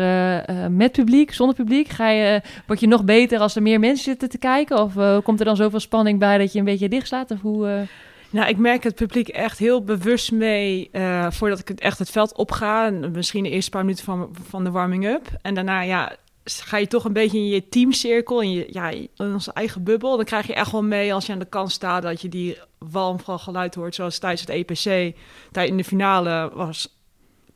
met 0.70 0.92
publiek, 0.92 1.34
zonder 1.34 1.56
publiek? 1.56 1.88
Ga 1.88 2.08
je, 2.08 2.42
word 2.66 2.80
je 2.80 2.87
nog 2.87 3.04
beter 3.04 3.38
als 3.38 3.56
er 3.56 3.62
meer 3.62 3.80
mensen 3.80 4.04
zitten 4.04 4.28
te 4.28 4.38
kijken? 4.38 4.82
Of 4.82 5.22
komt 5.22 5.38
er 5.38 5.44
dan 5.44 5.56
zoveel 5.56 5.80
spanning 5.80 6.18
bij 6.18 6.38
dat 6.38 6.52
je 6.52 6.58
een 6.58 6.64
beetje 6.64 6.88
dichtslaat? 6.88 7.30
Of 7.30 7.40
hoe, 7.40 7.87
Nou, 8.30 8.49
ik 8.49 8.56
merk 8.56 8.82
het 8.82 8.94
publiek 8.94 9.28
echt 9.28 9.58
heel 9.58 9.85
bewust 9.85 10.32
mee 10.32 10.88
eh, 10.92 11.30
voordat 11.30 11.58
ik 11.58 11.70
echt 11.70 11.99
het 11.99 12.11
veld 12.11 12.37
opga. 12.37 12.87
En 12.87 13.11
Misschien 13.11 13.42
de 13.42 13.50
eerste 13.50 13.70
paar 13.70 13.85
minuten 13.85 14.04
van, 14.04 14.37
van 14.49 14.64
de 14.64 14.70
warming-up. 14.70 15.28
En 15.42 15.54
daarna, 15.54 15.80
ja, 15.80 16.16
ga 16.44 16.76
je 16.76 16.87
toch 16.87 17.04
een 17.04 17.12
beetje 17.12 17.38
in 17.38 17.49
je 17.49 17.68
teamcirkel, 17.68 18.40
in, 18.40 18.52
je, 18.52 18.66
ja, 18.70 18.88
in 18.90 19.08
onze 19.16 19.52
eigen 19.52 19.82
bubbel. 19.85 20.16
Dan 20.16 20.25
krijg 20.25 20.47
je 20.47 20.54
echt 20.54 20.73
wel 20.73 20.82
mee 20.82 21.14
als 21.14 21.26
je 21.26 21.32
aan 21.32 21.38
de 21.38 21.44
kant 21.44 21.73
staat 21.73 22.02
dat 22.02 22.20
je 22.20 22.28
die 22.28 22.58
walm 22.78 23.20
van 23.20 23.38
geluid 23.38 23.75
hoort. 23.75 23.94
Zoals 23.94 24.18
tijdens 24.18 24.40
het 24.40 24.50
EPC. 24.50 25.16
Tijd 25.52 25.68
in 25.68 25.76
de 25.76 25.85
finale 25.85 26.50
was 26.54 26.97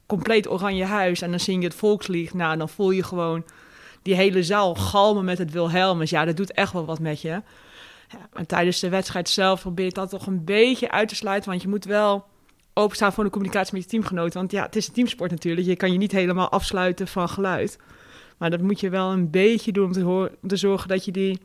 compleet 0.07 0.51
oranje 0.51 0.85
huis. 0.85 1.23
En 1.23 1.31
dan 1.31 1.41
zing 1.41 1.63
je 1.63 1.69
het 1.69 1.77
volkslied. 1.77 2.35
Nou, 2.35 2.57
dan 2.57 2.69
voel 2.69 2.91
je 2.91 3.03
gewoon 3.03 3.45
die 4.03 4.15
hele 4.15 4.43
zaal 4.43 4.75
galmen 4.75 5.25
met 5.25 5.39
het 5.39 5.51
Wilhelmus. 5.51 6.11
Ja, 6.11 6.25
dat 6.25 6.37
doet 6.37 6.53
echt 6.53 6.73
wel 6.73 6.85
wat 6.85 7.01
met 7.01 7.21
je. 7.21 7.43
Ja, 8.13 8.19
en 8.33 8.47
tijdens 8.47 8.81
de 8.81 8.89
wedstrijd 8.89 9.29
zelf 9.29 9.61
probeer 9.61 9.85
je 9.85 9.93
dat 9.93 10.11
toch 10.11 10.27
een 10.27 10.45
beetje 10.45 10.91
uit 10.91 11.09
te 11.09 11.15
sluiten. 11.15 11.51
Want 11.51 11.63
je 11.63 11.69
moet 11.69 11.85
wel 11.85 12.25
openstaan 12.75 13.13
voor 13.13 13.25
de 13.25 13.31
communicatie 13.31 13.75
met 13.75 13.83
je 13.83 13.89
teamgenoten. 13.89 14.39
Want 14.39 14.53
ja, 14.53 14.63
het 14.63 14.77
is 14.77 14.87
een 14.87 14.93
teamsport 14.95 15.31
natuurlijk. 15.31 15.67
Je 15.67 15.77
kan 15.77 15.93
je 15.93 15.99
niet 15.99 16.13
helemaal 16.13 16.51
afsluiten 16.51 17.07
van 17.09 17.29
geluid. 17.29 17.79
Maar 18.39 18.51
dat 18.51 18.61
moet 18.61 18.81
je 18.81 18.89
wel 18.91 19.11
een 19.11 19.31
beetje 19.31 19.73
doen 19.73 19.85
om 19.85 19.93
te, 19.93 20.01
hoor- 20.01 20.31
om 20.43 20.49
te 20.49 20.57
zorgen 20.57 20.89
dat 20.89 21.05
je 21.05 21.13
die, 21.13 21.39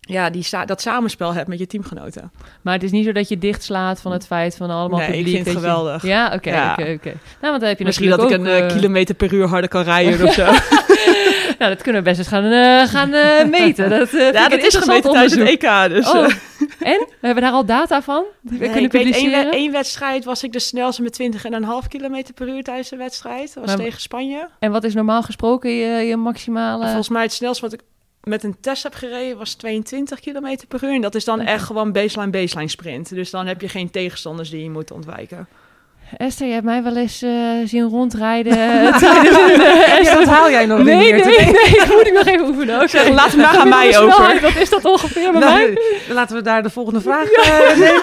ja, 0.00 0.30
die 0.30 0.46
dat 0.66 0.80
samenspel 0.80 1.34
hebt 1.34 1.48
met 1.48 1.58
je 1.58 1.66
teamgenoten. 1.66 2.32
Maar 2.62 2.74
het 2.74 2.82
is 2.82 2.90
niet 2.90 3.04
zo 3.04 3.12
dat 3.12 3.28
je 3.28 3.38
dichtslaat 3.38 4.00
van 4.00 4.12
het 4.12 4.26
feit 4.26 4.56
van 4.56 4.70
allemaal 4.70 4.98
Nee, 4.98 5.08
ik 5.08 5.14
publiek. 5.14 5.34
vind 5.34 5.46
het 5.46 5.54
je- 5.54 5.60
geweldig. 5.60 6.02
Ja, 6.02 6.32
oké, 6.34 6.50
Ja. 6.50 6.72
oké, 6.72 6.92
oké. 6.92 7.08
Nou, 7.08 7.18
want 7.40 7.60
dan 7.60 7.68
heb 7.68 7.78
je 7.78 7.84
Misschien 7.84 8.10
dat 8.10 8.22
ik 8.22 8.30
een 8.30 8.46
eh, 8.46 8.58
eh, 8.58 8.72
kilometer 8.72 9.14
per 9.14 9.32
uur 9.32 9.46
harder 9.48 9.70
kan 9.70 9.82
rijden 9.82 10.26
of 10.26 10.32
zo. 10.34 10.44
nou, 11.62 11.74
dat 11.74 11.82
kunnen 11.82 12.02
we 12.02 12.08
best 12.08 12.18
eens 12.18 12.28
gaan, 12.28 12.44
eh, 12.44 12.88
gaan 12.88 13.12
eh, 13.12 13.44
meten. 13.60 13.90
Dat, 13.90 14.12
eh, 14.12 14.32
ja, 14.32 14.44
een 14.44 14.50
dat 14.50 14.62
is 14.66 14.76
gemeten 14.76 15.10
tijdens 15.10 15.34
het. 15.34 15.48
EK. 15.48 15.88
Dus, 15.88 16.10
Oh, 16.10 16.24
en? 16.92 17.06
We 17.20 17.26
hebben 17.26 17.42
daar 17.42 17.52
al 17.52 17.64
data 17.64 18.02
van? 18.02 18.24
We 18.40 18.50
Nee, 18.50 18.58
kunnen 18.58 18.82
ik 18.82 18.92
weet 18.92 19.50
één, 19.52 19.72
wedstrijd 19.72 20.24
was 20.24 20.42
ik 20.42 20.52
de 20.52 20.58
snelste 20.58 21.02
met 21.02 21.18
20,5 21.82 21.88
kilometer 21.88 22.34
per 22.34 22.48
uur 22.48 22.62
tijdens 22.62 22.88
de 22.88 22.96
wedstrijd. 22.96 23.54
Dat 23.54 23.64
was 23.64 23.76
Maar- 23.76 23.84
tegen 23.84 24.00
Spanje. 24.00 24.48
En 24.58 24.72
wat 24.72 24.84
is 24.84 24.94
normaal 24.94 25.22
gesproken 25.22 25.70
je, 25.70 26.06
je 26.06 26.16
maximale... 26.16 26.84
Volgens 26.84 27.08
mij 27.08 27.22
het 27.22 27.32
snelste 27.32 27.62
wat 27.62 27.72
ik 27.72 27.80
met 28.22 28.44
een 28.44 28.56
test 28.60 28.82
heb 28.82 28.94
gereden 28.94 29.38
was 29.38 29.54
22 29.54 30.20
kilometer 30.20 30.66
per 30.66 30.84
uur. 30.84 30.94
En 30.94 31.00
dat 31.00 31.14
is 31.14 31.24
dan 31.24 31.40
echt 31.40 31.64
gewoon 31.64 31.92
baseline, 31.92 32.30
baseline 32.30 32.70
sprint. 32.70 33.14
Dus 33.14 33.30
dan 33.30 33.46
heb 33.46 33.60
je 33.60 33.68
geen 33.68 33.90
tegenstanders 33.90 34.50
die 34.50 34.62
je 34.62 34.70
moet 34.70 34.90
ontwijken. 34.90 35.48
Esther, 36.16 36.46
je 36.46 36.52
hebt 36.52 36.64
mij 36.64 36.82
wel 36.82 36.96
eens 36.96 37.22
eh, 37.22 37.30
zien 37.64 37.88
rondrijden 37.88 38.52
eh, 38.58 39.00
Ja, 40.02 40.14
dat 40.14 40.26
haal 40.26 40.50
jij 40.50 40.66
nog 40.66 40.82
Nee, 40.82 41.12
niet 41.12 41.24
nee, 41.24 41.36
meer. 41.36 41.52
nee, 41.62 41.78
dat 41.78 41.88
moet 41.88 42.06
ik 42.06 42.12
nog 42.12 42.26
even 42.26 42.46
oefenen. 42.46 42.76
Oké. 42.76 42.88
Zeg, 42.88 43.08
laat 43.08 43.30
hem 43.30 43.40
maar 43.40 43.56
aan 43.56 43.68
mij 43.68 43.98
over. 43.98 44.40
Wat 44.40 44.56
is 44.56 44.70
dat 44.70 44.84
ongeveer 44.84 45.30
bij 45.32 45.40
mij? 45.40 45.64
Nou, 45.64 45.78
dan 46.06 46.14
laten 46.16 46.36
we 46.36 46.42
daar 46.42 46.62
de 46.62 46.70
volgende 46.70 47.00
vraag 47.00 47.30
eh, 47.30 47.76
nemen. 47.78 48.02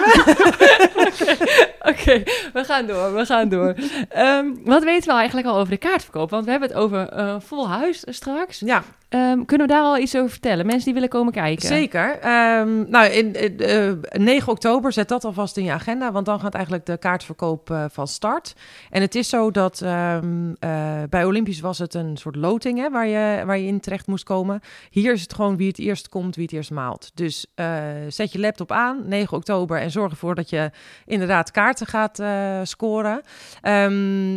Oké, 1.82 2.22
we 2.52 2.64
gaan 2.64 2.86
door, 2.86 3.14
we 3.14 3.26
gaan 3.26 3.48
door. 3.48 3.74
Ehm, 4.08 4.46
wat 4.64 4.84
weten 4.84 5.08
we 5.08 5.14
eigenlijk 5.18 5.46
al 5.48 5.56
over 5.56 5.70
de 5.70 5.76
kaartverkoop? 5.76 6.30
Want 6.30 6.44
we 6.44 6.50
hebben 6.50 6.68
het 6.68 6.78
over 6.78 7.08
eh, 7.08 7.36
vol 7.46 7.68
huis 7.68 8.02
straks. 8.08 8.60
Ja, 8.64 8.82
Ehm, 9.10 9.44
kunnen 9.44 9.66
we 9.66 9.72
daar 9.72 9.82
al 9.82 9.98
iets 9.98 10.16
over 10.16 10.30
vertellen? 10.30 10.66
Mensen 10.66 10.84
die 10.84 10.94
willen 10.94 11.08
komen 11.08 11.32
kijken. 11.32 11.68
Zeker. 11.68 12.18
Ehm, 12.18 12.90
nou, 12.90 13.06
in, 13.06 13.32
in, 13.32 13.58
eh, 13.58 14.20
9 14.20 14.52
oktober 14.52 14.92
zet 14.92 15.08
dat 15.08 15.24
alvast 15.24 15.56
in 15.56 15.64
je 15.64 15.72
agenda, 15.72 16.12
want 16.12 16.26
dan 16.26 16.40
gaat 16.40 16.54
eigenlijk 16.54 16.86
de 16.86 16.98
kaartverkoop 16.98 17.70
eh, 17.70 17.84
van 17.88 18.08
start. 18.08 18.54
En 18.90 19.00
het 19.00 19.14
is 19.14 19.28
zo 19.28 19.50
dat 19.50 19.80
ehm, 19.80 20.52
eh, 20.58 21.02
bij 21.08 21.24
Olympisch 21.24 21.60
was 21.60 21.78
het 21.78 21.94
een 21.94 22.16
soort 22.16 22.36
loting 22.36 22.78
hè, 22.78 22.90
waar, 22.90 23.06
je, 23.06 23.42
waar 23.44 23.58
je 23.58 23.66
in 23.66 23.80
terecht 23.80 24.06
moest 24.06 24.24
komen. 24.24 24.60
Hier 24.90 25.12
is 25.12 25.22
het 25.22 25.34
gewoon 25.34 25.56
wie 25.56 25.68
het 25.68 25.78
eerst 25.78 26.08
komt, 26.08 26.34
wie 26.36 26.44
het 26.44 26.54
eerst 26.54 26.70
maalt. 26.70 27.10
Dus 27.14 27.46
eh, 27.54 27.66
zet 28.08 28.32
je 28.32 28.38
laptop 28.38 28.72
aan, 28.72 29.08
9 29.08 29.36
oktober, 29.36 29.80
en 29.80 29.90
zorg 29.90 30.10
ervoor 30.10 30.34
dat 30.34 30.50
je 30.50 30.70
inderdaad 31.06 31.50
kaarten 31.50 31.86
gaat 31.86 32.18
eh, 32.18 32.60
scoren. 32.62 33.20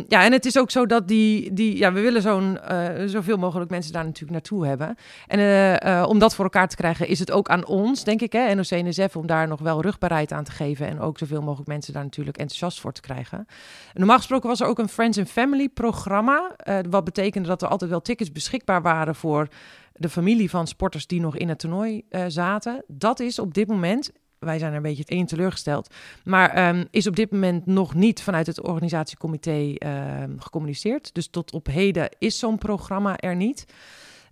Ja, 0.08 0.24
en 0.24 0.32
het 0.32 0.46
is 0.46 0.58
ook 0.58 0.70
zo 0.70 0.86
dat 0.86 1.08
die, 1.08 1.52
die 1.52 1.78
ja, 1.78 1.92
we 1.92 2.00
willen 2.00 2.22
zo'n, 2.22 2.60
eh, 2.60 3.06
zoveel 3.06 3.36
mogelijk 3.36 3.70
mensen 3.70 3.92
daar 3.92 4.04
natuurlijk 4.04 4.32
naartoe 4.32 4.63
hebben. 4.64 4.96
En 5.26 5.38
eh, 5.38 6.00
eh, 6.00 6.08
om 6.08 6.18
dat 6.18 6.34
voor 6.34 6.44
elkaar 6.44 6.68
te 6.68 6.76
krijgen, 6.76 7.08
is 7.08 7.18
het 7.18 7.30
ook 7.30 7.48
aan 7.48 7.66
ons, 7.66 8.04
denk 8.04 8.20
ik, 8.20 8.32
hè, 8.32 8.54
NOC 8.54 8.70
NSF, 8.70 9.16
om 9.16 9.26
daar 9.26 9.48
nog 9.48 9.60
wel 9.60 9.82
rugbaarheid 9.82 10.32
aan 10.32 10.44
te 10.44 10.50
geven. 10.50 10.86
En 10.86 11.00
ook 11.00 11.18
zoveel 11.18 11.42
mogelijk 11.42 11.68
mensen 11.68 11.92
daar 11.92 12.02
natuurlijk 12.02 12.36
enthousiast 12.36 12.80
voor 12.80 12.92
te 12.92 13.00
krijgen. 13.00 13.46
Normaal 13.92 14.16
gesproken 14.16 14.48
was 14.48 14.60
er 14.60 14.66
ook 14.66 14.78
een 14.78 14.88
Friends 14.88 15.18
and 15.18 15.30
Family 15.30 15.68
programma. 15.68 16.52
eh, 16.56 16.78
wat 16.90 17.04
betekende 17.04 17.48
dat 17.48 17.62
er 17.62 17.68
altijd 17.68 17.90
wel 17.90 18.02
tickets 18.02 18.32
beschikbaar 18.32 18.82
waren 18.82 19.14
voor 19.14 19.48
de 19.92 20.08
familie 20.08 20.50
van 20.50 20.66
sporters 20.66 21.06
die 21.06 21.20
nog 21.20 21.36
in 21.36 21.48
het 21.48 21.58
toernooi 21.58 22.02
zaten. 22.28 22.84
Dat 22.86 23.20
is 23.20 23.38
op 23.38 23.54
dit 23.54 23.68
moment. 23.68 24.12
Wij 24.44 24.58
zijn 24.58 24.70
er 24.70 24.76
een 24.76 24.82
beetje 24.82 25.04
één 25.06 25.26
teleurgesteld. 25.26 25.94
Maar 26.24 26.50
ehm, 26.50 26.84
is 26.90 27.06
op 27.06 27.16
dit 27.16 27.30
moment 27.30 27.66
nog 27.66 27.94
niet 27.94 28.22
vanuit 28.22 28.46
het 28.46 28.62
organisatiecomité 28.62 29.74
ehm, 29.74 30.38
gecommuniceerd. 30.38 31.14
Dus 31.14 31.28
tot 31.28 31.52
op 31.52 31.66
heden 31.66 32.08
is 32.18 32.38
zo'n 32.38 32.58
programma 32.58 33.16
er 33.16 33.36
niet. 33.36 33.66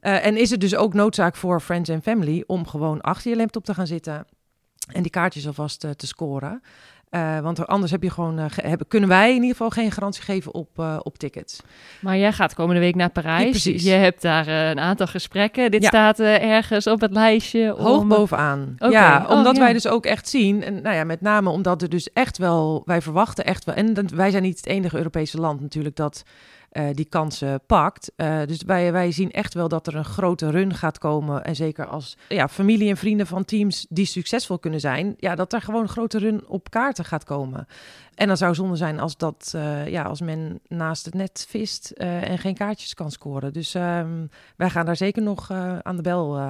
Eh, 0.03 0.27
en 0.27 0.37
is 0.37 0.51
het 0.51 0.61
dus 0.61 0.75
ook 0.77 0.95
noodzaak 0.95 1.37
voor 1.37 1.61
Friends 1.61 1.91
and 1.91 2.03
Family 2.03 2.45
om 2.47 2.67
gewoon 2.67 3.01
achter 3.01 3.31
je 3.31 3.37
laptop 3.37 3.65
te 3.65 3.75
gaan 3.75 3.87
zitten 3.87 4.27
en 4.93 5.03
die 5.03 5.11
kaartjes 5.11 5.47
alvast 5.47 5.85
eh, 5.85 5.91
te 5.91 6.07
scoren. 6.07 6.63
Eh, 7.09 7.39
want 7.41 7.59
er- 7.59 7.67
anders 7.67 7.91
heb 7.93 8.03
je 8.03 8.11
gewoon, 8.11 8.51
ge- 8.51 8.67
hebben, 8.67 8.89
kunnen 8.89 9.09
wij 9.09 9.29
in 9.29 9.35
ieder 9.35 9.51
geval 9.51 9.71
geen 9.71 9.91
garantie 9.93 10.23
geven 10.23 10.55
op, 10.55 10.79
op 11.03 11.19
tickets. 11.19 11.61
Maar 12.01 12.17
jij 12.19 12.33
gaat 12.33 12.55
komende 12.55 12.81
week 12.81 12.95
naar 12.95 13.11
Parijs. 13.11 13.45
Ja, 13.45 13.51
precies. 13.51 13.83
Je 13.85 13.91
hebt 13.91 14.23
daar 14.23 14.49
een 14.49 14.79
aantal 14.81 15.07
gesprekken. 15.07 15.71
Dit 15.71 15.83
Ja. 15.83 15.89
staat 15.89 16.21
ergens 16.21 16.87
op 16.87 17.01
het 17.01 17.13
lijstje. 17.13 17.71
Hoog 17.71 18.01
om- 18.01 18.09
bovenaan. 18.09 18.75
Oké. 18.79 18.93
Ja, 18.93 19.25
Oh, 19.29 19.37
omdat 19.37 19.57
ja. 19.57 19.63
wij 19.63 19.73
dus 19.73 19.87
ook 19.87 20.07
echt 20.07 20.29
zien, 20.29 20.63
en 20.63 20.83
nou 20.83 20.97
ja, 20.97 21.05
met 21.05 21.21
name 21.21 21.51
omdat 21.51 21.83
er 21.83 21.89
dus 21.89 22.13
echt 22.13 22.39
wel, 22.39 22.83
wij 22.85 23.03
verwachten 23.03 23.45
echt 23.45 23.65
wel, 23.65 23.75
en 23.75 24.15
wij 24.17 24.31
zijn 24.31 24.43
niet 24.43 24.57
het 24.57 24.67
enige 24.67 24.97
Europese 24.97 25.39
land 25.41 25.61
natuurlijk 25.61 25.97
dat 25.97 26.23
eh, 26.73 26.87
die 26.93 27.05
kansen 27.05 27.61
pakt. 27.67 28.13
Eh, 28.17 28.41
dus 28.47 28.63
wij, 28.63 28.93
wij 28.93 29.13
zien 29.13 29.31
echt 29.31 29.55
wel 29.55 29.69
dat 29.69 29.87
er 29.87 29.97
een 29.97 30.05
grote 30.05 30.51
run 30.51 30.75
gaat 30.75 30.99
komen. 30.99 31.45
En 31.45 31.57
zeker 31.57 31.87
als 31.87 32.17
ja, 32.29 32.49
familie 32.49 32.89
en 32.89 32.97
vrienden 32.97 33.27
van 33.27 33.45
teams 33.45 33.87
die 33.89 34.07
succesvol 34.07 34.59
kunnen 34.59 34.81
zijn, 34.81 35.15
ja, 35.19 35.35
dat 35.35 35.53
er 35.53 35.61
gewoon 35.61 35.83
een 35.83 35.89
grote 35.89 36.19
run 36.19 36.47
op 36.47 36.71
kaarten 36.71 37.05
gaat 37.05 37.25
komen. 37.25 37.67
En 38.15 38.27
dan 38.27 38.37
zou 38.37 38.55
zonde 38.55 38.77
zijn 38.77 39.01
als, 39.01 39.17
dat, 39.17 39.53
eh, 39.55 39.89
ja, 39.89 40.03
als 40.03 40.21
men 40.21 40.61
naast 40.69 41.05
het 41.05 41.15
net 41.15 41.47
vist 41.49 41.91
eh, 41.91 42.29
en 42.31 42.39
geen 42.39 42.55
kaartjes 42.55 42.95
kan 42.95 43.11
scoren. 43.11 43.53
Dus 43.53 43.75
ehm, 43.75 44.27
wij 44.57 44.71
gaan 44.71 44.87
daar 44.87 44.97
zeker 44.97 45.23
nog 45.23 45.51
eh, 45.51 45.79
aan 45.79 45.97
de 45.97 46.03
bel 46.03 46.41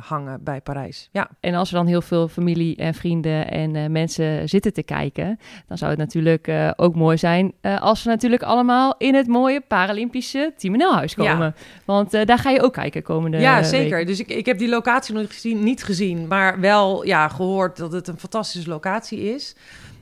hangen 0.00 0.44
bij 0.44 0.60
Parijs. 0.60 1.08
Ja, 1.12 1.28
En 1.40 1.54
als 1.54 1.68
er 1.68 1.74
dan 1.74 1.86
heel 1.86 2.02
veel 2.02 2.28
familie 2.28 2.76
en 2.76 2.94
vrienden 2.94 3.50
en 3.50 3.92
mensen 3.92 4.48
zitten 4.48 4.72
te 4.72 4.82
kijken, 4.82 5.38
dan 5.66 5.78
zou 5.78 5.90
het 5.90 6.00
natuurlijk 6.00 6.50
ook 6.76 6.94
mooi 6.94 7.16
zijn 7.16 7.52
als 7.80 8.02
ze 8.02 8.08
natuurlijk 8.08 8.42
allemaal 8.42 8.94
in 8.98 9.14
het 9.14 9.26
mooie 9.26 9.60
Paralympische 9.60 10.52
Team 10.56 10.76
NL 10.76 10.94
huis 10.94 11.14
Ja. 11.14 11.30
komen. 11.32 11.54
Want 11.84 12.10
daar 12.10 12.38
ga 12.38 12.50
je 12.50 12.62
ook 12.62 12.72
kijken 12.72 13.02
komende 13.02 13.38
ja 13.38 13.62
zeker. 13.62 13.96
week. 13.96 14.06
Dus 14.06 14.20
ik, 14.20 14.28
ik 14.28 14.46
heb 14.46 14.58
die 14.58 14.68
locatie 14.68 15.14
nog 15.14 15.26
gezien, 15.26 15.62
niet 15.62 15.84
gezien, 15.84 16.26
maar 16.26 16.60
wel 16.60 17.04
ja, 17.04 17.28
gehoord 17.28 17.76
dat 17.76 17.92
het 17.92 18.08
een 18.08 18.18
fantastische 18.18 18.68
locatie 18.68 19.34
is. 19.34 19.54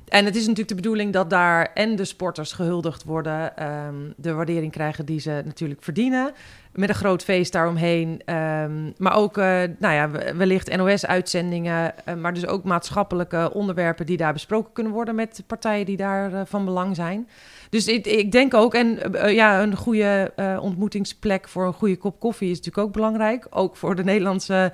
En 0.09 0.25
het 0.25 0.35
is 0.35 0.41
natuurlijk 0.41 0.69
de 0.69 0.75
bedoeling 0.75 1.13
dat 1.13 1.31
daar 1.31 1.71
en 1.75 1.97
de 1.97 2.05
sporters 2.05 2.53
gehuldigd 2.53 3.05
worden, 3.05 3.57
ehm, 3.57 3.95
de 4.17 4.33
waardering 4.33 4.73
krijgen 4.73 5.07
die 5.07 5.21
ze 5.21 5.43
natuurlijk 5.45 5.83
verdienen. 5.83 6.33
Met 6.73 6.89
een 6.89 6.95
groot 6.95 7.25
feest 7.25 7.53
daaromheen. 7.53 8.23
ehm, 8.25 8.91
maar 8.97 9.15
ook, 9.17 9.39
eh, 9.39 9.45
nou 9.79 9.95
ja, 9.95 10.11
we- 10.11 10.35
wellicht 10.37 10.77
NOS-uitzendingen. 10.77 11.93
eh, 12.05 12.15
maar 12.15 12.35
dus 12.35 12.47
ook 12.47 12.65
maatschappelijke 12.65 13.51
onderwerpen 13.53 14.07
die 14.07 14.17
daar 14.17 14.33
besproken 14.33 14.73
kunnen 14.73 14.93
worden 14.93 15.15
met 15.15 15.43
partijen 15.47 15.87
die 15.87 15.97
daar 15.97 16.33
eh, 16.33 16.41
van 16.45 16.65
belang 16.65 16.97
zijn. 16.97 17.29
Dus 17.71 17.87
ik, 17.89 18.33
denk 18.33 18.55
ook, 18.55 18.75
en 18.75 18.99
ja, 19.33 19.63
een 19.63 19.77
goede 19.77 20.33
ontmoetingsplek 20.61 21.49
voor 21.49 21.67
een 21.67 21.73
goede 21.73 21.97
kop 21.97 22.21
koffie 22.21 22.51
is 22.51 22.57
natuurlijk 22.57 22.87
ook 22.87 22.93
belangrijk. 22.93 23.47
Ook 23.51 23.77
voor 23.77 23.95
de 23.95 24.05
Nederlandse 24.05 24.73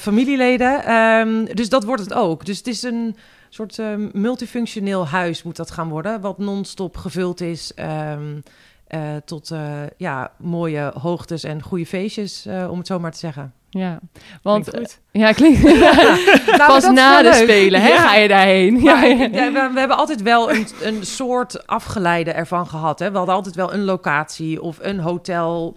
familieleden. 0.00 0.84
Ehm, 0.84 1.44
dus 1.44 1.68
dat 1.68 1.84
wordt 1.84 2.02
het 2.02 2.12
ook. 2.14 2.44
Dus 2.44 2.58
het 2.58 2.66
is 2.66 2.82
een 2.82 3.16
soort 3.54 3.78
eh, 3.78 3.86
multifunctioneel 4.12 5.06
huis 5.06 5.42
moet 5.42 5.56
dat 5.56 5.70
gaan 5.70 5.88
worden. 5.88 6.20
Wat 6.20 6.38
non-stop 6.38 6.96
gevuld 6.96 7.40
is 7.40 7.74
ehm, 7.74 8.40
eh, 8.86 9.00
tot 9.24 9.50
eh, 9.50 9.60
ja, 9.96 10.32
mooie 10.38 10.92
hoogtes 11.00 11.44
en 11.44 11.62
goede 11.62 11.86
feestjes, 11.86 12.46
eh, 12.46 12.66
om 12.70 12.78
het 12.78 12.86
zo 12.86 12.98
maar 12.98 13.12
te 13.12 13.18
zeggen. 13.18 13.52
Ja, 13.70 13.98
want 14.42 14.70
Klinkt 14.70 14.90
goed. 14.92 15.00
ja, 15.22 15.32
klinkt 15.32 15.62
Nou, 16.58 16.66
pas 16.66 16.90
na 16.90 17.22
de 17.22 17.28
leuk. 17.28 17.34
spelen, 17.42 17.80
hè, 17.82 17.88
Ja. 17.88 18.08
ga 18.08 18.14
je 18.14 18.28
daarheen. 18.28 18.80
Ja, 18.82 19.00
we, 19.00 19.70
we 19.72 19.78
hebben 19.78 19.96
altijd 19.96 20.22
wel 20.22 20.50
een, 20.52 20.66
een 20.82 21.06
soort 21.06 21.66
afgeleide 21.66 22.30
ervan 22.32 22.66
gehad. 22.66 22.98
Hè? 22.98 23.10
We 23.10 23.16
hadden 23.16 23.34
altijd 23.34 23.54
wel 23.54 23.72
een 23.72 23.84
locatie 23.84 24.62
of 24.62 24.78
een 24.80 24.98
hotel, 25.00 25.76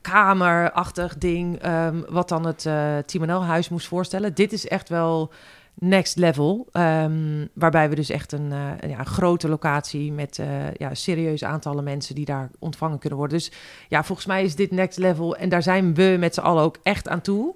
kamerachtig 0.00 1.18
ding, 1.18 1.58
ehm, 1.58 1.96
wat 2.08 2.28
dan 2.28 2.46
het 2.46 2.66
eh 2.66 2.96
Team 3.06 3.26
NL 3.26 3.44
huis 3.44 3.68
moest 3.68 3.86
voorstellen. 3.86 4.34
Dit 4.34 4.52
is 4.52 4.68
echt 4.68 4.88
wel 4.88 5.32
next 5.74 6.16
level, 6.16 6.68
ehm, 6.72 7.46
waarbij 7.52 7.88
we 7.88 7.94
dus 7.94 8.10
echt 8.10 8.32
een, 8.32 8.52
eh, 8.52 8.70
een, 8.80 8.88
ja, 8.88 8.98
een 8.98 9.06
grote 9.06 9.48
locatie 9.48 10.12
met 10.12 10.38
eh 10.38 10.74
ja, 10.76 10.94
serieuze 10.94 11.46
aantallen 11.46 11.84
mensen 11.84 12.14
die 12.14 12.24
daar 12.24 12.50
ontvangen 12.58 12.98
kunnen 12.98 13.18
worden. 13.18 13.38
Dus 13.38 13.52
ja, 13.88 14.04
volgens 14.04 14.26
mij 14.26 14.44
is 14.44 14.54
dit 14.54 14.70
next 14.70 14.98
level 14.98 15.36
en 15.36 15.48
daar 15.48 15.62
zijn 15.62 15.94
we 15.94 16.16
met 16.18 16.34
z'n 16.34 16.40
allen 16.40 16.62
ook 16.62 16.78
echt 16.82 17.08
aan 17.08 17.20
toe. 17.20 17.54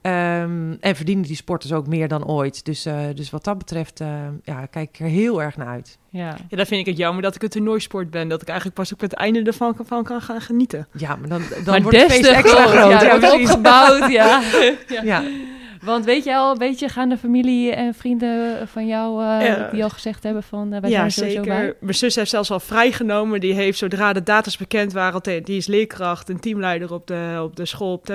Ehm, 0.00 0.72
en 0.80 0.96
verdienen 0.96 1.24
die 1.24 1.36
sporters 1.36 1.72
ook 1.72 1.86
meer 1.86 2.08
dan 2.08 2.26
ooit. 2.26 2.64
Dus, 2.64 2.84
eh, 2.84 2.98
dus 3.14 3.30
wat 3.30 3.44
dat 3.44 3.58
betreft, 3.58 4.00
eh, 4.00 4.08
ja, 4.44 4.66
kijk 4.66 4.88
ik 4.88 5.00
er 5.00 5.06
heel 5.06 5.42
erg 5.42 5.56
naar 5.56 5.66
uit. 5.66 5.98
ja. 6.10 6.36
Ja, 6.48 6.56
dan 6.56 6.66
vind 6.66 6.80
ik 6.80 6.86
het 6.86 6.96
jammer 6.96 7.22
dat 7.22 7.34
ik 7.34 7.42
een 7.42 7.48
toernooisport 7.48 8.10
ben. 8.10 8.28
Dat 8.28 8.42
ik 8.42 8.48
eigenlijk 8.48 8.78
pas 8.78 8.92
op 8.92 9.00
het 9.00 9.12
einde 9.12 9.42
ervan 9.42 9.76
van 9.84 10.04
kan 10.04 10.20
gaan 10.20 10.40
genieten. 10.40 10.86
Ja, 10.92 11.16
maar 11.16 11.28
dan, 11.28 11.42
dan 11.50 11.64
Maar 11.64 11.82
wordt 11.82 12.00
het 12.00 12.12
feest 12.12 12.26
extra 12.26 12.66
groot. 12.66 12.76
groot. 12.76 12.90
Ja, 12.90 13.14
Ja, 13.20 13.32
opgebouwd, 13.34 14.10
ja. 14.10 14.42
ja. 15.02 15.22
Want 15.88 16.04
weet 16.04 16.24
je 16.24 16.36
al 16.36 16.52
een 16.52 16.58
beetje, 16.58 16.88
gaan 16.88 17.08
de 17.08 17.16
familie 17.16 17.72
en 17.72 17.94
vrienden 17.94 18.68
van 18.68 18.86
jou 18.86 19.22
eh, 19.24 19.46
Ja. 19.46 19.68
die 19.72 19.82
al 19.82 19.90
gezegd 19.90 20.22
hebben 20.22 20.42
van 20.42 20.74
uh, 20.74 20.80
wij 20.80 20.90
ja, 20.90 20.96
zijn 20.96 21.04
er 21.04 21.12
sowieso 21.12 21.42
zeker. 21.42 21.56
bij? 21.58 21.74
Mijn 21.80 21.94
zus 21.94 22.14
heeft 22.14 22.30
zelfs 22.30 22.50
al 22.50 22.60
vrijgenomen. 22.60 23.40
Die 23.40 23.54
heeft, 23.54 23.78
zodra 23.78 24.12
de 24.12 24.22
data's 24.22 24.56
bekend 24.56 24.92
waren, 24.92 25.22
die 25.44 25.56
is 25.56 25.66
leerkracht 25.66 26.28
en 26.28 26.40
teamleider 26.40 26.92
op 26.92 27.06
de, 27.06 27.40
op 27.42 27.56
de 27.56 27.66
school 27.66 27.92
op. 27.92 28.06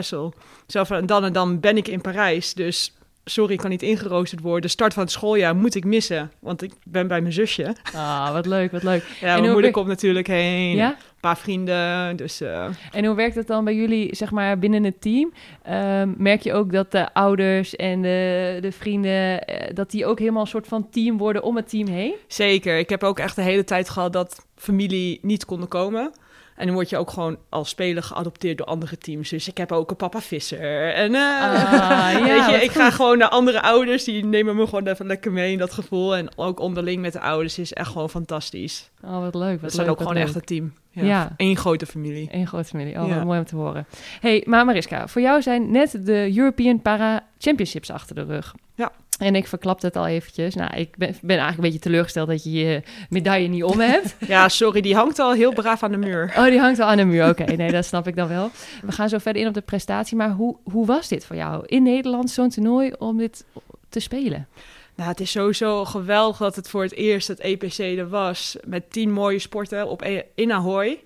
Zo 0.68 0.84
van, 0.84 0.98
en 0.98 1.06
dan 1.06 1.24
en 1.24 1.34
dan 1.34 1.60
ben 1.60 1.78
ik 1.78 1.88
in 1.88 2.02
Parijs. 2.02 2.54
Dus 2.54 2.94
sorry, 3.26 3.54
ik 3.54 3.60
kan 3.60 3.70
niet 3.70 3.82
ingeroosterd 3.82 4.42
worden. 4.42 4.62
De 4.62 4.68
start 4.68 4.94
van 4.94 5.04
het 5.04 5.12
schooljaar 5.12 5.56
moet 5.56 5.76
ik 5.76 5.84
missen, 5.86 6.32
want 6.40 6.62
ik 6.62 6.74
ben 6.84 7.08
bij 7.08 7.22
mijn 7.22 7.34
zusje. 7.34 7.76
Ah, 7.96 8.32
wat 8.32 8.46
leuk, 8.46 8.72
wat 8.72 8.84
leuk. 8.84 9.04
Ja, 9.04 9.18
hoe 9.20 9.28
mijn 9.28 9.42
moeder 9.44 9.62
wer- 9.62 9.72
komt 9.72 9.88
natuurlijk 9.88 10.28
heen. 10.28 10.76
Ja? 10.76 10.96
Paar 11.24 11.38
vrienden, 11.38 12.16
dus... 12.16 12.42
eh, 12.42 12.66
En 12.92 13.06
hoe 13.06 13.16
werkt 13.16 13.36
het 13.36 13.48
dan 13.48 13.64
bij 13.64 13.76
jullie, 13.76 14.16
zeg 14.16 14.32
maar, 14.32 14.60
binnen 14.60 14.84
het 14.84 15.02
team? 15.02 15.34
Ehm, 15.64 16.10
merk 16.18 16.42
je 16.42 16.54
ook 16.54 16.72
dat 16.72 16.92
de 16.92 17.14
ouders 17.14 17.76
en 17.76 18.02
de, 18.02 18.58
de 18.62 18.72
vrienden, 18.72 19.46
eh, 19.46 19.74
dat 19.76 19.92
die 19.92 20.06
ook 20.06 20.20
helemaal 20.20 20.42
een 20.42 20.48
soort 20.48 20.68
van 20.68 20.90
team 20.90 21.18
worden 21.18 21.44
om 21.44 21.56
het 21.56 21.70
team 21.70 21.88
heen? 21.88 22.14
Zeker. 22.28 22.78
Ik 22.78 22.90
heb 22.90 23.04
ook 23.04 23.20
echt 23.20 23.36
de 23.36 23.42
hele 23.42 23.64
tijd 23.64 23.90
gehad 23.90 24.14
dat 24.14 24.46
familie 24.56 25.20
niet 25.22 25.46
konden 25.46 25.68
komen. 25.68 26.12
En 26.56 26.66
dan 26.66 26.76
word 26.76 26.90
je 26.90 26.98
ook 26.98 27.10
gewoon 27.10 27.38
als 27.50 27.70
speler 27.70 28.04
geadopteerd 28.04 28.58
door 28.58 28.68
andere 28.68 28.98
teams. 28.98 29.30
Dus 29.30 29.48
ik 29.48 29.58
heb 29.58 29.72
ook 29.72 29.90
een 29.90 29.96
papa 29.96 30.22
visser. 30.22 30.94
En 30.94 31.16
eh, 31.16 31.22
Ah, 31.22 32.26
ja, 32.28 32.50
je, 32.50 32.64
ik 32.64 32.72
ga 32.72 32.90
gewoon 32.92 33.18
naar 33.18 33.30
andere 33.30 33.62
ouders. 33.62 34.04
Die 34.04 34.26
nemen 34.26 34.56
me 34.56 34.66
gewoon 34.66 34.88
even 34.88 35.06
lekker 35.06 35.32
mee 35.32 35.52
in 35.52 35.58
dat 35.58 35.74
gevoel. 35.74 36.16
En 36.16 36.38
ook 36.38 36.60
onderling 36.60 37.02
met 37.02 37.14
de 37.14 37.20
ouders 37.20 37.60
is 37.60 37.74
echt 37.74 37.90
gewoon 37.92 38.10
fantastisch. 38.10 38.90
Oh, 39.04 39.20
wat 39.20 39.36
leuk, 39.36 39.62
wat 39.62 39.70
We 39.70 39.70
zijn 39.70 39.82
leuk, 39.88 39.90
ook 39.96 39.98
gewoon 40.02 40.14
leuk. 40.14 40.24
echt 40.24 40.36
een 40.36 40.42
team. 40.44 40.74
Ja. 40.92 41.04
Ja. 41.04 41.34
Eén 41.38 41.58
grote 41.58 41.86
familie. 41.86 42.28
Eén 42.32 42.48
grote 42.48 42.68
familie. 42.68 43.00
Oh, 43.00 43.08
Ja. 43.08 43.16
wat 43.16 43.24
mooi 43.24 43.40
om 43.40 43.46
te 43.46 43.56
horen. 43.56 43.86
hey, 44.20 44.44
maar 44.46 44.66
Mariska, 44.66 45.08
voor 45.08 45.22
jou 45.22 45.42
zijn 45.42 45.72
net 45.72 46.06
de 46.06 46.32
European 46.38 46.82
Para 46.82 47.24
Championships 47.38 47.92
achter 47.92 48.16
de 48.16 48.24
rug. 48.24 48.54
Ja. 48.76 48.92
En 49.20 49.36
ik 49.36 49.48
verklapte 49.48 49.86
het 49.86 49.96
al 49.96 50.08
eventjes. 50.08 50.56
Nou, 50.56 50.76
ik 50.76 50.98
ben, 50.98 51.10
ben 51.22 51.38
eigenlijk 51.38 51.58
een 51.58 51.64
beetje 51.64 51.80
teleurgesteld 51.80 52.28
dat 52.28 52.44
je 52.44 52.52
je 52.52 52.82
medaille 53.10 53.48
niet 53.48 53.64
om 53.64 53.80
hebt. 53.80 54.16
Ja, 54.28 54.50
sorry, 54.50 54.82
die 54.82 54.96
hangt 54.96 55.20
al 55.20 55.34
heel 55.34 55.54
braaf 55.54 55.84
aan 55.84 55.92
de 55.92 55.98
muur. 55.98 56.34
Oh, 56.38 56.46
die 56.46 56.60
hangt 56.60 56.80
al 56.80 56.88
aan 56.88 56.98
de 56.98 57.06
muur. 57.06 57.30
Oké, 57.30 57.44
nee, 57.44 57.72
dat 57.72 57.86
snap 57.86 58.08
ik 58.08 58.16
dan 58.16 58.28
wel. 58.28 58.50
We 58.82 58.92
gaan 58.92 59.10
zo 59.10 59.18
verder 59.18 59.42
in 59.42 59.48
op 59.48 59.54
de 59.54 59.62
prestatie. 59.62 60.18
Maar 60.18 60.32
hoe, 60.32 60.58
hoe 60.64 60.86
was 60.86 61.08
dit 61.08 61.26
voor 61.26 61.36
jou 61.36 61.64
in 61.66 61.84
Nederland, 61.84 62.30
zo'n 62.30 62.50
toernooi, 62.50 62.92
om 63.00 63.18
dit 63.18 63.46
te 63.90 64.00
spelen? 64.00 64.48
Nou, 64.96 65.10
het 65.10 65.20
is 65.20 65.32
sowieso 65.32 65.86
geweldig 65.86 66.38
dat 66.38 66.56
het 66.56 66.70
voor 66.70 66.84
het 66.84 66.94
eerst 66.94 67.28
het 67.28 67.40
EPC 67.40 67.78
er 67.78 68.10
was. 68.10 68.56
Met 68.66 68.92
tien 68.92 69.12
mooie 69.12 69.40
sporten 69.40 69.88
op, 69.88 70.02
E- 70.02 70.24
in 70.36 70.52
Ahoy. 70.52 71.00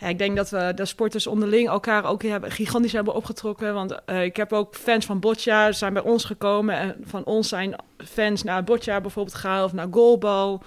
Ja, 0.00 0.06
ik 0.06 0.18
denk 0.18 0.36
dat 0.36 0.50
we 0.50 0.72
de 0.74 0.84
sporters 0.84 1.26
onderling 1.26 1.68
elkaar 1.68 2.04
ook 2.04 2.22
gigantisch 2.42 2.92
hebben 2.92 3.14
opgetrokken. 3.14 3.74
Want 3.74 4.04
eh, 4.04 4.24
ik 4.24 4.36
heb 4.36 4.52
ook 4.52 4.74
fans 4.74 5.06
van 5.06 5.20
Boccia 5.20 5.72
zijn 5.72 5.92
bij 5.92 6.02
ons 6.02 6.24
gekomen. 6.24 6.74
En 6.74 6.96
van 7.04 7.24
ons 7.24 7.48
zijn 7.48 7.74
fans 7.96 8.42
naar 8.42 8.64
Boccia 8.64 9.00
bijvoorbeeld 9.00 9.34
gegaan 9.34 9.64
of 9.64 9.72
naar 9.72 9.86
goalbal. 9.90 10.62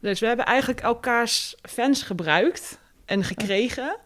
Dus 0.00 0.20
we 0.20 0.26
hebben 0.26 0.44
eigenlijk 0.44 0.80
elkaars 0.80 1.56
fans 1.62 2.02
gebruikt 2.02 2.78
en 3.04 3.24
gekregen. 3.24 3.96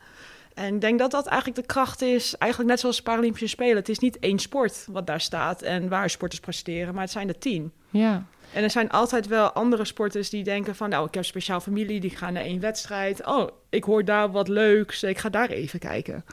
En 0.54 0.74
ik 0.74 0.80
denk 0.80 0.98
dat 0.98 1.10
dat 1.10 1.26
eigenlijk 1.26 1.60
de 1.60 1.66
kracht 1.66 2.02
is, 2.02 2.36
eigenlijk 2.36 2.70
net 2.70 2.80
zoals 2.80 2.96
de 2.96 3.02
Paralympische 3.02 3.46
Spelen. 3.46 3.76
Het 3.76 3.88
is 3.88 3.98
niet 3.98 4.18
één 4.18 4.38
sport 4.38 4.86
wat 4.90 5.06
daar 5.06 5.20
staat 5.20 5.62
en 5.62 5.88
waar 5.88 6.10
sporters 6.10 6.40
presteren, 6.40 6.94
maar 6.94 7.02
het 7.02 7.12
zijn 7.12 7.28
er 7.28 7.38
tien. 7.38 7.72
Ja, 7.90 8.24
En 8.54 8.62
er 8.62 8.70
zijn 8.70 8.90
altijd 8.90 9.26
wel 9.26 9.50
andere 9.50 9.84
sporters 9.84 10.30
die 10.30 10.44
denken 10.44 10.74
van... 10.74 10.88
nou, 10.88 11.06
ik 11.06 11.14
heb 11.14 11.24
speciaal 11.24 11.60
familie, 11.60 12.00
die 12.00 12.16
gaan 12.16 12.32
naar 12.32 12.42
één 12.42 12.60
wedstrijd. 12.60 13.26
Oh, 13.26 13.48
ik 13.70 13.84
hoor 13.84 14.04
daar 14.04 14.30
wat 14.30 14.48
leuks, 14.48 15.02
ik 15.02 15.18
ga 15.18 15.28
daar 15.28 15.48
even 15.48 15.78
kijken. 15.78 16.24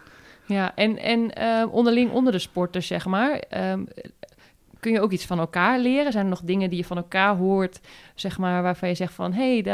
ja. 0.45 0.75
en, 0.75 0.97
en 0.97 1.33
eh, 1.33 1.73
onderling 1.73 2.11
onder 2.11 2.31
de 2.31 2.39
sporters, 2.39 2.87
zeg 2.87 3.05
maar. 3.05 3.39
ehm, 3.39 3.83
kun 4.79 4.91
je 4.91 5.01
ook 5.01 5.11
iets 5.11 5.25
van 5.25 5.39
elkaar 5.39 5.79
leren? 5.79 6.11
Zijn 6.11 6.23
er 6.23 6.29
nog 6.29 6.41
dingen 6.43 6.69
die 6.69 6.77
je 6.77 6.85
van 6.85 6.97
elkaar 6.97 7.35
hoort, 7.35 7.79
zeg 8.15 8.37
maar, 8.37 8.63
waarvan 8.63 8.89
je 8.89 8.95
zegt 8.95 9.13
van... 9.13 9.33
hé, 9.33 9.59
hey, 9.59 9.73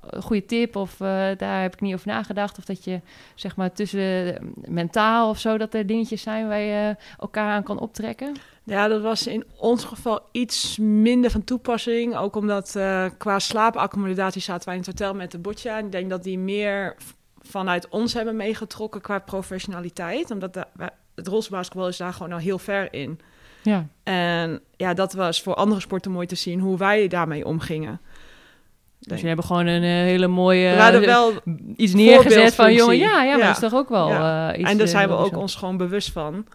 een 0.00 0.22
goede 0.22 0.46
tip 0.46 0.76
of 0.76 1.00
eh, 1.00 1.08
daar 1.36 1.62
heb 1.62 1.72
ik 1.72 1.80
niet 1.80 1.94
over 1.94 2.08
nagedacht. 2.08 2.58
Of 2.58 2.64
dat 2.64 2.84
je, 2.84 3.00
zeg 3.34 3.56
maar, 3.56 3.72
tussen 3.72 4.34
eh, 4.34 4.46
mentaal 4.68 5.28
of 5.28 5.38
zo... 5.38 5.58
dat 5.58 5.74
er 5.74 5.86
dingetjes 5.86 6.22
zijn 6.22 6.48
waar 6.48 6.60
je 6.60 6.96
elkaar 7.18 7.52
aan 7.52 7.62
kan 7.62 7.78
optrekken? 7.78 8.36
Ja, 8.70 8.88
dat 8.88 9.02
was 9.02 9.26
in 9.26 9.44
ons 9.56 9.84
geval 9.84 10.20
iets 10.32 10.78
minder 10.78 11.30
van 11.30 11.44
toepassing. 11.44 12.16
Ook 12.16 12.36
omdat 12.36 12.76
eh, 12.76 13.04
qua 13.18 13.38
slaapaccommodatie 13.38 14.42
zaten 14.42 14.64
wij 14.68 14.74
in 14.74 14.80
het 14.80 14.88
hotel 14.98 15.14
met 15.14 15.30
de 15.30 15.38
botja. 15.38 15.78
En 15.78 15.84
ik 15.86 15.92
denk 15.92 16.10
dat 16.10 16.22
die 16.22 16.38
meer 16.38 16.96
vanuit 17.40 17.88
ons 17.88 18.14
hebben 18.14 18.36
meegetrokken 18.36 19.00
qua 19.00 19.18
professionaliteit. 19.18 20.30
Omdat 20.30 20.54
de, 20.54 20.64
het 21.14 21.26
rolstoelbasketbal 21.28 21.88
is 21.88 21.96
daar 21.96 22.12
gewoon 22.12 22.32
al 22.32 22.38
heel 22.38 22.58
ver 22.58 22.92
in. 22.92 23.20
Ja, 23.62 23.86
En 24.02 24.60
ja, 24.76 24.94
dat 24.94 25.12
was 25.12 25.42
voor 25.42 25.54
andere 25.54 25.80
sporten 25.80 26.10
mooi 26.10 26.26
te 26.26 26.34
zien 26.34 26.60
hoe 26.60 26.76
wij 26.78 27.08
daarmee 27.08 27.46
omgingen. 27.46 28.00
dus 28.98 29.08
jullie 29.08 29.26
hebben 29.26 29.44
gewoon 29.44 29.66
een 29.66 29.82
eh, 29.82 29.88
hele 29.88 30.26
mooie... 30.26 30.70
We 30.70 30.80
hadden 30.80 31.00
wel 31.06 31.32
iets 31.76 31.92
neergezet 31.94 32.54
van, 32.54 32.74
jongen, 32.74 32.96
ja, 32.96 33.22
ja, 33.22 33.30
maar 33.36 33.44
Ja. 33.46 33.50
is 33.50 33.58
toch 33.58 33.74
ook 33.74 33.88
wel 33.88 34.08
Ja. 34.08 34.52
eh, 34.52 34.60
iets... 34.60 34.70
en 34.70 34.78
daar 34.78 34.88
zijn 34.88 35.08
we 35.08 35.14
ook 35.14 35.36
ons 35.36 35.54
gewoon 35.54 35.76
bewust 35.76 36.12
van. 36.12 36.46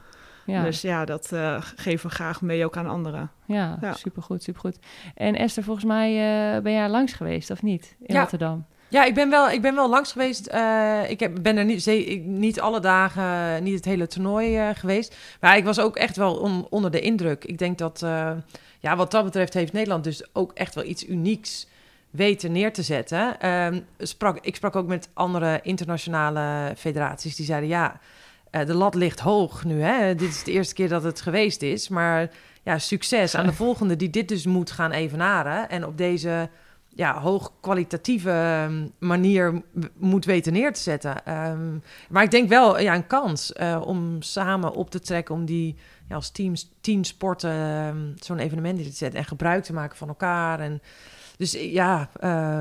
Ja. 0.45 0.63
Dus 0.63 0.81
ja, 0.81 1.05
dat 1.05 1.31
eh, 1.31 1.61
geven 1.75 2.09
we 2.09 2.15
graag 2.15 2.41
mee 2.41 2.65
ook 2.65 2.77
aan 2.77 2.87
anderen. 2.87 3.31
Ja, 3.45 3.77
Ja. 3.81 3.93
supergoed, 3.93 4.43
supergoed. 4.43 4.77
En 5.15 5.35
Esther, 5.35 5.63
volgens 5.63 5.85
mij 5.85 6.09
eh, 6.55 6.61
ben 6.61 6.71
jij 6.71 6.89
langs 6.89 7.13
geweest, 7.13 7.51
of 7.51 7.61
niet? 7.61 7.95
In 8.01 8.13
Ja. 8.15 8.19
Rotterdam. 8.19 8.65
Ja, 8.87 9.03
ik 9.03 9.13
ben 9.13 9.29
wel, 9.29 9.49
ik 9.49 9.61
ben 9.61 9.75
wel 9.75 9.89
langs 9.89 10.11
geweest. 10.11 10.47
Eh, 10.47 11.09
ik 11.09 11.19
heb, 11.19 11.37
ben 11.41 11.57
er 11.57 11.65
niet, 11.65 11.83
ze- 11.83 12.05
ik- 12.05 12.23
niet 12.23 12.59
alle 12.59 12.79
dagen, 12.79 13.63
niet 13.63 13.75
het 13.75 13.85
hele 13.85 14.07
toernooi 14.07 14.57
eh, 14.57 14.69
geweest. 14.73 15.17
Maar 15.39 15.57
ik 15.57 15.63
was 15.63 15.79
ook 15.79 15.95
echt 15.95 16.15
wel 16.15 16.35
on- 16.35 16.67
onder 16.69 16.91
de 16.91 16.99
indruk. 16.99 17.45
Ik 17.45 17.57
denk 17.57 17.77
dat, 17.77 18.01
eh, 18.03 18.31
ja, 18.79 18.95
wat 18.95 19.11
dat 19.11 19.23
betreft 19.23 19.53
heeft 19.53 19.73
Nederland 19.73 20.03
dus 20.03 20.23
ook 20.33 20.51
echt 20.53 20.75
wel 20.75 20.83
iets 20.83 21.07
unieks 21.07 21.67
weten 22.09 22.51
neer 22.51 22.73
te 22.73 22.81
zetten. 22.81 23.39
Ehm, 23.39 23.79
sprak, 23.99 24.37
ik 24.41 24.55
sprak 24.55 24.75
ook 24.75 24.87
met 24.87 25.09
andere 25.13 25.59
internationale 25.63 26.73
federaties 26.77 27.35
die 27.35 27.45
zeiden, 27.45 27.69
ja, 27.69 27.99
de 28.63 28.73
lat 28.73 28.95
ligt 28.95 29.19
hoog 29.19 29.63
nu. 29.63 29.81
Hè? 29.81 30.15
Dit 30.15 30.29
is 30.29 30.43
de 30.43 30.51
eerste 30.51 30.73
keer 30.73 30.89
dat 30.89 31.03
het 31.03 31.21
geweest 31.21 31.61
is. 31.61 31.87
Maar 31.89 32.29
ja, 32.63 32.79
succes 32.79 33.35
aan 33.35 33.45
de 33.45 33.53
volgende 33.53 33.95
die 33.95 34.09
dit 34.09 34.27
dus 34.27 34.45
moet 34.45 34.71
gaan 34.71 34.91
evenaren. 34.91 35.69
En 35.69 35.85
op 35.85 35.97
deze 35.97 36.49
ja, 36.89 37.19
hoogkwalitatieve 37.19 38.29
ehm, 38.29 38.87
manier 38.99 39.61
moet 39.97 40.25
weten 40.25 40.53
neer 40.53 40.73
te 40.73 40.81
zetten. 40.81 41.25
Ehm, 41.25 41.77
maar 42.09 42.23
ik 42.23 42.31
denk 42.31 42.49
wel 42.49 42.79
ja, 42.79 42.95
een 42.95 43.07
kans 43.07 43.53
eh, 43.53 43.81
om 43.85 44.21
samen 44.21 44.73
op 44.73 44.89
te 44.89 44.99
trekken, 44.99 45.35
om 45.35 45.45
die 45.45 45.75
ja, 46.07 46.15
als 46.15 46.29
teams, 46.29 46.71
team 46.81 47.03
sporten 47.03 47.51
ehm, 47.51 48.11
zo'n 48.15 48.39
evenement 48.39 48.79
in 48.79 48.85
te 48.85 48.91
zetten 48.91 49.19
en 49.19 49.25
gebruik 49.25 49.63
te 49.63 49.73
maken 49.73 49.97
van 49.97 50.07
elkaar. 50.07 50.59
En, 50.59 50.81
dus 51.37 51.55
eh, 51.55 51.73
ja, 51.73 52.09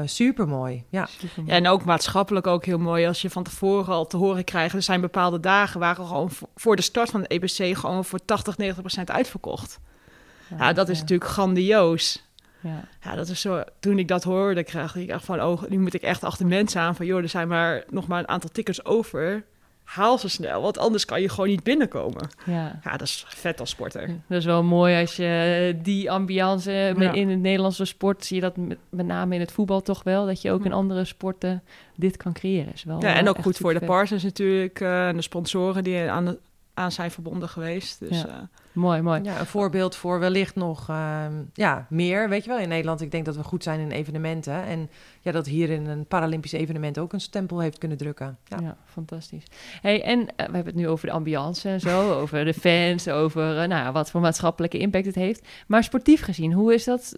super 0.04 0.48
mooi. 0.48 0.84
Ja. 0.88 1.06
Supermooi. 1.06 1.50
Ja, 1.50 1.56
en 1.56 1.68
ook 1.68 1.84
maatschappelijk 1.84 2.46
ook 2.46 2.64
heel 2.64 2.78
mooi 2.78 3.06
als 3.06 3.22
je 3.22 3.30
van 3.30 3.42
tevoren 3.42 3.94
al 3.94 4.06
te 4.06 4.16
horen 4.16 4.44
krijgt. 4.44 4.74
Er 4.74 4.82
zijn 4.82 5.00
bepaalde 5.00 5.40
dagen 5.40 5.80
waar 5.80 5.94
gewoon 5.94 6.30
voor- 6.54 6.76
de 6.76 6.82
start 6.82 7.10
van 7.10 7.20
het 7.20 7.30
EPC 7.30 7.76
gewoon 7.78 8.04
voor 8.04 8.24
80, 8.24 8.56
90 8.56 8.82
procent 8.82 9.10
uitverkocht. 9.10 9.78
Ja, 10.58 10.72
dat 10.72 10.88
is 10.88 10.94
ja, 10.96 11.00
natuurlijk 11.02 11.30
grandioos. 11.30 12.22
Ja. 12.60 12.84
Ja, 13.02 13.14
dat 13.14 13.28
is 13.28 13.40
zo. 13.40 13.62
Toen 13.80 13.98
ik 13.98 14.08
dat 14.08 14.24
hoorde, 14.24 14.64
kreeg 14.64 14.96
ik 14.96 15.08
echt 15.08 15.24
van, 15.24 15.42
oh, 15.42 15.62
nu 15.68 15.78
moet 15.78 15.94
ik 15.94 16.02
echt 16.02 16.24
achter 16.24 16.46
mensen 16.46 16.80
aan 16.80 16.96
van, 16.96 17.06
joh, 17.06 17.22
er 17.22 17.28
zijn 17.28 17.48
maar 17.48 17.84
nog 17.90 18.06
maar 18.06 18.18
een 18.18 18.28
aantal 18.28 18.50
tickets 18.52 18.84
over. 18.84 19.44
Haal 19.84 20.18
ze 20.18 20.28
snel, 20.28 20.62
want 20.62 20.78
anders 20.78 21.04
kan 21.04 21.20
je 21.20 21.28
gewoon 21.28 21.48
niet 21.48 21.62
binnenkomen. 21.62 22.28
Ja. 22.46 22.80
Ja, 22.84 22.90
dat 22.90 23.00
is 23.00 23.24
vet 23.28 23.60
als 23.60 23.70
sporter. 23.70 24.06
Dat 24.28 24.38
is 24.38 24.44
wel 24.44 24.62
mooi 24.62 25.00
als 25.00 25.16
je 25.16 25.78
die 25.82 26.10
ambiance 26.10 26.70
Ja. 26.98 27.12
in 27.12 27.28
het 27.28 27.38
Nederlandse 27.40 27.84
sport 27.84 28.24
zie 28.24 28.36
je 28.36 28.42
dat 28.42 28.56
met, 28.56 28.78
met 28.88 29.06
name 29.06 29.34
in 29.34 29.40
het 29.40 29.52
voetbal 29.52 29.80
toch 29.80 30.02
wel 30.02 30.26
dat 30.26 30.42
je 30.42 30.50
ook 30.50 30.64
in 30.64 30.72
andere 30.72 31.04
sporten 31.04 31.62
dit 31.96 32.16
kan 32.16 32.32
creëren. 32.32 32.72
Is 32.72 32.84
wel 32.84 33.00
Ja, 33.00 33.14
en 33.14 33.28
ook 33.28 33.38
goed 33.42 33.56
voor 33.56 33.74
de 33.74 33.80
partners 33.84 34.22
natuurlijk 34.22 34.80
eh, 34.80 35.08
en 35.08 35.16
de 35.16 35.22
sponsoren 35.22 35.84
die 35.84 35.98
aan 36.10 36.24
de 36.24 36.38
aan 36.74 36.92
zijn 36.92 37.10
verbonden 37.10 37.48
geweest. 37.48 38.00
Dus 38.00 38.20
Ja. 38.20 38.26
eh, 38.28 38.34
Mooi, 38.72 39.02
mooi. 39.02 39.22
Ja, 39.22 39.40
een 39.40 39.46
voorbeeld 39.46 39.96
voor 39.96 40.18
wellicht 40.20 40.54
nog 40.54 40.88
ehm, 40.88 41.32
ja, 41.52 41.86
meer. 41.90 42.28
Weet 42.28 42.44
je 42.44 42.50
wel, 42.50 42.58
in 42.58 42.68
Nederland, 42.68 43.00
ik 43.00 43.10
denk 43.10 43.24
dat 43.24 43.36
we 43.36 43.42
goed 43.42 43.62
zijn 43.62 43.80
in 43.80 43.90
evenementen. 43.90 44.62
En 44.62 44.90
ja, 45.20 45.32
dat 45.32 45.46
hier 45.46 45.70
in 45.70 45.86
een 45.86 46.06
Paralympisch 46.06 46.52
evenement 46.52 46.98
ook 46.98 47.12
een 47.12 47.20
stempel 47.20 47.60
heeft 47.60 47.78
kunnen 47.78 47.98
drukken. 47.98 48.38
Ja. 48.44 48.58
Ja, 48.60 48.76
fantastisch. 48.84 49.44
Hey, 49.80 50.02
en 50.02 50.18
eh, 50.20 50.26
we 50.36 50.42
hebben 50.54 50.64
het 50.64 50.74
nu 50.74 50.88
over 50.88 51.06
de 51.06 51.12
ambiance 51.12 51.68
en 51.68 51.80
zo, 51.80 52.12
over 52.20 52.44
de 52.44 52.54
fans, 52.54 53.08
over 53.08 53.42
eh, 53.50 53.56
nou, 53.68 53.68
ja, 53.84 53.92
wat 53.92 54.10
voor 54.10 54.20
maatschappelijke 54.20 54.78
impact 54.78 55.06
het 55.06 55.14
heeft. 55.14 55.48
Maar 55.66 55.84
sportief 55.84 56.22
gezien, 56.22 56.52
hoe 56.52 56.74
is 56.74 56.84
dat, 56.84 57.16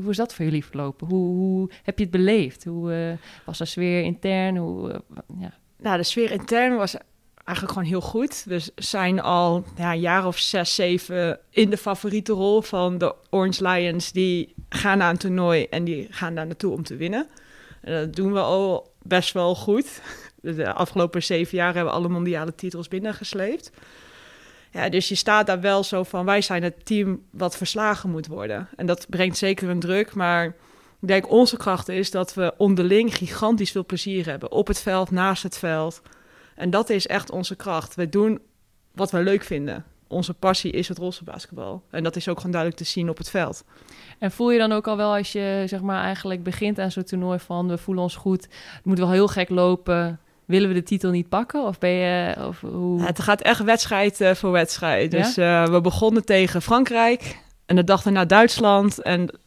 hoe 0.00 0.10
is 0.10 0.16
dat 0.16 0.34
voor 0.34 0.44
jullie 0.44 0.64
verlopen? 0.64 1.06
Hoe, 1.06 1.26
hoe 1.36 1.70
heb 1.82 1.96
je 1.98 2.02
het 2.04 2.12
beleefd? 2.12 2.64
Hoe 2.64 2.92
eh, 2.92 3.12
was 3.46 3.58
de 3.58 3.64
sfeer 3.64 4.02
intern? 4.02 4.56
Hoe, 4.56 5.02
ja. 5.38 5.52
Nou, 5.78 5.96
de 5.96 6.02
sfeer 6.02 6.30
intern 6.30 6.76
was 6.76 6.96
eigenlijk 7.44 7.78
gewoon 7.78 7.92
heel 7.92 8.08
goed. 8.08 8.42
We 8.46 8.60
zijn 8.74 9.20
al 9.20 9.64
ja, 9.76 9.92
een 9.92 10.00
jaar 10.00 10.26
of 10.26 10.38
zes, 10.38 10.74
zeven 10.74 11.38
in 11.50 11.70
de 11.70 11.76
favoriete 11.76 12.32
rol 12.32 12.62
van 12.62 12.98
de 12.98 13.14
Orange 13.30 13.68
Lions. 13.68 14.12
Die 14.12 14.54
gaan 14.68 14.98
naar 14.98 15.10
een 15.10 15.16
toernooi 15.16 15.64
en 15.64 15.84
die 15.84 16.06
gaan 16.10 16.34
daar 16.34 16.46
naartoe 16.46 16.72
om 16.72 16.82
te 16.82 16.96
winnen. 16.96 17.28
En 17.80 17.92
dat 17.92 18.14
doen 18.14 18.32
we 18.32 18.40
al 18.40 18.92
best 19.02 19.32
wel 19.32 19.54
goed. 19.54 19.86
De 20.40 20.72
afgelopen 20.72 21.22
zeven 21.22 21.56
jaar 21.56 21.74
hebben 21.74 21.92
we 21.92 21.98
alle 21.98 22.08
mondiale 22.08 22.54
titels 22.54 22.88
binnengesleept. 22.88 23.70
Ja, 24.70 24.88
dus 24.88 25.08
je 25.08 25.14
staat 25.14 25.46
daar 25.46 25.60
wel 25.60 25.84
zo 25.84 26.02
van, 26.02 26.24
wij 26.24 26.40
zijn 26.40 26.62
het 26.62 26.86
team 26.86 27.22
wat 27.30 27.56
verslagen 27.56 28.10
moet 28.10 28.26
worden. 28.26 28.68
En 28.76 28.86
dat 28.86 29.06
brengt 29.08 29.36
zeker 29.36 29.68
een 29.68 29.80
druk, 29.80 30.14
maar 30.14 30.46
ik 31.00 31.08
denk 31.08 31.30
onze 31.30 31.56
kracht 31.56 31.88
is 31.88 32.10
dat 32.10 32.34
we 32.34 32.54
onderling 32.56 33.16
gigantisch 33.16 33.70
veel 33.70 33.86
plezier 33.86 34.26
hebben. 34.26 34.50
Op 34.52 34.66
het 34.66 34.80
veld, 34.80 35.10
naast 35.10 35.42
het 35.42 35.58
veld. 35.58 36.02
En 36.54 36.70
dat 36.70 36.90
is 36.90 37.06
echt 37.06 37.30
onze 37.30 37.56
kracht. 37.56 37.94
We 37.94 38.08
doen 38.08 38.40
wat 38.94 39.10
we 39.10 39.22
leuk 39.22 39.42
vinden. 39.42 39.84
Onze 40.08 40.34
passie 40.34 40.72
is 40.72 40.88
het 40.88 40.98
roze 40.98 41.24
basketbal. 41.24 41.82
En 41.90 42.02
dat 42.02 42.16
is 42.16 42.28
ook 42.28 42.36
gewoon 42.36 42.52
duidelijk 42.52 42.82
te 42.82 42.88
zien 42.88 43.08
op 43.08 43.18
het 43.18 43.30
veld. 43.30 43.64
En 44.18 44.30
voel 44.30 44.50
je 44.50 44.58
dan 44.58 44.72
ook 44.72 44.88
al 44.88 44.96
wel 44.96 45.16
als 45.16 45.32
je 45.32 45.64
zeg 45.66 45.80
maar 45.80 46.02
eigenlijk 46.02 46.42
begint 46.42 46.78
aan 46.78 46.90
zo'n 46.90 47.04
toernooi 47.04 47.38
van 47.38 47.68
we 47.68 47.78
voelen 47.78 48.02
ons 48.02 48.16
goed, 48.16 48.42
het 48.42 48.84
moet 48.84 48.98
wel 48.98 49.10
heel 49.10 49.28
gek 49.28 49.48
lopen, 49.48 50.20
willen 50.44 50.68
we 50.68 50.74
de 50.74 50.82
titel 50.82 51.10
niet 51.10 51.28
pakken? 51.28 51.64
Of 51.66 51.78
ben 51.78 51.90
je, 51.90 52.34
of 52.46 52.60
hoe? 52.60 52.98
Ja, 52.98 53.06
het 53.06 53.20
gaat 53.20 53.40
echt 53.40 53.62
wedstrijd 53.62 54.20
eh, 54.20 54.34
voor 54.34 54.50
wedstrijd. 54.50 55.12
Ja? 55.12 55.18
Dus 55.18 55.36
eh, 55.36 55.66
we 55.66 55.80
begonnen 55.80 56.24
tegen 56.24 56.62
Frankrijk. 56.62 57.40
En 57.66 57.76
de 57.76 57.84
dag 57.84 58.04
naar 58.04 58.26
Duitsland. 58.26 59.02
En 59.02 59.38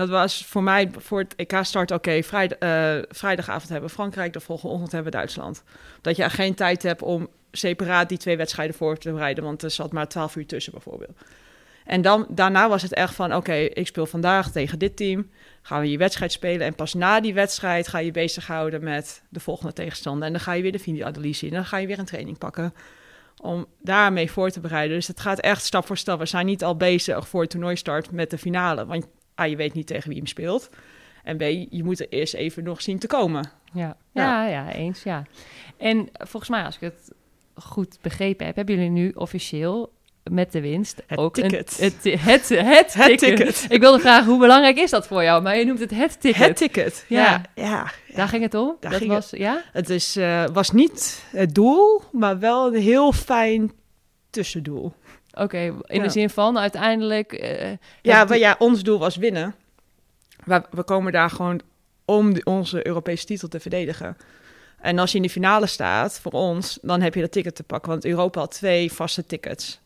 dat 0.00 0.08
was 0.08 0.44
voor 0.46 0.62
mij 0.62 0.90
voor 0.96 1.18
het 1.18 1.34
EK 1.36 1.58
start 1.62 1.90
oké. 1.90 2.10
eh, 2.10 2.98
vrijdagavond 3.08 3.68
hebben 3.68 3.88
we 3.88 3.94
Frankrijk. 3.94 4.32
De 4.32 4.40
volgende 4.40 4.74
ochtend 4.74 4.92
hebben 4.92 5.12
we 5.12 5.18
Duitsland. 5.18 5.62
Dat 6.00 6.16
je 6.16 6.30
geen 6.30 6.54
tijd 6.54 6.82
hebt 6.82 7.02
om 7.02 7.28
separaat 7.52 8.08
die 8.08 8.18
twee 8.18 8.36
wedstrijden 8.36 8.76
voor 8.76 8.96
te 8.96 9.12
bereiden. 9.12 9.44
Want 9.44 9.62
er 9.62 9.70
zat 9.70 9.92
maar 9.92 10.08
12 10.08 10.36
uur 10.36 10.46
tussen 10.46 10.72
bijvoorbeeld. 10.72 11.18
En 11.84 12.02
dan, 12.02 12.26
daarna 12.28 12.68
was 12.68 12.82
het 12.82 12.94
echt 12.94 13.14
van, 13.14 13.34
oké, 13.34 13.54
ik 13.54 13.86
speel 13.86 14.06
vandaag 14.06 14.50
tegen 14.50 14.78
dit 14.78 14.96
team. 14.96 15.30
Gaan 15.62 15.80
we 15.80 15.90
je 15.90 15.98
wedstrijd 15.98 16.32
spelen. 16.32 16.66
En 16.66 16.74
pas 16.74 16.94
na 16.94 17.20
die 17.20 17.34
wedstrijd 17.34 17.88
ga 17.88 17.98
je 17.98 18.10
bezighouden 18.10 18.84
met 18.84 19.22
de 19.28 19.40
volgende 19.40 19.72
tegenstander. 19.72 20.26
En 20.26 20.32
dan 20.32 20.42
ga 20.42 20.52
je 20.52 20.62
weer 20.62 20.72
de 20.72 20.78
videoanalyse 20.78 21.46
in. 21.46 21.50
En 21.50 21.56
dan 21.56 21.66
ga 21.66 21.76
je 21.76 21.86
weer 21.86 21.98
een 21.98 22.04
training 22.04 22.38
pakken 22.38 22.74
om 23.40 23.66
daarmee 23.82 24.30
voor 24.30 24.50
te 24.50 24.60
bereiden. 24.60 24.96
Dus 24.96 25.06
het 25.06 25.20
gaat 25.20 25.38
echt 25.38 25.64
stap 25.64 25.86
voor 25.86 25.96
stap. 25.96 26.18
We 26.18 26.26
zijn 26.26 26.46
niet 26.46 26.64
al 26.64 26.76
bezig 26.76 27.28
voor 27.28 27.40
het 27.40 27.50
toernooistart 27.50 28.10
met 28.10 28.30
de 28.30 28.38
finale. 28.38 28.86
Want 28.86 29.06
A, 29.40 29.44
je 29.44 29.56
weet 29.56 29.74
niet 29.74 29.86
tegen 29.86 30.08
wie 30.08 30.18
hem 30.18 30.26
speelt. 30.26 30.70
En 31.24 31.36
B, 31.36 31.40
je 31.70 31.84
moet 31.84 32.00
er 32.00 32.08
eerst 32.08 32.34
even 32.34 32.64
nog 32.64 32.82
zien 32.82 32.98
te 32.98 33.06
komen. 33.06 33.50
Ja. 33.72 33.96
Ja. 34.12 34.22
Ja, 34.22 34.46
ja, 34.46 34.72
eens, 34.72 35.02
ja. 35.02 35.22
En 35.76 36.08
volgens 36.12 36.50
mij, 36.50 36.64
als 36.64 36.74
ik 36.74 36.80
het 36.80 37.12
goed 37.54 37.98
begrepen 38.00 38.46
heb, 38.46 38.56
hebben 38.56 38.74
jullie 38.74 38.90
nu 38.90 39.10
officieel 39.14 39.92
met 40.30 40.52
de 40.52 40.60
winst 40.60 41.02
Het 41.06 41.18
ook 41.18 41.34
ticket. 41.34 41.76
Een, 41.78 41.84
het, 41.84 42.02
het, 42.02 42.48
het, 42.48 42.48
Het 42.92 42.92
ticket. 42.92 43.18
ticket. 43.18 43.66
Ik 43.68 43.80
wilde 43.80 43.98
vragen, 43.98 44.30
hoe 44.30 44.40
belangrijk 44.40 44.78
is 44.78 44.90
dat 44.90 45.06
voor 45.06 45.22
jou? 45.22 45.42
Maar 45.42 45.56
je 45.58 45.64
noemt 45.64 45.78
het 45.78 45.90
het 45.90 46.20
ticket. 46.20 46.46
Het 46.46 46.56
ticket. 46.56 47.04
Ja. 47.08 47.22
Ja, 47.24 47.42
ja, 47.54 47.92
Daar 48.14 48.28
ging 48.28 48.42
het 48.42 48.54
om? 48.54 48.76
Daar 48.80 48.90
dat 48.90 49.00
ging 49.00 49.12
was, 49.12 49.30
ja? 49.30 49.62
Het 49.72 49.90
is, 49.90 50.16
eh, 50.16 50.44
was 50.52 50.70
niet 50.70 51.24
het 51.30 51.54
doel, 51.54 52.02
maar 52.12 52.38
wel 52.38 52.66
een 52.66 52.80
heel 52.80 53.12
fijn 53.12 53.72
tussendoel. 54.30 54.92
Oké, 55.34 55.58
in 55.58 55.82
Ja. 55.86 56.02
de 56.02 56.08
zin 56.10 56.30
van 56.30 56.58
uiteindelijk... 56.58 57.32
eh, 57.32 57.70
Ja, 58.02 58.24
maar 58.24 58.38
ja, 58.38 58.56
ons 58.58 58.82
doel 58.82 58.98
was 58.98 59.16
winnen. 59.16 59.54
Maar 60.44 60.64
we 60.70 60.82
komen 60.82 61.12
daar 61.12 61.30
gewoon 61.30 61.60
om 62.04 62.34
de- 62.34 62.44
onze 62.44 62.86
Europese 62.86 63.24
titel 63.26 63.48
te 63.48 63.60
verdedigen. 63.60 64.16
En 64.80 64.98
als 64.98 65.10
je 65.10 65.16
in 65.16 65.22
de 65.22 65.30
finale 65.30 65.66
staat, 65.66 66.20
voor 66.20 66.32
ons, 66.32 66.78
dan 66.82 67.00
heb 67.00 67.14
je 67.14 67.20
dat 67.20 67.32
ticket 67.32 67.54
te 67.54 67.62
pakken. 67.62 67.90
Want 67.90 68.04
Europa 68.04 68.40
had 68.40 68.50
twee 68.50 68.92
vaste 68.92 69.26
tickets. 69.26 69.80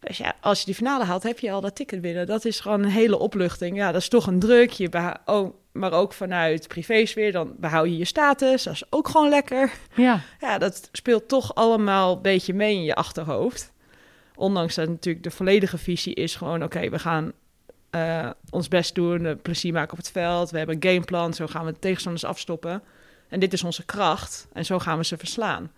Dus 0.00 0.16
ja, 0.18 0.34
als 0.40 0.58
je 0.58 0.64
die 0.64 0.74
finale 0.74 1.04
haalt, 1.04 1.22
heb 1.22 1.38
je 1.38 1.50
al 1.52 1.60
dat 1.60 1.74
ticket 1.76 2.00
binnen. 2.00 2.26
Dat 2.26 2.44
is 2.44 2.60
gewoon 2.60 2.82
een 2.82 2.90
hele 2.90 3.18
opluchting. 3.18 3.76
Ja, 3.76 3.92
dat 3.92 4.00
is 4.00 4.08
toch 4.08 4.26
een 4.26 4.38
druk. 4.38 4.70
Je 4.70 4.88
beha- 4.88 5.20
oh, 5.24 5.54
maar 5.72 5.92
ook 5.92 6.12
vanuit 6.12 6.68
privésfeer, 6.68 7.32
dan 7.32 7.54
behoud 7.58 7.86
je 7.86 7.96
je 7.98 8.04
status. 8.04 8.62
Dat 8.62 8.74
is 8.74 8.82
ook 8.90 9.08
gewoon 9.08 9.28
lekker. 9.28 9.72
ja, 9.94 10.20
Ja, 10.40 10.58
dat 10.58 10.88
speelt 10.92 11.28
toch 11.28 11.54
allemaal 11.54 12.16
een 12.16 12.22
beetje 12.22 12.54
mee 12.54 12.74
in 12.74 12.82
je 12.84 12.94
achterhoofd. 12.94 13.72
Ondanks 14.40 14.74
dat 14.74 14.88
natuurlijk 14.88 15.24
de 15.24 15.30
volledige 15.30 15.78
visie 15.78 16.14
is 16.14 16.36
gewoon... 16.36 16.62
oké, 16.62 16.88
we 16.90 16.98
gaan 16.98 17.32
eh, 17.90 18.30
ons 18.50 18.68
best 18.68 18.94
doen, 18.94 19.26
eh, 19.26 19.32
plezier 19.42 19.72
maken 19.72 19.90
op 19.92 19.96
het 19.98 20.10
veld. 20.10 20.50
We 20.50 20.58
hebben 20.58 20.76
een 20.80 20.90
gameplan, 20.90 21.34
zo 21.34 21.46
gaan 21.46 21.64
we 21.64 21.72
de 21.72 21.78
tegenstanders 21.78 22.24
afstoppen. 22.24 22.82
En 23.28 23.40
dit 23.40 23.52
is 23.52 23.64
onze 23.64 23.84
kracht 23.84 24.48
en 24.52 24.64
zo 24.64 24.78
gaan 24.78 24.98
we 24.98 25.04
ze 25.04 25.16
verslaan. 25.16 25.70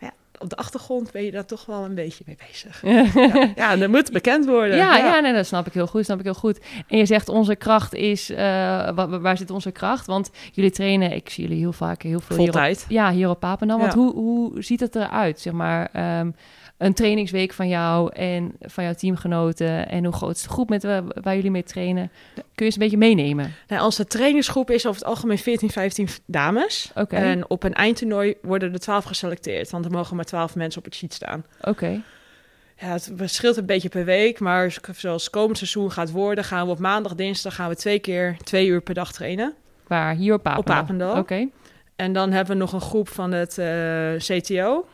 Ja, 0.00 0.12
op 0.38 0.50
de 0.50 0.56
achtergrond 0.56 1.12
ben 1.12 1.24
je 1.24 1.30
daar 1.30 1.44
toch 1.44 1.66
wel 1.66 1.84
een 1.84 1.94
beetje 1.94 2.24
mee 2.26 2.36
bezig. 2.48 2.82
Ja, 3.14 3.52
ja 3.56 3.76
dat 3.76 3.88
moet 3.88 4.12
bekend 4.12 4.46
worden. 4.46 4.76
Ja, 4.76 4.96
ja. 4.96 5.20
nee, 5.20 5.32
dat 5.32 5.46
snap 5.46 5.66
ik 5.66 5.72
heel 5.72 5.86
goed, 5.86 6.04
snap 6.04 6.18
ik 6.18 6.24
heel 6.24 6.34
goed. 6.34 6.60
En 6.88 6.98
je 6.98 7.06
zegt 7.06 7.28
onze 7.28 7.56
kracht 7.56 7.94
is, 7.94 8.28
wa- 8.28 9.18
waar 9.20 9.36
zit 9.36 9.50
onze 9.50 9.70
kracht? 9.70 10.06
Want 10.06 10.30
jullie 10.52 10.70
trainen, 10.70 11.12
ik 11.12 11.30
zie 11.30 11.44
jullie 11.44 11.58
heel 11.60 11.72
vaak 11.72 12.02
heel 12.02 12.20
veel 12.20 12.36
Vol 12.36 12.44
hier 12.44 12.54
op, 12.54 12.60
tijd. 12.60 12.86
ja, 12.88 13.12
hier 13.12 13.28
op 13.28 13.40
Papendal. 13.40 13.78
Want 13.78 13.94
hoe, 13.94 14.12
hoe 14.14 14.62
ziet 14.62 14.80
het 14.80 14.94
eruit, 14.96 15.40
zeg 15.40 15.52
maar, 15.52 15.88
ehm, 15.92 16.30
een 16.78 16.94
trainingsweek 16.94 17.52
van 17.52 17.68
jou 17.68 18.12
en 18.12 18.52
van 18.60 18.84
jouw 18.84 18.92
teamgenoten 18.94 19.88
en 19.88 20.04
hoe 20.04 20.12
groot 20.14 20.34
is 20.36 20.42
de 20.42 20.48
groep 20.48 20.68
met 20.68 20.82
wa- 20.82 21.02
waar 21.22 21.34
jullie 21.34 21.50
mee 21.50 21.62
trainen? 21.62 22.10
Kun 22.34 22.44
je 22.54 22.64
eens 22.64 22.74
een 22.74 22.80
beetje 22.80 22.96
meenemen? 22.96 23.54
Nou, 23.68 23.84
onze 23.84 24.06
trainingsgroep 24.06 24.70
is 24.70 24.86
over 24.86 25.00
het 25.00 25.08
algemeen 25.10 25.38
14, 25.38 25.70
15 25.70 26.08
dames. 26.26 26.90
En 27.16 27.50
op 27.50 27.62
een 27.64 27.74
eindtoernooi 27.74 28.34
worden 28.42 28.72
er 28.72 28.78
12 28.78 29.04
geselecteerd, 29.04 29.70
want 29.70 29.84
er 29.84 29.90
mogen 29.90 30.16
maar 30.16 30.24
12 30.24 30.54
mensen 30.56 30.78
op 30.78 30.84
het 30.84 30.94
sheet 30.94 31.14
staan. 31.14 31.44
oké. 31.62 32.02
Ja, 32.80 32.86
het 32.92 33.12
verschilt 33.16 33.56
een 33.56 33.66
beetje 33.66 33.88
per 33.88 34.04
week, 34.04 34.40
maar 34.40 34.76
zoals 34.96 35.30
komend 35.30 35.56
seizoen 35.58 35.90
gaat 35.92 36.10
worden, 36.10 36.44
gaan 36.44 36.64
we 36.66 36.72
op 36.72 36.78
maandag, 36.78 37.14
dinsdag 37.14 37.54
gaan 37.54 37.68
we 37.68 37.76
twee 37.76 37.98
keer 37.98 38.36
twee 38.44 38.66
uur 38.66 38.80
per 38.80 38.94
dag 38.94 39.12
trainen. 39.12 39.54
Waar? 39.86 40.14
Hier 40.14 40.34
op 40.34 40.42
Papendal? 40.42 40.76
Papendal. 40.80 41.16
Oké, 41.16 41.48
En 41.96 42.12
dan 42.12 42.32
hebben 42.32 42.52
we 42.56 42.60
nog 42.62 42.72
een 42.72 42.80
groep 42.80 43.08
van 43.08 43.32
het 43.32 43.58
eh, 43.58 44.12
CTO. 44.16 44.86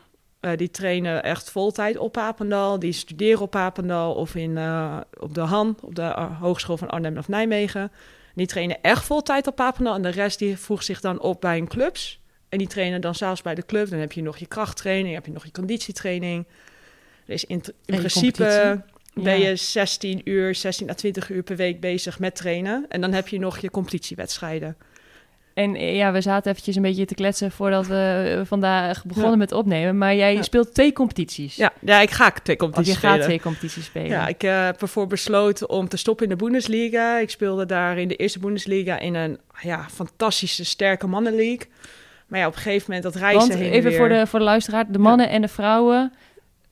Eh, 0.44 0.56
die 0.56 0.70
trainen 0.70 1.22
echt 1.22 1.50
voltijd 1.50 1.96
op 1.96 2.12
Papendal. 2.12 2.78
Die 2.78 2.92
studeren 2.92 3.40
op 3.40 3.50
Papendal 3.50 4.14
of 4.14 4.34
in, 4.34 4.58
eh, 4.58 5.00
op 5.20 5.34
de 5.34 5.40
Han, 5.40 5.76
op 5.80 5.94
de 5.94 6.02
eh, 6.02 6.40
Hogeschool 6.40 6.76
van 6.76 6.90
Arnhem 6.90 7.18
of 7.18 7.28
Nijmegen. 7.28 7.92
Die 8.34 8.46
trainen 8.46 8.82
echt 8.82 9.04
voltijd 9.04 9.46
op 9.46 9.56
Papendal. 9.56 9.94
En 9.94 10.02
de 10.02 10.08
rest 10.08 10.38
die 10.38 10.56
voegt 10.56 10.84
zich 10.84 11.00
dan 11.00 11.20
op 11.20 11.40
bij 11.40 11.58
een 11.58 11.68
clubs. 11.68 12.20
En 12.48 12.58
die 12.58 12.66
trainen 12.66 13.00
dan 13.00 13.14
zelfs 13.14 13.42
bij 13.42 13.54
de 13.54 13.66
club. 13.66 13.90
Dan 13.90 13.98
heb 13.98 14.12
je 14.12 14.22
nog 14.22 14.36
je 14.36 14.46
krachttraining, 14.46 15.14
heb 15.14 15.26
je 15.26 15.32
nog 15.32 15.44
je 15.44 15.50
conditietraining. 15.50 16.46
Dus 17.24 17.44
in, 17.44 17.62
principe 17.84 18.82
ben 19.14 19.40
je 19.40 19.56
16 19.56 20.20
uur, 20.24 20.54
16 20.54 20.90
à 20.90 20.94
20 20.94 21.30
uur 21.30 21.42
per 21.42 21.56
week 21.56 21.80
bezig 21.80 22.18
met 22.18 22.36
trainen. 22.36 22.86
En 22.88 23.00
dan 23.00 23.12
heb 23.12 23.28
je 23.28 23.38
nog 23.38 23.58
je 23.58 23.70
competitiewedstrijden. 23.70 24.76
En 25.54 25.74
eh, 25.76 25.96
ja, 25.96 26.12
we 26.12 26.20
zaten 26.20 26.50
eventjes 26.50 26.76
een 26.76 26.82
beetje 26.82 27.04
te 27.04 27.14
kletsen 27.14 27.50
voordat 27.50 27.86
we 27.86 28.34
eh, 28.38 28.46
vandaag 28.46 29.04
begonnen 29.04 29.30
Ja. 29.30 29.36
met 29.36 29.52
opnemen. 29.52 29.98
Maar 29.98 30.14
jij 30.14 30.34
Ja. 30.34 30.42
speelt 30.42 30.74
twee 30.74 30.92
competities. 30.92 31.56
Ja, 31.56 31.72
ja 31.80 32.00
ik 32.00 32.10
ga 32.10 32.30
twee 32.30 32.56
je 32.56 32.56
competities 32.56 32.94
gaat 32.96 33.10
spelen. 33.10 33.24
twee 33.26 33.40
competities 33.40 33.84
spelen. 33.84 34.08
Ja, 34.08 34.26
ik 34.28 34.42
eh, 34.42 34.64
heb 34.64 34.82
ervoor 34.82 35.06
besloten 35.06 35.68
om 35.68 35.88
te 35.88 35.96
stoppen 35.96 36.24
in 36.24 36.30
de 36.36 36.44
Bundesliga. 36.44 37.18
Ik 37.18 37.30
speelde 37.30 37.66
daar 37.66 37.98
in 37.98 38.08
de 38.08 38.16
eerste 38.16 38.38
Bundesliga 38.38 38.98
in 38.98 39.14
een 39.14 39.38
ja, 39.60 39.86
fantastische, 39.92 40.64
sterke 40.64 41.06
mannenleague. 41.06 41.66
Maar 42.26 42.40
ja, 42.40 42.46
op 42.46 42.54
een 42.54 42.60
gegeven 42.60 42.84
moment 42.86 43.02
dat 43.12 43.14
reizen 43.22 43.48
Want 43.48 43.60
heen 43.60 43.72
even 43.72 43.90
weer- 43.90 43.98
voor 43.98 44.08
de, 44.08 44.26
voor 44.26 44.38
de 44.38 44.44
luisteraar, 44.44 44.92
de 44.92 44.98
mannen 44.98 45.28
en 45.28 45.40
de 45.40 45.48
vrouwen 45.48 46.12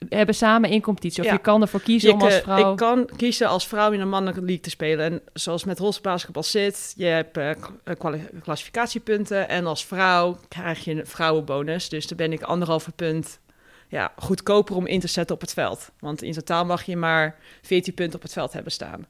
hebben 0.08 0.34
samen 0.34 0.70
één 0.70 0.80
competitie. 0.80 1.20
Of 1.20 1.26
Ja. 1.26 1.32
je 1.32 1.38
kan 1.38 1.62
ervoor 1.62 1.80
kiezen 1.82 2.08
Je 2.08 2.14
om 2.14 2.20
als 2.22 2.34
vrouw... 2.34 2.70
Ik 2.70 2.76
kan 2.76 3.08
kiezen 3.16 3.48
als 3.48 3.66
vrouw 3.66 3.92
in 3.92 4.00
een 4.00 4.08
mannelijke 4.08 4.40
league 4.40 4.60
te 4.62 4.70
spelen. 4.70 5.04
En 5.12 5.20
zoals 5.32 5.64
met 5.64 5.78
roze 5.78 6.00
basketbal 6.00 6.42
zit, 6.42 6.92
je 6.96 7.04
hebt 7.04 7.36
eh, 7.36 7.50
k- 7.50 7.72
eh, 7.84 8.20
klassificatiepunten. 8.42 9.48
En 9.48 9.66
als 9.66 9.86
vrouw 9.86 10.38
krijg 10.48 10.84
je 10.84 10.90
een 10.90 11.06
vrouwenbonus. 11.06 11.88
Dus 11.88 12.06
dan 12.06 12.16
ben 12.16 12.32
ik 12.32 12.42
anderhalve 12.42 12.92
punt 12.92 13.40
ja, 13.88 14.12
goedkoper 14.16 14.76
om 14.76 14.86
in 14.86 15.00
te 15.00 15.06
zetten 15.06 15.34
op 15.34 15.40
het 15.40 15.52
veld. 15.52 15.90
Want 15.98 16.22
in 16.22 16.32
totaal 16.32 16.64
mag 16.64 16.82
je 16.82 16.96
maar 16.96 17.36
14 17.62 17.94
punten 17.94 18.16
op 18.16 18.22
het 18.22 18.32
veld 18.32 18.52
hebben 18.52 18.72
staan. 18.72 19.06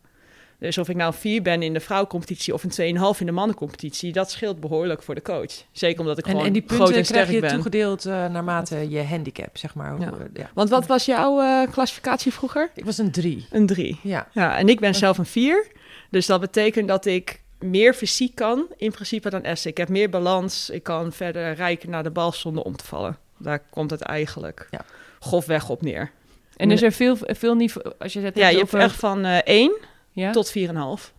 Dus 0.63 0.79
of 0.79 0.89
ik 0.89 0.97
nou 0.97 1.15
vier 1.15 1.43
ben 1.43 1.63
in 1.63 1.73
de 1.73 1.81
vrouwencompetitie 1.81 2.55
of 2.55 2.63
een 2.65 2.97
2,5 3.15 3.21
in 3.21 3.27
de 3.27 3.33
mannencompetitie, 3.33 4.13
dat 4.13 4.31
scheelt 4.31 4.61
behoorlijk 4.61 5.03
voor 5.03 5.15
de 5.15 5.23
coach. 5.23 5.53
Zeker 5.73 6.01
omdat 6.01 6.19
ik 6.19 6.25
En, 6.25 6.31
gewoon 6.31 6.47
en 6.47 6.53
die 6.53 6.63
groot 6.67 6.79
punten 6.79 6.97
en 6.97 7.05
krijg 7.05 7.31
je 7.31 7.41
ben. 7.41 7.51
toegedeeld 7.53 8.05
eh, 8.07 8.13
naarmate 8.13 8.91
je 8.91 9.03
handicap, 9.03 9.57
zeg 9.59 9.75
maar. 9.75 10.01
Ja. 10.01 10.09
Hoe, 10.09 10.19
eh, 10.19 10.25
ja. 10.35 10.51
Want 10.55 10.69
wat 10.71 10.87
was 10.87 11.05
jouw 11.05 11.41
eh, 11.41 11.71
klassificatie 11.73 12.33
vroeger? 12.33 12.71
Ik 12.75 12.85
was 12.85 12.99
een 12.99 13.11
drie. 13.11 13.47
Een 13.51 13.67
drie. 13.67 13.99
Ja. 14.03 14.29
Ja, 14.33 14.57
en 14.57 14.69
ik 14.69 14.81
ben 14.81 14.95
zelf 14.95 15.19
een 15.19 15.27
vier. 15.27 15.67
Dus 16.11 16.27
dat 16.27 16.41
betekent 16.41 16.89
dat 16.89 17.07
ik 17.07 17.41
meer 17.59 17.95
fysiek 17.95 18.35
kan 18.35 18.67
in 18.77 18.91
principe 18.91 19.31
dan 19.31 19.43
Esther. 19.43 19.71
Ik 19.71 19.77
heb 19.77 19.89
meer 19.89 20.11
balans. 20.11 20.71
Ik 20.71 20.83
kan 20.83 21.13
verder 21.13 21.55
rijken 21.55 21.91
naar 21.91 22.03
de 22.03 22.11
bal 22.11 22.33
zonder 22.33 22.63
om 22.63 22.77
te 22.77 22.85
vallen. 22.85 23.17
Daar 23.39 23.63
komt 23.71 23.91
het 23.91 24.01
eigenlijk 24.01 24.69
Ja. 24.71 24.85
grofweg 25.21 25.69
op 25.69 25.83
neer. 25.83 26.11
En 26.57 26.71
is 26.71 26.83
er 26.83 26.93
veel, 26.93 27.17
veel 27.21 27.55
niveau, 27.55 27.93
als 27.99 28.13
je 28.13 28.21
het 28.21 28.35
Ja, 28.37 28.41
hebt 28.43 28.53
je 28.53 28.59
hebt 28.61 28.75
over- 28.75 28.87
echt 28.87 28.97
van 28.97 29.25
eh 29.25 29.39
1 29.45 29.77
ja? 30.13 30.31
tot 30.31 30.53
4,5. 30.59 30.63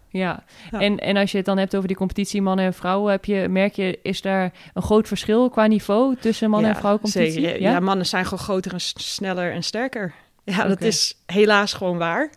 Ja. 0.10 0.43
Ja. 0.71 0.79
En, 0.79 0.99
en 0.99 1.17
als 1.17 1.32
je 1.32 1.38
het 1.38 1.45
dan 1.45 1.58
hebt 1.58 1.75
over 1.75 1.88
die 1.88 1.97
competitie 1.97 2.41
mannen 2.41 2.65
en 2.65 2.73
vrouwen, 2.73 3.12
heb 3.12 3.25
je, 3.25 3.47
merk 3.49 3.73
je, 3.73 3.99
is 4.01 4.21
daar 4.21 4.53
een 4.73 4.82
groot 4.82 5.08
verschil 5.08 5.49
qua 5.49 5.65
niveau 5.65 6.15
tussen 6.19 6.49
mannen 6.49 6.69
en 6.69 6.75
vrouwencompetitie? 6.75 7.41
Zeker. 7.41 7.62
Ja, 7.62 7.79
mannen 7.79 8.06
zijn 8.06 8.23
gewoon 8.23 8.43
groter 8.43 8.73
en 8.73 8.82
sneller 8.82 9.51
en 9.51 9.63
sterker. 9.63 10.13
Ja, 10.43 10.67
dat 10.67 10.82
is 10.82 11.17
helaas 11.25 11.73
gewoon 11.73 11.97
waar. 11.97 12.29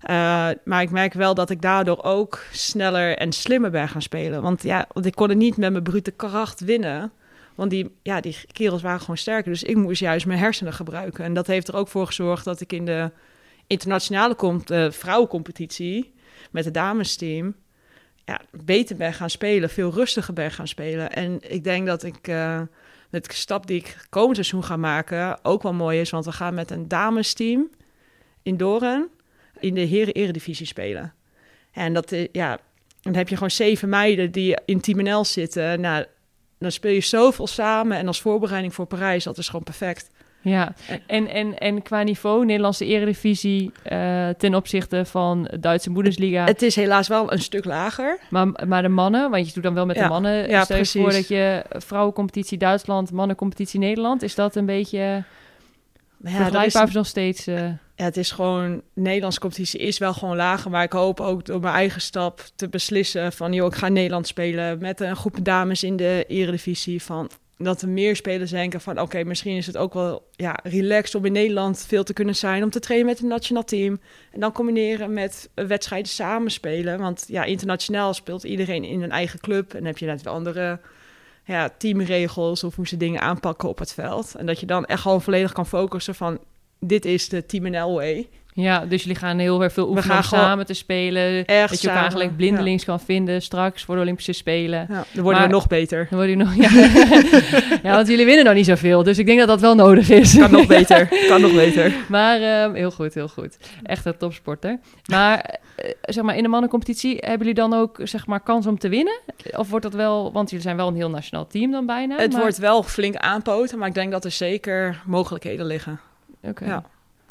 Eh, 0.00 0.48
maar 0.64 0.82
ik 0.82 0.90
merk 0.90 1.12
wel 1.12 1.34
dat 1.34 1.50
ik 1.50 1.62
daardoor 1.62 2.02
ook 2.02 2.44
sneller 2.52 3.16
en 3.16 3.32
slimmer 3.32 3.70
ben 3.70 3.88
gaan 3.88 4.02
spelen. 4.02 4.42
Want 4.42 4.62
ja, 4.62 4.86
want 4.92 5.06
ik 5.06 5.14
kon 5.14 5.28
het 5.28 5.38
niet 5.38 5.56
met 5.56 5.72
mijn 5.72 5.82
brute 5.82 6.10
kracht 6.10 6.60
winnen. 6.60 7.12
Want 7.54 7.70
die, 7.70 7.96
ja, 8.02 8.20
die 8.20 8.36
kerels 8.52 8.82
waren 8.82 9.00
gewoon 9.00 9.16
sterker. 9.16 9.50
Dus 9.50 9.62
ik 9.62 9.76
moest 9.76 10.00
juist 10.00 10.26
mijn 10.26 10.38
hersenen 10.38 10.72
gebruiken. 10.72 11.24
En 11.24 11.34
dat 11.34 11.46
heeft 11.46 11.68
er 11.68 11.76
ook 11.76 11.88
voor 11.88 12.06
gezorgd 12.06 12.44
dat 12.44 12.60
ik 12.60 12.72
in 12.72 12.84
de 12.84 13.10
internationale 13.66 14.34
comp- 14.34 14.70
eh, 14.70 14.90
vrouwencompetitie 14.90 16.14
met 16.50 16.64
het 16.64 16.74
damesteam 16.74 17.54
ja, 18.24 18.40
beter 18.50 18.96
ben 18.96 19.12
gaan 19.12 19.30
spelen. 19.30 19.70
Veel 19.70 19.92
rustiger 19.92 20.34
ben 20.34 20.50
gaan 20.50 20.68
spelen. 20.68 21.12
En 21.12 21.38
ik 21.40 21.64
denk 21.64 21.86
dat 21.86 22.02
ik 22.02 22.28
met 23.10 23.24
de 23.24 23.34
stap 23.34 23.66
die 23.66 23.76
ik 23.76 24.06
komend 24.08 24.34
seizoen 24.34 24.64
ga 24.64 24.76
maken 24.76 25.44
ook 25.44 25.62
wel 25.62 25.72
mooi 25.72 26.00
is. 26.00 26.10
Want 26.10 26.24
we 26.24 26.32
gaan 26.32 26.54
met 26.54 26.70
een 26.70 26.88
damesteam 26.88 27.70
in 28.42 28.56
Doren 28.56 29.08
in 29.58 29.74
de 29.74 29.80
heren-eredivisie 29.80 30.66
spelen. 30.66 31.14
En 31.72 31.92
dat, 31.92 32.12
eh, 32.12 32.28
ja, 32.32 32.58
dan 33.00 33.14
heb 33.14 33.28
je 33.28 33.34
gewoon 33.34 33.50
zeven 33.50 33.88
meiden 33.88 34.30
die 34.30 34.58
in 34.64 34.82
NL 34.84 35.24
zitten. 35.24 35.80
Nou, 35.80 36.04
dan 36.58 36.72
speel 36.72 36.92
je 36.92 37.00
zoveel 37.00 37.46
samen. 37.46 37.96
En 37.96 38.06
als 38.06 38.20
voorbereiding 38.20 38.74
voor 38.74 38.86
Parijs, 38.86 39.24
dat 39.24 39.38
is 39.38 39.46
gewoon 39.46 39.64
perfect. 39.64 40.10
Ja, 40.50 40.74
en, 41.06 41.28
en, 41.28 41.58
en 41.58 41.82
qua 41.82 42.02
niveau, 42.02 42.44
Nederlandse 42.44 42.84
eredivisie 42.84 43.72
eh, 43.82 44.28
ten 44.28 44.54
opzichte 44.54 45.04
van 45.04 45.48
Duitse 45.60 45.90
Bundesliga. 45.90 46.44
Het 46.44 46.62
is 46.62 46.76
helaas 46.76 47.08
wel 47.08 47.32
een 47.32 47.42
stuk 47.42 47.64
lager. 47.64 48.18
maar, 48.30 48.46
maar 48.66 48.82
de 48.82 48.88
mannen, 48.88 49.30
want 49.30 49.46
je 49.46 49.52
doet 49.52 49.62
dan 49.62 49.74
wel 49.74 49.86
met 49.86 49.96
de 49.96 50.08
mannen. 50.08 50.48
ja, 50.48 50.64
Stel 50.64 50.76
je 50.76 50.84
voor 50.86 51.02
precies. 51.02 51.28
dat 51.28 51.36
je 51.36 51.64
vrouwencompetitie 51.68 52.58
Duitsland, 52.58 53.12
mannencompetitie 53.12 53.80
Nederland. 53.80 54.22
Is 54.22 54.34
dat 54.34 54.56
een 54.56 54.66
beetje 54.66 54.98
ja, 54.98 55.24
is, 56.22 56.34
vergelijkbaar 56.36 56.84
of 56.84 56.92
nog 56.92 57.06
steeds... 57.06 57.46
eh, 57.46 57.68
ja, 57.94 58.04
het 58.04 58.16
is 58.16 58.30
gewoon, 58.30 58.82
de 58.94 59.00
Nederlandse 59.00 59.40
competitie 59.40 59.80
is 59.80 59.98
wel 59.98 60.14
gewoon 60.14 60.36
lager. 60.36 60.70
Maar 60.70 60.84
ik 60.84 60.92
hoop 60.92 61.20
ook 61.20 61.44
door 61.44 61.60
mijn 61.60 61.74
eigen 61.74 62.00
stap 62.00 62.40
te 62.56 62.68
beslissen 62.68 63.32
van... 63.32 63.52
joh, 63.52 63.66
ik 63.66 63.74
ga 63.74 63.88
Nederland 63.88 64.26
spelen 64.26 64.78
met 64.78 65.00
een 65.00 65.16
groep 65.16 65.36
dames 65.42 65.82
in 65.82 65.96
de 65.96 66.24
eredivisie. 66.28 67.02
Van, 67.02 67.30
dat 67.58 67.82
er 67.82 67.88
meer 67.88 68.16
spelers 68.16 68.50
denken 68.50 68.80
van... 68.80 69.00
oké, 69.00 69.24
misschien 69.24 69.56
is 69.56 69.66
het 69.66 69.76
ook 69.76 69.94
wel 69.94 70.28
ja, 70.30 70.58
relaxed 70.62 71.14
om 71.14 71.24
in 71.24 71.32
Nederland 71.32 71.84
veel 71.88 72.04
te 72.04 72.12
kunnen 72.12 72.36
zijn... 72.36 72.62
om 72.62 72.70
te 72.70 72.80
trainen 72.80 73.06
met 73.06 73.20
een 73.20 73.28
nationaal 73.28 73.64
team. 73.64 74.00
En 74.32 74.40
dan 74.40 74.52
combineren 74.52 75.12
met 75.12 75.50
wedstrijden 75.54 76.10
samen 76.10 76.50
spelen. 76.50 76.98
Want 76.98 77.24
ja, 77.28 77.44
internationaal 77.44 78.14
speelt 78.14 78.44
iedereen 78.44 78.84
in 78.84 79.02
een 79.02 79.10
eigen 79.10 79.40
club. 79.40 79.74
En 79.74 79.84
heb 79.84 79.98
je 79.98 80.06
net 80.06 80.22
wel 80.22 80.34
andere 80.34 80.80
ja, 81.44 81.70
teamregels... 81.78 82.64
of 82.64 82.76
hoe 82.76 82.88
ze 82.88 82.96
dingen 82.96 83.20
aanpakken 83.20 83.68
op 83.68 83.78
het 83.78 83.92
veld. 83.92 84.34
En 84.34 84.46
dat 84.46 84.60
je 84.60 84.66
dan 84.66 84.84
echt 84.84 85.00
gewoon 85.00 85.22
volledig 85.22 85.52
kan 85.52 85.66
focussen 85.66 86.14
van... 86.14 86.38
dit 86.80 87.04
is 87.04 87.28
de 87.28 87.46
Team 87.46 87.70
NL 87.70 87.94
way. 87.94 88.28
Ja, 88.56 88.86
dus 88.86 89.02
jullie 89.02 89.16
gaan 89.16 89.38
heel 89.38 89.62
erg 89.62 89.72
veel 89.72 89.88
oefenen 89.88 90.16
om 90.16 90.22
samen 90.22 90.66
te 90.66 90.74
spelen. 90.74 91.36
Dat 91.46 91.80
je 91.80 91.88
elkaar 91.88 92.00
eigenlijk 92.00 92.36
blindelings 92.36 92.84
kan 92.84 93.00
vinden 93.00 93.42
straks 93.42 93.84
voor 93.84 93.94
de 93.94 94.00
Olympische 94.00 94.32
Spelen. 94.32 94.86
Ja, 94.88 95.04
dan 95.12 95.22
worden 95.22 95.40
Maar- 95.40 95.50
we 95.50 95.54
nog 95.54 95.66
beter. 95.66 96.06
Dan 96.10 96.18
worden 96.18 96.36
jullie 96.38 96.58
nog... 96.58 96.72
Ja. 96.72 97.78
ja, 97.90 97.94
want 97.94 98.08
jullie 98.08 98.24
winnen 98.24 98.44
nog 98.44 98.54
niet 98.54 98.66
zoveel. 98.66 99.02
Dus 99.02 99.18
ik 99.18 99.26
denk 99.26 99.38
dat 99.38 99.48
dat 99.48 99.60
wel 99.60 99.74
nodig 99.74 100.10
is. 100.10 100.38
Kan 100.38 100.50
nog 100.50 100.66
beter. 100.66 101.08
Kan 101.28 101.40
nog 101.40 101.54
beter. 101.54 101.94
Maar 102.08 102.40
ehm, 102.40 102.74
heel 102.74 102.90
goed, 102.90 103.14
heel 103.14 103.28
goed. 103.28 103.56
Echt 103.82 104.04
een 104.04 104.16
topsporter. 104.16 104.78
Maar 105.10 105.58
eh, 105.76 105.90
zeg 106.00 106.24
maar, 106.24 106.36
in 106.36 106.42
de 106.42 106.48
mannencompetitie 106.48 107.16
hebben 107.16 107.38
jullie 107.38 107.54
dan 107.54 107.74
ook 107.74 107.98
zeg 108.02 108.26
maar, 108.26 108.40
kans 108.40 108.66
om 108.66 108.78
te 108.78 108.88
winnen? 108.88 109.20
Of 109.56 109.70
wordt 109.70 109.84
dat 109.84 109.94
wel... 109.94 110.32
Want 110.32 110.48
jullie 110.48 110.64
zijn 110.64 110.76
wel 110.76 110.88
een 110.88 110.94
heel 110.96 111.10
nationaal 111.10 111.46
team 111.46 111.70
dan 111.70 111.86
bijna. 111.86 112.16
Het 112.16 112.32
maar- 112.32 112.40
wordt 112.40 112.58
wel 112.58 112.82
flink 112.82 113.16
aanpoten, 113.16 113.78
maar 113.78 113.88
ik 113.88 113.94
denk 113.94 114.10
dat 114.12 114.24
er 114.24 114.30
zeker 114.30 115.02
mogelijkheden 115.06 115.66
liggen. 115.66 116.00
Oké. 116.42 116.64
Ja. 116.64 116.84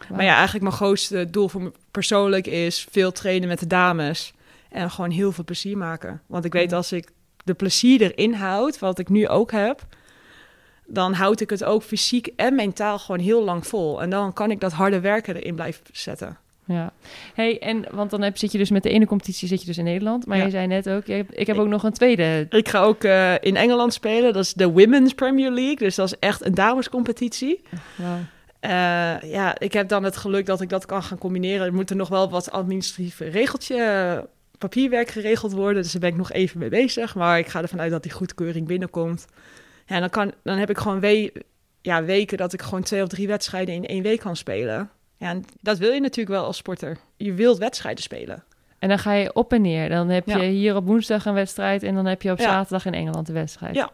Maar 0.09 0.23
ja, 0.23 0.33
eigenlijk 0.33 0.63
mijn 0.63 0.75
grootste 0.75 1.29
doel 1.29 1.49
voor 1.49 1.61
me 1.61 1.71
persoonlijk 1.91 2.47
is 2.47 2.87
veel 2.91 3.11
trainen 3.11 3.47
met 3.47 3.59
de 3.59 3.67
dames. 3.67 4.33
En 4.69 4.91
gewoon 4.91 5.09
heel 5.11 5.31
veel 5.31 5.43
plezier 5.43 5.77
maken. 5.77 6.21
Want 6.25 6.45
ik 6.45 6.53
weet 6.53 6.69
Ja. 6.69 6.75
als 6.75 6.91
ik 6.91 7.09
de 7.43 7.53
plezier 7.53 8.01
erin 8.01 8.33
houd, 8.33 8.79
wat 8.79 8.99
ik 8.99 9.09
nu 9.09 9.27
ook 9.27 9.51
heb, 9.51 9.81
dan 10.87 11.13
houd 11.13 11.39
ik 11.41 11.49
het 11.49 11.63
ook 11.63 11.83
fysiek 11.83 12.27
en 12.35 12.55
mentaal 12.55 12.99
gewoon 12.99 13.19
heel 13.21 13.43
lang 13.43 13.67
vol. 13.67 14.01
En 14.01 14.09
dan 14.09 14.33
kan 14.33 14.51
ik 14.51 14.59
dat 14.59 14.71
harde 14.71 14.99
werken 14.99 15.35
erin 15.35 15.55
blijven 15.55 15.83
zetten. 15.91 16.37
Ja. 16.67 16.93
Hey, 17.33 17.59
en 17.59 17.85
want 17.91 18.09
dan 18.09 18.21
heb, 18.21 18.37
zit 18.37 18.51
je 18.51 18.57
dus 18.57 18.69
met 18.69 18.83
de 18.83 18.89
ene 18.89 19.05
competitie 19.05 19.47
zit 19.47 19.59
je 19.59 19.65
dus 19.65 19.77
in 19.77 19.83
Nederland. 19.83 20.25
Maar 20.25 20.37
Ja. 20.37 20.43
je 20.43 20.49
zei 20.49 20.67
net 20.67 20.89
ook, 20.89 21.05
je 21.05 21.17
ik 21.29 21.47
heb 21.47 21.55
Ik- 21.55 21.61
ook 21.61 21.67
nog 21.67 21.83
een 21.83 21.93
tweede. 21.93 22.45
Ik 22.49 22.69
ga 22.69 22.81
ook 22.81 23.03
eh, 23.03 23.33
in 23.41 23.55
Engeland 23.55 23.93
spelen. 23.93 24.33
Dat 24.33 24.43
is 24.43 24.53
de 24.53 24.69
Women's 24.71 25.13
Premier 25.13 25.51
League. 25.51 25.75
Dus 25.75 25.95
dat 25.95 26.07
is 26.07 26.19
echt 26.19 26.45
een 26.45 26.55
damescompetitie. 26.55 27.61
Wauw. 27.95 28.17
Eh, 28.69 29.31
ja, 29.31 29.59
ik 29.59 29.73
heb 29.73 29.87
dan 29.87 30.03
het 30.03 30.17
geluk 30.17 30.45
dat 30.45 30.61
ik 30.61 30.69
dat 30.69 30.85
kan 30.85 31.03
gaan 31.03 31.17
combineren. 31.17 31.65
Er 31.65 31.73
moet 31.73 31.89
er 31.89 31.95
nog 31.95 32.09
wel 32.09 32.29
wat 32.29 32.51
administratief 32.51 33.19
regeltje, 33.19 33.75
eh, 33.83 34.23
papierwerk 34.57 35.09
geregeld 35.09 35.51
worden. 35.51 35.81
Dus 35.83 35.91
daar 35.91 36.01
ben 36.01 36.09
ik 36.09 36.15
nog 36.17 36.31
even 36.31 36.59
mee 36.59 36.69
bezig. 36.69 37.15
Maar 37.15 37.39
ik 37.39 37.47
ga 37.47 37.61
ervan 37.61 37.81
uit 37.81 37.91
dat 37.91 38.03
die 38.03 38.11
goedkeuring 38.11 38.67
binnenkomt. 38.67 39.25
Ja, 39.85 39.99
dan, 39.99 40.09
kan, 40.09 40.33
dan 40.43 40.57
heb 40.57 40.69
ik 40.69 40.77
gewoon 40.77 40.99
we 40.99 41.43
ja, 41.81 42.03
weken 42.03 42.37
dat 42.37 42.53
ik 42.53 42.61
gewoon 42.61 42.83
twee 42.83 43.01
of 43.01 43.07
drie 43.07 43.27
wedstrijden 43.27 43.75
in 43.75 43.85
één 43.85 44.03
week 44.03 44.19
kan 44.19 44.35
spelen. 44.35 44.89
Ja, 45.17 45.29
en 45.29 45.43
dat 45.61 45.77
wil 45.77 45.91
je 45.91 46.01
natuurlijk 46.01 46.35
wel 46.35 46.45
als 46.45 46.57
sporter. 46.57 46.97
Je 47.17 47.33
wilt 47.33 47.57
wedstrijden 47.57 48.03
spelen. 48.03 48.43
En 48.79 48.89
dan 48.89 48.99
ga 48.99 49.13
je 49.13 49.33
op 49.33 49.53
en 49.53 49.61
neer. 49.61 49.89
Dan 49.89 50.09
heb 50.09 50.25
je 50.27 50.37
Ja. 50.37 50.49
hier 50.49 50.75
op 50.75 50.85
woensdag 50.85 51.25
een 51.25 51.33
wedstrijd 51.33 51.83
en 51.83 51.95
dan 51.95 52.05
heb 52.05 52.21
je 52.21 52.31
op 52.31 52.37
Ja. 52.37 52.43
zaterdag 52.43 52.85
in 52.85 52.93
Engeland 52.93 53.27
een 53.27 53.33
wedstrijd. 53.33 53.75
Ja. 53.75 53.91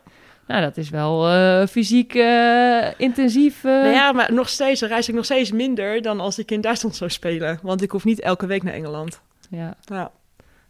Nou, 0.52 0.64
dat 0.64 0.78
is 0.78 0.90
wel 0.90 1.28
eh, 1.30 1.68
fysiek 1.68 2.16
eh, 2.16 2.88
intensief. 2.98 3.64
eh. 3.64 3.72
Nou 3.72 3.94
ja, 3.94 4.12
maar 4.12 4.34
nog 4.34 4.50
steeds, 4.50 4.82
reis 4.82 5.10
ik 5.10 5.16
nog 5.16 5.26
steeds 5.26 5.52
minder 5.52 6.02
dan 6.02 6.20
als 6.20 6.40
ik 6.40 6.52
in 6.52 6.62
Duitsland 6.62 6.96
zou 6.96 7.10
spelen. 7.10 7.60
Want 7.62 7.82
ik 7.82 7.92
hoef 7.92 8.04
niet 8.04 8.20
elke 8.20 8.46
week 8.46 8.64
naar 8.64 8.74
Engeland. 8.74 9.22
ja. 9.50 9.76
Ja, 9.86 10.12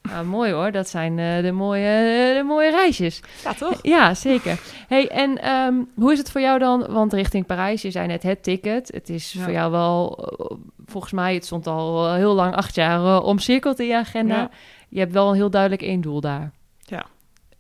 Nou, 0.02 0.26
mooi 0.26 0.52
hoor. 0.52 0.72
Dat 0.72 0.89
zijn 0.89 1.15
de, 1.15 1.52
mooie, 1.52 2.34
de 2.38 2.44
mooie 2.46 2.70
reisjes. 2.72 3.22
ja 3.44 3.54
toch? 3.54 3.80
Ja, 3.82 4.13
zeker. 4.13 4.60
Hey, 4.88 5.08
en 5.10 5.41
ehm, 5.41 5.74
hoe 5.96 6.12
is 6.12 6.17
het 6.17 6.32
voor 6.32 6.41
jou 6.41 6.60
dan? 6.60 6.86
Want 6.89 7.13
richting 7.13 7.46
Parijs, 7.46 7.82
je 7.82 7.91
zei 7.91 8.08
net 8.08 8.24
het 8.24 8.44
ticket. 8.44 8.91
Het 8.94 9.10
is 9.10 9.32
Ja. 9.34 9.44
voor 9.44 9.52
jou 9.54 9.72
wel, 9.72 10.30
volgens 10.86 11.13
mij, 11.13 11.34
het 11.34 11.46
stond 11.46 11.67
al 11.67 12.13
heel 12.13 12.34
lang, 12.34 12.56
acht 12.56 12.76
jaar 12.76 13.22
omcirkeld 13.24 13.80
in 13.80 13.88
je 13.88 13.96
agenda. 13.98 14.36
Ja. 14.36 14.50
Je 14.89 15.00
hebt 15.00 15.13
wel 15.13 15.30
een 15.30 15.36
heel 15.36 15.50
duidelijk 15.50 15.82
één 15.82 16.02
doel 16.02 16.22
daar. 16.22 16.52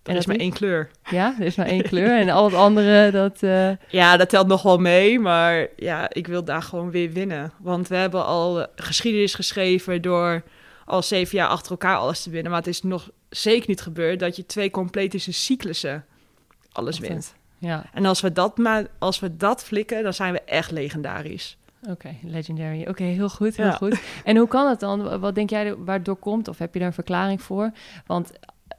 Er 0.03 0.15
is 0.15 0.25
maar 0.25 0.35
één 0.35 0.53
kleur. 0.53 0.89
Ja, 1.09 1.35
er 1.39 1.45
is 1.45 1.55
maar 1.55 1.65
één 1.65 1.83
kleur. 1.91 2.19
En 2.19 2.29
al 2.29 2.45
het 2.45 2.53
andere, 2.53 3.11
dat... 3.11 3.43
eh, 3.43 3.69
Ja, 3.89 4.17
dat 4.17 4.29
telt 4.29 4.47
nog 4.47 4.61
wel 4.61 4.77
mee, 4.77 5.19
maar 5.19 5.67
ja, 5.75 6.09
ik 6.13 6.27
wil 6.27 6.43
daar 6.43 6.61
gewoon 6.61 6.91
weer 6.91 7.11
winnen. 7.11 7.51
Want 7.59 7.87
we 7.87 7.95
hebben 7.95 8.25
al 8.25 8.65
geschiedenis 8.75 9.33
geschreven 9.35 10.01
door 10.01 10.43
al 10.85 11.03
zeven 11.03 11.37
jaar 11.37 11.47
achter 11.47 11.71
elkaar 11.71 11.95
alles 11.97 12.23
te 12.23 12.29
winnen. 12.29 12.51
Maar 12.51 12.59
het 12.59 12.69
is 12.69 12.81
nog 12.83 13.09
zeker 13.29 13.69
niet 13.69 13.81
gebeurd 13.81 14.19
dat 14.19 14.35
je 14.35 14.45
twee 14.45 14.71
complete 14.71 15.17
cyclussen 15.31 16.05
alles 16.71 16.99
wint. 16.99 17.33
ja, 17.57 17.83
En 17.93 18.05
als 18.05 18.21
we 18.21 18.31
dat 18.31 18.57
maar 18.57 18.85
als 18.99 19.19
we 19.19 19.37
dat 19.37 19.63
flikken, 19.63 20.03
dan 20.03 20.13
zijn 20.13 20.33
we 20.33 20.41
echt 20.41 20.71
legendarisch. 20.71 21.57
oké, 21.89 22.15
legendary. 22.23 22.85
Oké, 22.87 23.03
heel 23.03 23.29
goed, 23.29 23.55
heel 23.57 23.65
Ja. 23.65 23.71
goed. 23.71 24.01
En 24.23 24.37
hoe 24.37 24.47
kan 24.47 24.69
het 24.69 24.79
dan? 24.79 25.19
Wat 25.19 25.35
denk 25.35 25.49
jij 25.49 25.75
waar 25.75 25.95
het 25.95 26.05
door 26.05 26.15
komt? 26.15 26.47
Of 26.47 26.57
heb 26.57 26.73
je 26.73 26.79
daar 26.79 26.87
een 26.87 26.93
verklaring 26.93 27.41
voor? 27.41 27.71
Want 28.05 28.31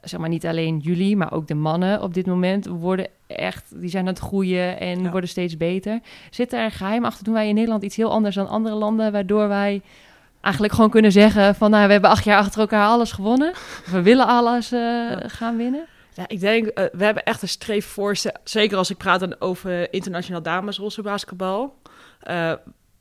zeg 0.03 0.19
maar 0.19 0.29
niet 0.29 0.45
alleen 0.45 0.77
jullie, 0.77 1.17
maar 1.17 1.31
ook 1.31 1.47
de 1.47 1.53
mannen 1.55 2.01
op 2.01 2.13
dit 2.13 2.25
moment 2.25 2.65
worden 2.65 3.07
echt, 3.27 3.65
die 3.81 3.89
zijn 3.89 4.03
aan 4.07 4.13
het 4.13 4.21
groeien 4.21 4.79
en 4.79 5.01
Ja. 5.03 5.11
worden 5.11 5.29
steeds 5.29 5.57
beter. 5.57 5.99
Zit 6.29 6.53
er 6.53 6.63
een 6.63 6.71
geheim 6.71 7.05
achter? 7.05 7.23
Doen 7.23 7.33
wij 7.33 7.47
in 7.47 7.55
Nederland 7.55 7.83
iets 7.83 7.95
heel 7.95 8.11
anders 8.11 8.35
dan 8.35 8.47
andere 8.47 8.75
landen, 8.75 9.11
waardoor 9.11 9.47
wij 9.47 9.81
eigenlijk 10.41 10.73
gewoon 10.73 10.89
kunnen 10.89 11.11
zeggen 11.11 11.55
van, 11.55 11.69
nou, 11.71 11.85
we 11.85 11.91
hebben 11.91 12.09
acht 12.09 12.23
jaar 12.23 12.37
achter 12.37 12.59
elkaar 12.59 12.87
alles 12.87 13.11
gewonnen. 13.11 13.53
We 13.91 14.01
willen 14.01 14.27
alles 14.27 14.71
eh, 14.71 15.11
gaan 15.27 15.57
winnen. 15.57 15.85
Ja, 16.13 16.23
ik 16.27 16.39
denk, 16.39 16.67
eh, 16.67 16.85
we 16.91 17.03
hebben 17.05 17.23
echt 17.23 17.41
een 17.41 17.47
streef 17.47 17.85
voor, 17.85 18.17
ze- 18.17 18.35
zeker 18.43 18.77
als 18.77 18.89
ik 18.89 18.97
praat 18.97 19.19
dan 19.19 19.35
over 19.39 19.93
internationaal 19.93 20.41
damesrosse 20.41 21.01
basketbal. 21.01 21.75
eh, 22.19 22.53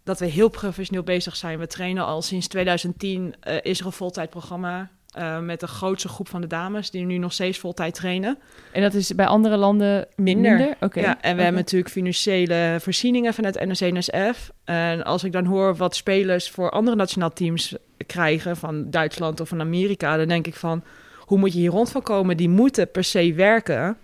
dat 0.05 0.19
we 0.19 0.27
heel 0.27 0.49
professioneel 0.49 1.03
bezig 1.03 1.37
zijn. 1.37 1.59
We 1.59 1.67
trainen 1.67 2.05
al 2.07 2.23
sinds 2.23 2.47
2010, 2.49 3.35
eh, 3.41 3.57
is 3.63 3.81
er 3.81 3.87
een 3.87 3.93
voltijdprogramma. 3.93 4.89
Eh, 5.13 5.39
met 5.39 5.61
de 5.61 5.67
grootste 5.67 6.09
groep 6.09 6.29
van 6.29 6.41
de 6.41 6.47
dames 6.47 6.91
die 6.91 7.05
nu 7.05 7.19
nog 7.19 7.33
steeds 7.33 7.59
voltijd 7.59 7.95
trainen. 7.95 8.39
En 8.73 8.83
dat 8.83 8.95
is 8.95 9.15
bij 9.15 9.27
andere 9.27 9.57
landen 9.57 10.07
Minder. 10.17 10.77
Oké. 10.81 11.01
Ja, 11.01 11.21
en 11.21 11.37
we 11.37 11.43
hebben 11.43 11.61
natuurlijk 11.61 11.93
financiële 11.93 12.77
voorzieningen 12.81 13.35
vanuit 13.35 13.65
NOC-NSF. 13.65 14.51
En 14.65 15.05
als 15.05 15.25
ik 15.25 15.33
dan 15.33 15.45
hoor 15.45 15.77
wat 15.77 15.97
spelers 15.97 16.51
voor 16.51 16.71
andere 16.71 16.97
nationaal 16.97 17.33
teams 17.33 17.77
krijgen, 18.07 18.57
van 18.57 18.91
Duitsland 18.91 19.41
of 19.41 19.49
van 19.49 19.61
Amerika, 19.61 20.17
dan 20.17 20.29
denk 20.29 20.47
ik 20.47 20.55
van, 20.55 20.85
hoe 21.19 21.39
moet 21.39 21.53
je 21.53 21.59
hier 21.59 21.71
rond 21.71 21.91
van 21.91 22.03
komen? 22.03 22.37
Die 22.37 22.49
moeten 22.49 22.91
per 22.91 23.05
se 23.05 23.35
werken 23.35 23.97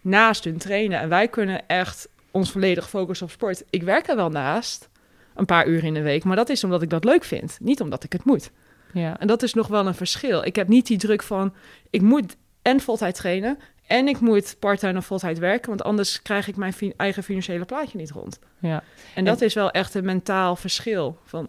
naast 0.00 0.44
hun 0.44 0.58
trainen. 0.58 1.00
En 1.00 1.08
wij 1.08 1.28
kunnen 1.28 1.68
echt 1.68 2.08
ons 2.30 2.50
volledig 2.50 2.88
focussen 2.88 3.26
op 3.26 3.32
sport. 3.32 3.64
Ik 3.70 3.82
werk 3.82 4.08
er 4.08 4.16
wel 4.16 4.30
naast, 4.30 4.88
een 5.34 5.44
paar 5.44 5.66
uur 5.66 5.84
in 5.84 5.94
de 5.94 6.02
week, 6.02 6.24
maar 6.24 6.36
dat 6.36 6.48
is 6.48 6.64
omdat 6.64 6.82
ik 6.82 6.90
dat 6.90 7.04
leuk 7.04 7.24
vind, 7.24 7.58
niet 7.60 7.80
omdat 7.80 8.04
ik 8.04 8.12
het 8.12 8.24
moet. 8.24 8.50
Ja. 8.92 9.18
En 9.20 9.26
dat 9.26 9.42
is 9.42 9.54
nog 9.54 9.66
wel 9.66 9.86
een 9.86 9.94
verschil. 9.94 10.44
Ik 10.44 10.56
heb 10.56 10.68
niet 10.68 10.86
die 10.86 10.98
druk 10.98 11.22
van, 11.22 11.54
ik 11.90 12.02
moet 12.02 12.36
en 12.62 12.80
voltijd 12.80 13.14
trainen 13.14 13.58
en 13.86 14.08
ik 14.08 14.20
moet 14.20 14.56
part-time 14.58 14.98
of 14.98 15.06
voltijd 15.06 15.38
werken, 15.38 15.68
want 15.68 15.82
anders 15.82 16.22
krijg 16.22 16.48
ik 16.48 16.56
mijn 16.56 16.72
fi- 16.72 16.92
eigen 16.96 17.22
financiële 17.22 17.64
plaatje 17.64 17.98
niet 17.98 18.10
rond. 18.10 18.38
ja. 18.58 18.82
En 19.14 19.24
dat 19.24 19.40
is 19.40 19.54
wel 19.54 19.70
echt 19.70 19.94
een 19.94 20.04
mentaal 20.04 20.56
verschil. 20.56 21.18
Van, 21.24 21.48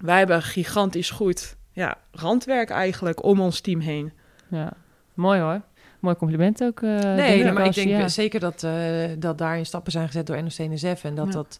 wij 0.00 0.18
hebben 0.18 0.42
gigantisch 0.42 1.10
goed 1.10 1.56
ja, 1.72 1.96
randwerk 2.12 2.70
eigenlijk 2.70 3.22
om 3.24 3.40
ons 3.40 3.60
team 3.60 3.80
heen. 3.80 4.12
Ja, 4.48 4.72
mooi 5.14 5.40
hoor. 5.40 5.60
Mooi 6.00 6.16
compliment 6.16 6.62
ook. 6.62 6.82
eh, 6.82 7.00
denk 7.00 7.16
Nee, 7.16 7.44
ik, 7.44 7.52
maar 7.52 7.66
ik 7.66 7.74
denk 7.74 7.88
ja. 7.88 8.08
zeker 8.08 8.40
dat, 8.40 8.62
eh, 8.62 8.72
dat 9.18 9.38
daarin 9.38 9.66
stappen 9.66 9.92
zijn 9.92 10.06
gezet 10.06 10.26
door 10.26 10.42
NOC-NSF. 10.42 11.04
En 11.04 11.14
dat 11.14 11.26
Ja. 11.26 11.32
dat 11.32 11.58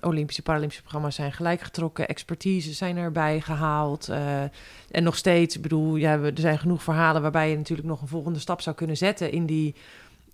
Olympische, 0.00 0.42
Paralympische 0.42 0.82
programma's 0.82 1.14
zijn 1.14 1.32
gelijk 1.32 1.60
getrokken. 1.60 2.08
Expertise 2.08 2.72
zijn 2.72 2.96
erbij 2.96 3.40
gehaald. 3.40 4.08
eh, 4.08 4.42
en 4.90 5.02
nog 5.02 5.16
steeds, 5.16 5.56
ik 5.56 5.62
bedoel, 5.62 5.96
ja, 5.96 6.18
we- 6.18 6.26
er 6.30 6.40
zijn 6.40 6.58
genoeg 6.58 6.82
verhalen 6.82 7.22
waarbij 7.22 7.50
je 7.50 7.56
natuurlijk 7.56 7.88
nog 7.88 8.00
een 8.00 8.08
volgende 8.08 8.38
stap 8.38 8.60
zou 8.60 8.76
kunnen 8.76 8.96
zetten 8.96 9.32
in 9.32 9.46
die 9.46 9.74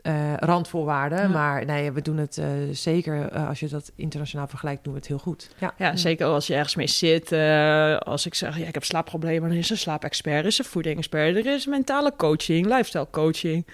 eh, 0.02 0.34
randvoorwaarden. 0.36 1.18
Ja. 1.18 1.28
Maar 1.28 1.64
nee, 1.64 1.92
we 1.92 2.02
doen 2.02 2.16
het 2.16 2.38
eh, 2.38 2.46
zeker, 2.72 3.30
als 3.30 3.60
je 3.60 3.68
dat 3.68 3.92
internationaal 3.96 4.46
vergelijkt, 4.46 4.84
doen 4.84 4.92
we 4.92 4.98
het 4.98 5.08
heel 5.08 5.18
goed. 5.18 5.50
Ja. 5.58 5.74
Ja, 5.78 5.96
zeker 5.96 6.26
als 6.26 6.46
je 6.46 6.54
ergens 6.54 6.74
mee 6.74 6.86
zit. 6.86 7.32
eh, 7.32 7.96
als 7.96 8.26
ik 8.26 8.34
zeg, 8.34 8.58
ja, 8.58 8.66
ik 8.66 8.74
heb 8.74 8.84
slaapproblemen, 8.84 9.48
dan 9.48 9.58
is 9.58 9.66
er 9.66 9.72
een 9.72 9.78
slaapexpert, 9.78 10.40
er 10.40 10.46
is 10.46 10.58
een 10.58 10.64
voedingsexpert, 10.64 11.36
er 11.36 11.54
is 11.54 11.66
mentale 11.66 12.12
coaching, 12.16 12.66
lifestyle 12.66 13.06
coaching. 13.10 13.66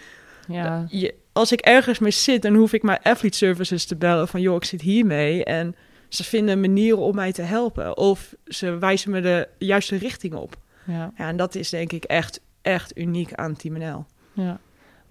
ja. 0.48 0.84
Je, 0.88 1.14
als 1.32 1.52
ik 1.52 1.60
ergens 1.60 1.98
mee 1.98 2.10
zit, 2.10 2.42
dan 2.42 2.54
hoef 2.54 2.72
ik 2.72 2.82
maar 2.82 3.00
athlete 3.02 3.36
services 3.36 3.84
te 3.86 3.96
bellen 3.96 4.28
van, 4.28 4.40
joh, 4.40 4.56
ik 4.56 4.64
zit 4.64 4.80
hiermee. 4.80 5.44
En 5.44 5.76
ze 6.08 6.24
vinden 6.24 6.60
manieren 6.60 6.98
om 6.98 7.14
mij 7.14 7.32
te 7.32 7.42
helpen. 7.42 7.96
Of 7.96 8.34
ze 8.46 8.78
wijzen 8.78 9.10
me 9.10 9.20
de 9.20 9.48
juiste 9.58 9.96
richting 9.96 10.34
op. 10.34 10.56
ja. 10.86 11.12
Ja, 11.16 11.28
en 11.28 11.36
dat 11.36 11.54
is 11.54 11.70
denk 11.70 11.92
ik 11.92 12.04
echt, 12.04 12.40
echt 12.62 12.98
uniek 12.98 13.34
aan 13.34 13.56
Team 13.56 13.78
NL. 13.78 14.04
Ja. 14.32 14.60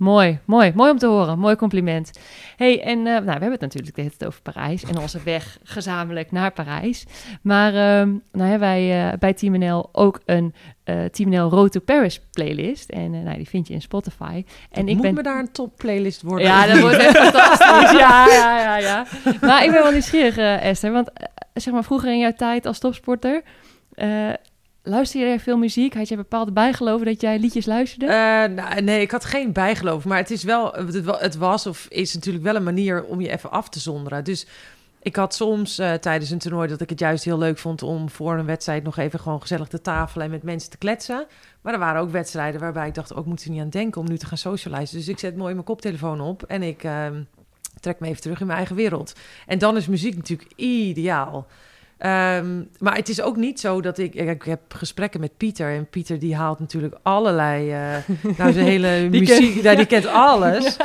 Mooi, 0.02 0.40
mooi. 0.46 0.72
Mooi 0.76 0.92
om 0.92 0.98
te 0.98 1.06
horen. 1.06 1.40
Mooi 1.40 1.56
compliment. 1.56 2.12
hey, 2.58 2.82
en 2.84 2.98
eh, 2.98 3.04
nou, 3.04 3.24
we 3.24 3.32
hebben 3.32 3.52
het 3.52 3.62
natuurlijk 3.62 3.96
de 3.96 4.02
hele 4.02 4.14
tijd 4.18 4.30
over 4.30 4.42
Parijs 4.42 4.84
en 4.84 4.98
onze 4.98 5.20
weg 5.24 5.58
gezamenlijk 5.64 6.32
naar 6.32 6.52
Parijs. 6.52 7.06
Maar 7.42 7.74
ehm, 7.74 8.10
nou 8.32 8.50
hebben 8.50 8.60
wij 8.60 9.12
eh, 9.12 9.18
bij 9.18 9.34
Team 9.34 9.60
NL 9.60 9.90
ook 9.92 10.20
een 10.26 10.54
eh 10.84 11.04
Team 11.04 11.30
NL 11.30 11.50
Road 11.50 11.72
to 11.72 11.80
Paris 11.80 12.22
playlist. 12.32 12.90
En 12.90 13.24
nou, 13.24 13.36
die 13.38 13.48
vind 13.48 13.68
je 13.68 13.74
in 13.74 13.82
Spotify. 13.82 14.46
En 14.72 14.88
ik 14.88 14.94
Moet 14.94 15.04
ben... 15.04 15.14
me 15.14 15.24
daar 15.24 15.40
een 15.40 15.52
top 15.52 15.78
playlist 15.78 16.22
worden? 16.22 16.48
Ja, 16.48 16.68
dat 16.68 16.80
wordt 16.80 16.98
echt 16.98 17.18
fantastisch. 17.28 17.92
Ja, 18.00 18.28
ja, 18.28 18.60
ja, 18.60 18.78
ja. 18.78 19.06
Maar 19.42 19.64
ik 19.64 19.72
ben 19.72 19.82
wel 19.82 19.92
nieuwsgierig, 19.92 20.38
Esther. 20.38 20.92
Want 20.92 21.12
zeg 21.54 21.74
maar, 21.74 21.84
vroeger 21.84 22.12
in 22.12 22.20
jouw 22.20 22.34
tijd 22.34 22.66
als 22.66 22.80
topsporter... 22.80 23.44
luister 24.84 25.28
je 25.28 25.40
veel 25.40 25.58
muziek? 25.58 25.94
Had 25.94 26.08
je 26.08 26.16
bepaalde 26.16 26.52
bijgeloven 26.52 27.06
dat 27.06 27.22
jij 27.22 27.40
liedjes 27.40 27.66
luisterde? 27.66 28.06
Eh, 28.06 28.56
nou, 28.56 28.82
nee, 28.82 29.02
ik 29.02 29.12
had 29.12 29.26
geen 29.26 29.52
bijgeloof. 29.54 30.06
Maar 30.06 30.18
het 30.18 30.32
is 30.32 30.44
wel, 30.44 30.72
het 30.74 31.04
wa- 31.04 31.20
het 31.20 31.36
was 31.36 31.68
of 31.68 31.86
is 31.90 32.14
natuurlijk 32.14 32.44
wel 32.44 32.56
een 32.56 32.64
manier 32.64 33.04
om 33.04 33.22
je 33.22 33.30
even 33.30 33.52
af 33.52 33.70
te 33.70 33.80
zonderen. 33.80 34.24
Dus 34.24 34.46
ik 35.02 35.16
had 35.16 35.36
soms 35.36 35.80
eh, 35.80 35.94
tijdens 35.94 36.30
een 36.30 36.38
toernooi 36.40 36.68
dat 36.68 36.82
ik 36.82 36.90
het 36.90 37.00
juist 37.00 37.24
heel 37.24 37.38
leuk 37.38 37.58
vond 37.58 37.84
om 37.84 38.10
voor 38.10 38.38
een 38.38 38.46
wedstrijd 38.46 38.84
nog 38.84 38.98
even 38.98 39.20
gewoon 39.20 39.42
gezellig 39.42 39.68
te 39.68 39.82
tafelen 39.82 40.26
en 40.26 40.32
met 40.32 40.44
mensen 40.44 40.70
te 40.70 40.78
kletsen. 40.78 41.26
Maar 41.62 41.74
er 41.74 41.80
waren 41.80 42.02
ook 42.02 42.12
wedstrijden 42.12 42.60
waarbij 42.62 42.88
ik 42.88 42.94
dacht, 42.94 43.14
ook 43.16 43.26
moet 43.26 43.44
er 43.44 43.50
niet 43.50 43.62
aan 43.62 43.70
denken 43.70 44.02
om 44.02 44.08
nu 44.10 44.18
te 44.18 44.26
gaan 44.26 44.38
socializen. 44.38 44.98
Dus 44.98 45.08
ik 45.08 45.20
zet 45.20 45.36
mooi 45.38 45.54
mijn 45.54 45.66
koptelefoon 45.66 46.22
op 46.22 46.44
en 46.44 46.64
ik 46.64 46.84
ehm, 46.84 47.22
trek 47.80 48.00
me 48.00 48.08
even 48.08 48.22
terug 48.22 48.40
in 48.40 48.46
mijn 48.46 48.58
eigen 48.58 48.76
wereld. 48.76 49.14
En 49.48 49.58
dan 49.60 49.78
is 49.78 49.88
muziek 49.88 50.16
natuurlijk 50.16 50.52
ideaal. 50.56 51.48
Ehm, 52.02 52.64
maar 52.80 52.96
het 52.96 53.10
is 53.10 53.22
ook 53.22 53.36
niet 53.36 53.60
zo 53.60 53.82
dat 53.82 53.98
ik, 53.98 54.16
ik... 54.16 54.44
heb 54.44 54.60
gesprekken 54.74 55.20
met 55.20 55.38
Pieter. 55.38 55.74
En 55.74 55.90
Pieter 55.90 56.20
die 56.20 56.36
haalt 56.36 56.60
natuurlijk 56.60 56.96
allerlei... 57.02 57.72
eh 57.72 57.80
nou, 58.38 58.52
zijn 58.52 58.66
hele 58.66 59.08
Die 59.12 59.20
muziek... 59.20 59.54
ken- 59.54 59.64
ja, 59.64 59.76
die 59.76 59.86
kent 59.86 60.06
alles. 60.30 60.78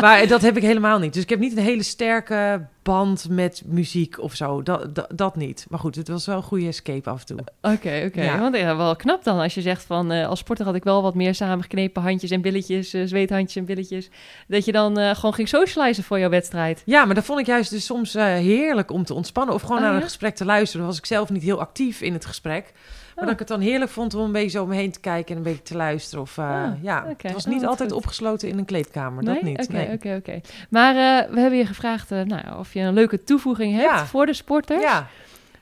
Maar 0.00 0.26
dat 0.26 0.42
heb 0.42 0.56
ik 0.56 0.62
helemaal 0.62 0.98
niet. 0.98 1.12
Dus 1.14 1.22
ik 1.22 1.28
heb 1.28 1.38
niet 1.38 1.56
een 1.56 1.62
hele 1.62 1.82
sterke 1.82 2.66
band 2.82 3.26
met 3.28 3.62
muziek 3.66 4.20
of 4.20 4.34
zo. 4.34 4.62
Dat, 4.62 4.94
dat, 4.94 5.06
dat 5.14 5.36
niet. 5.36 5.66
Maar 5.68 5.78
goed, 5.78 5.94
het 5.96 6.08
was 6.08 6.26
wel 6.26 6.36
een 6.36 6.42
goede 6.42 6.66
escape 6.66 7.10
af 7.10 7.20
en 7.20 7.26
toe. 7.26 7.38
Oké, 7.60 8.02
oké. 8.06 8.22
Ja. 8.22 8.38
Want 8.38 8.56
ja, 8.56 8.76
wel 8.76 8.96
knap 8.96 9.24
dan 9.24 9.38
als 9.40 9.54
je 9.54 9.60
zegt 9.60 9.84
van... 9.84 10.12
eh, 10.12 10.28
als 10.28 10.38
sporter 10.38 10.64
had 10.64 10.74
ik 10.74 10.84
wel 10.84 11.02
wat 11.02 11.14
meer 11.14 11.34
samengeknepen 11.34 12.02
handjes 12.02 12.30
en 12.30 12.40
billetjes... 12.40 12.92
eh, 12.92 13.02
zweethandjes 13.04 13.56
en 13.56 13.64
billetjes. 13.64 14.08
Dat 14.48 14.64
je 14.64 14.72
dan 14.72 14.98
eh, 14.98 15.14
gewoon 15.14 15.34
ging 15.34 15.48
socializen 15.48 16.04
voor 16.04 16.18
jouw 16.18 16.30
wedstrijd. 16.30 16.82
Ja, 16.84 17.04
maar 17.04 17.14
dat 17.14 17.24
vond 17.24 17.40
ik 17.40 17.46
juist 17.46 17.70
dus 17.70 17.84
soms 17.84 18.12
heerlijk 18.12 18.90
om 18.90 19.04
te 19.04 19.14
ontspannen. 19.14 19.54
Of 19.54 19.62
gewoon 19.62 19.76
Oh, 19.76 19.82
naar 19.82 19.92
ja? 19.92 19.98
een 19.98 20.04
gesprek 20.04 20.34
te 20.36 20.44
luisteren. 20.44 20.80
Dan 20.80 20.88
was 20.88 20.98
ik 20.98 21.06
zelf 21.06 21.30
niet 21.30 21.42
heel 21.42 21.60
actief 21.60 22.00
in 22.00 22.12
het 22.12 22.24
gesprek. 22.24 22.72
Maar 23.14 23.24
Oh. 23.24 23.30
dat 23.30 23.32
ik 23.32 23.38
het 23.38 23.48
dan 23.48 23.60
heerlijk 23.60 23.90
vond 23.90 24.14
om 24.14 24.24
een 24.24 24.32
beetje 24.32 24.48
zo 24.50 24.62
om 24.62 24.68
me 24.68 24.74
heen 24.74 24.92
te 24.92 25.00
kijken 25.00 25.30
en 25.30 25.36
een 25.36 25.42
beetje 25.42 25.62
te 25.62 25.76
luisteren. 25.76 26.22
Of, 26.22 26.38
eh, 26.38 26.62
Ah, 26.64 26.82
ja, 26.82 26.98
oké. 27.10 27.26
het 27.26 27.32
was 27.32 27.46
Oh, 27.46 27.52
niet 27.52 27.64
altijd 27.66 27.88
goed. 27.92 27.98
opgesloten 27.98 28.48
in 28.48 28.58
een 28.58 28.64
kleedkamer. 28.64 29.24
Dat 29.24 29.42
niet. 29.42 29.60
Oké, 29.62 29.72
nee. 29.72 29.92
oké, 29.92 30.14
oké. 30.18 30.40
Maar 30.70 30.94
eh, 31.24 31.30
we 31.34 31.40
hebben 31.40 31.58
je 31.58 31.66
gevraagd 31.66 32.10
eh, 32.12 32.20
nou, 32.22 32.58
of 32.58 32.72
je 32.74 32.80
een 32.80 32.94
leuke 32.94 33.24
toevoeging 33.24 33.72
hebt 33.72 33.84
Ja. 33.90 34.06
voor 34.06 34.26
de 34.26 34.34
sporters. 34.34 34.82
Ja, 34.82 35.06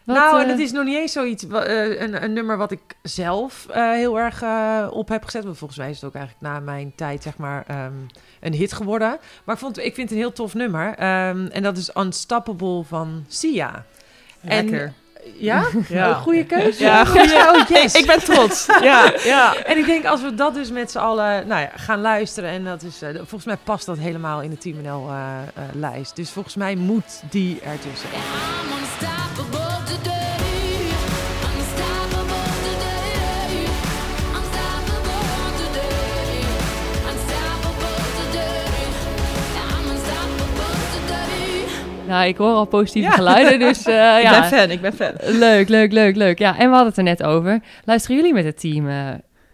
Wat, 0.05 0.17
nou, 0.17 0.43
en 0.43 0.49
het 0.49 0.59
is 0.59 0.73
nog 0.73 0.85
niet 0.85 0.97
eens 0.97 1.13
zoiets, 1.13 1.43
een, 1.51 2.23
een 2.25 2.33
nummer 2.33 2.57
wat 2.57 2.71
ik 2.71 2.81
zelf 3.03 3.67
eh, 3.71 3.91
heel 3.91 4.19
erg 4.19 4.43
eh, 4.43 4.87
op 4.91 5.09
heb 5.09 5.25
gezet. 5.25 5.45
Want 5.45 5.59
volgens 5.59 5.79
mij 5.79 5.91
is 5.91 5.97
het 5.97 6.05
ook 6.05 6.15
eigenlijk 6.15 6.45
na 6.45 6.61
mijn 6.61 6.93
tijd, 6.95 7.23
zeg 7.23 7.37
maar, 7.37 7.65
ehm, 7.67 7.93
een 8.41 8.53
hit 8.55 8.73
geworden. 8.73 9.19
Maar 9.45 9.55
ik, 9.55 9.61
vond, 9.61 9.79
ik 9.79 9.95
vind 9.95 10.09
het 10.09 10.11
een 10.11 10.25
heel 10.25 10.33
tof 10.33 10.55
nummer. 10.55 10.95
Ehm, 10.95 11.47
en 11.47 11.63
dat 11.63 11.77
is 11.77 11.91
Unstoppable 11.97 12.83
van 12.85 13.25
Sia. 13.29 13.85
En- 14.41 14.65
Lekker. 14.71 14.93
Ja? 15.39 15.67
Ja. 15.89 16.09
Een 16.09 16.15
goede 16.15 16.45
keuze. 16.45 16.83
Ja. 16.83 17.03
Oh, 17.03 17.69
yes. 17.69 17.95
Ik 17.95 18.07
ben 18.07 18.19
trots. 18.19 18.67
Ja, 18.83 19.13
ja. 19.25 19.55
En 19.57 19.79
ik 19.79 19.87
denk 19.87 20.05
als 20.05 20.23
we 20.23 20.35
dat 20.35 20.55
dus 20.55 20.71
met 20.71 20.91
z'n 20.91 20.99
allen 20.99 21.47
nou 21.47 21.61
ja, 21.61 21.71
gaan 21.75 22.01
luisteren. 22.01 22.51
En 22.51 22.65
dat 22.65 22.83
is, 22.83 23.03
eh, 23.03 23.15
volgens 23.15 23.45
mij 23.45 23.57
past 23.65 23.87
dat 23.87 23.99
helemaal 23.99 24.43
in 24.43 24.51
de 24.51 24.59
Team 24.59 24.77
NL 24.83 25.09
eh, 25.09 25.39
eh, 25.55 25.63
lijst. 25.73 26.17
Dus 26.17 26.31
volgens 26.31 26.55
mij 26.55 26.75
moet 26.75 27.23
die 27.31 27.61
ertussen. 27.61 28.09
Nou, 42.11 42.29
ik 42.29 42.37
hoor 42.37 42.55
al 42.55 42.65
positieve 42.65 43.09
Ja. 43.09 43.15
geluiden, 43.15 43.59
dus 43.59 43.85
eh, 43.87 44.17
Ik 44.17 44.23
ja. 44.23 44.41
ben 44.41 44.59
fan, 44.59 44.71
ik 44.71 44.81
ben 44.81 44.93
fan. 44.93 45.13
Leuk, 45.39 45.69
leuk, 45.69 45.93
leuk, 45.93 46.17
leuk. 46.17 46.39
Ja, 46.39 46.51
en 46.59 46.69
we 46.69 46.75
hadden 46.75 46.87
het 46.89 46.97
er 46.97 47.03
net 47.03 47.23
over. 47.23 47.61
Luisteren 47.85 48.17
jullie 48.17 48.33
met 48.35 48.45
het 48.45 48.61
team 48.61 48.89
eh, 48.89 49.09